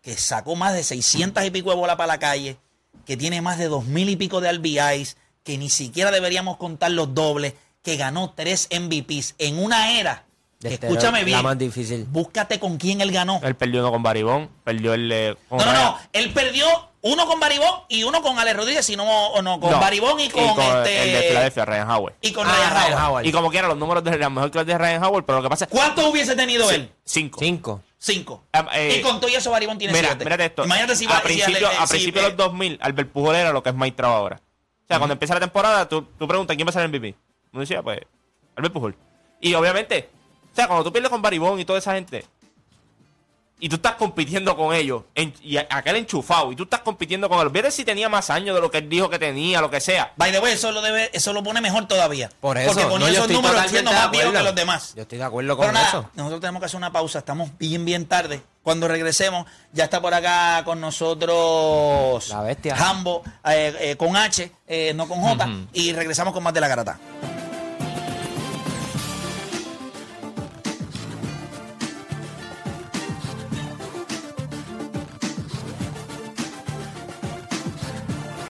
que 0.02 0.16
sacó 0.18 0.56
más 0.56 0.74
de 0.74 0.84
600 0.84 1.42
y 1.44 1.50
pico 1.50 1.70
de 1.70 1.76
bola 1.76 1.96
para 1.96 2.08
la 2.08 2.18
calle, 2.18 2.58
que 3.06 3.16
tiene 3.16 3.40
más 3.40 3.56
de 3.56 3.70
2.000 3.70 4.10
y 4.10 4.16
pico 4.16 4.42
de 4.42 4.52
RBIs, 4.52 5.16
que 5.42 5.56
ni 5.56 5.70
siquiera 5.70 6.10
deberíamos 6.10 6.58
contar 6.58 6.90
los 6.90 7.14
dobles, 7.14 7.54
que 7.82 7.96
ganó 7.96 8.34
tres 8.34 8.68
MVPs 8.70 9.36
en 9.38 9.58
una 9.62 9.98
era. 9.98 10.26
que 10.60 10.74
Este, 10.74 10.88
escúchame 10.88 11.20
la 11.20 11.24
bien. 11.24 11.42
más 11.42 11.56
difícil. 11.56 12.04
Búscate 12.04 12.58
con 12.60 12.76
quién 12.76 13.00
él 13.00 13.12
ganó. 13.12 13.40
Él 13.42 13.54
perdió 13.56 13.80
uno 13.80 13.92
con 13.92 14.02
Baribón, 14.02 14.50
perdió 14.64 14.92
el. 14.92 15.10
eh, 15.10 15.36
con 15.48 15.58
No, 15.58 15.64
no, 15.64 15.72
no. 15.72 15.98
Él 16.12 16.32
perdió 16.34 16.66
uno 17.02 17.26
con 17.26 17.38
Baribón 17.40 17.82
y 17.88 18.02
uno 18.02 18.20
con 18.22 18.38
Ale 18.38 18.52
Rodríguez, 18.54 18.84
si 18.84 18.96
no, 18.96 19.04
o 19.04 19.40
no, 19.42 19.60
con 19.60 19.70
No, 19.70 19.80
Baribón 19.80 20.18
y 20.20 20.28
con, 20.28 20.42
este. 20.44 21.02
el 21.02 21.12
de 21.12 21.28
Filadelfia, 21.28 21.64
Ryan 21.64 21.90
Howard. 21.90 22.14
y 22.20 22.32
con 22.32 22.46
Ah, 22.46 22.50
Ryan 22.52 22.70
Ryan 22.70 22.92
Howard. 22.92 23.04
Howard. 23.10 23.26
Y 23.26 23.32
como 23.32 23.50
quiera, 23.50 23.68
los 23.68 23.76
números 23.76 24.02
de 24.04 24.10
eran 24.10 24.34
mejor 24.34 24.54
los 24.54 24.66
de 24.66 24.76
Ryan 24.78 25.04
Howard, 25.04 25.24
pero 25.24 25.38
lo 25.38 25.42
que 25.44 25.48
pasa 25.50 25.64
es. 25.66 25.70
¿Cuántos 25.70 26.04
hubiese 26.06 26.34
tenido 26.34 26.70
él? 26.70 26.90
Cinco. 27.04 27.38
Cinco. 27.40 27.82
Cinco. 28.00 28.44
Ah, 28.52 28.66
eh, 28.74 28.96
y 28.98 29.02
con 29.02 29.18
todo 29.20 29.28
y 29.30 29.34
eso 29.34 29.50
Baribón 29.50 29.76
tiene 29.78 29.92
Mira, 29.92 30.08
siete. 30.08 30.24
mírate 30.24 30.44
esto. 30.46 30.64
Imagínate 30.64 30.94
si 30.96 31.06
a 31.06 31.20
principio, 31.20 31.68
a 31.68 31.86
si, 31.86 31.90
principio 31.94 32.22
de 32.22 32.28
los 32.28 32.36
2000, 32.36 32.78
Albert 32.80 33.10
Pujol 33.10 33.34
era 33.36 33.52
lo 33.52 33.62
que 33.62 33.70
es 33.70 33.74
Mike 33.74 33.96
Trout 33.96 34.14
ahora. 34.14 34.40
O 34.84 34.86
sea, 34.88 34.98
cuando 34.98 35.12
empieza 35.14 35.34
la 35.34 35.40
temporada, 35.40 35.88
tú, 35.88 36.02
tú 36.18 36.26
preguntas 36.28 36.56
quién 36.56 36.66
va 36.66 36.70
a 36.70 36.72
ser 36.72 36.82
el 36.82 36.88
MVP. 36.88 37.14
Uno 37.52 37.60
decía, 37.60 37.82
pues, 37.82 38.00
Albert 38.56 38.72
Pujol. 38.72 38.96
Y 39.40 39.52
obviamente, 39.54 40.08
o 40.52 40.54
sea, 40.54 40.66
cuando 40.66 40.84
tú 40.84 40.92
pierdes 40.92 41.10
con 41.10 41.20
Baribón 41.22 41.58
y 41.60 41.64
toda 41.64 41.78
esa 41.78 41.92
gente, 41.94 42.24
y 43.60 43.68
tú 43.68 43.76
estás 43.76 43.94
compitiendo 43.94 44.56
con 44.56 44.74
ellos, 44.74 45.02
en- 45.14 45.34
y 45.42 45.56
a- 45.56 45.66
aquel 45.70 45.96
enchufado, 45.96 46.52
y 46.52 46.56
tú 46.56 46.62
estás 46.64 46.80
compitiendo 46.80 47.28
con 47.28 47.40
él, 47.40 47.50
fíjate 47.50 47.70
si 47.72 47.84
tenía 47.84 48.08
más 48.08 48.30
años 48.30 48.54
de 48.54 48.60
lo 48.60 48.70
que 48.70 48.78
él 48.78 48.88
dijo 48.88 49.10
que 49.10 49.18
tenía, 49.18 49.60
lo 49.60 49.70
que 49.70 49.80
sea. 49.80 50.12
By 50.16 50.30
the 50.32 50.38
way, 50.40 50.52
eso 50.52 50.70
lo, 50.72 50.80
debe, 50.80 51.10
eso 51.12 51.32
lo 51.32 51.42
pone 51.42 51.60
mejor 51.60 51.88
todavía. 51.88 52.30
Por 52.40 52.56
eso. 52.58 52.72
Porque 52.72 52.86
no, 52.88 52.98
yo 53.00 53.06
esos 53.08 53.28
números 53.30 53.60
siendo 53.68 53.92
más 53.92 54.10
viejos 54.10 54.32
que 54.32 54.42
los 54.42 54.54
demás. 54.54 54.92
Yo 54.94 55.02
estoy 55.02 55.18
de 55.18 55.24
acuerdo 55.24 55.56
Pero 55.56 55.66
con 55.68 55.74
nada, 55.74 55.88
eso. 55.88 56.10
nosotros 56.14 56.40
tenemos 56.40 56.60
que 56.60 56.66
hacer 56.66 56.76
una 56.76 56.92
pausa. 56.92 57.18
Estamos 57.18 57.50
bien, 57.58 57.84
bien 57.84 58.06
tarde. 58.06 58.42
Cuando 58.62 58.86
regresemos, 58.86 59.46
ya 59.72 59.84
está 59.84 60.00
por 60.02 60.12
acá 60.12 60.62
con 60.64 60.80
nosotros 60.80 62.28
La 62.28 62.42
bestia. 62.42 62.76
Hambo, 62.76 63.22
eh, 63.48 63.74
eh, 63.80 63.96
con 63.96 64.14
H, 64.16 64.52
eh, 64.66 64.92
no 64.94 65.08
con 65.08 65.20
J. 65.20 65.48
Y 65.72 65.92
regresamos 65.94 66.32
con 66.34 66.42
más 66.42 66.52
de 66.54 66.60
la 66.60 66.68
garata. 66.68 66.98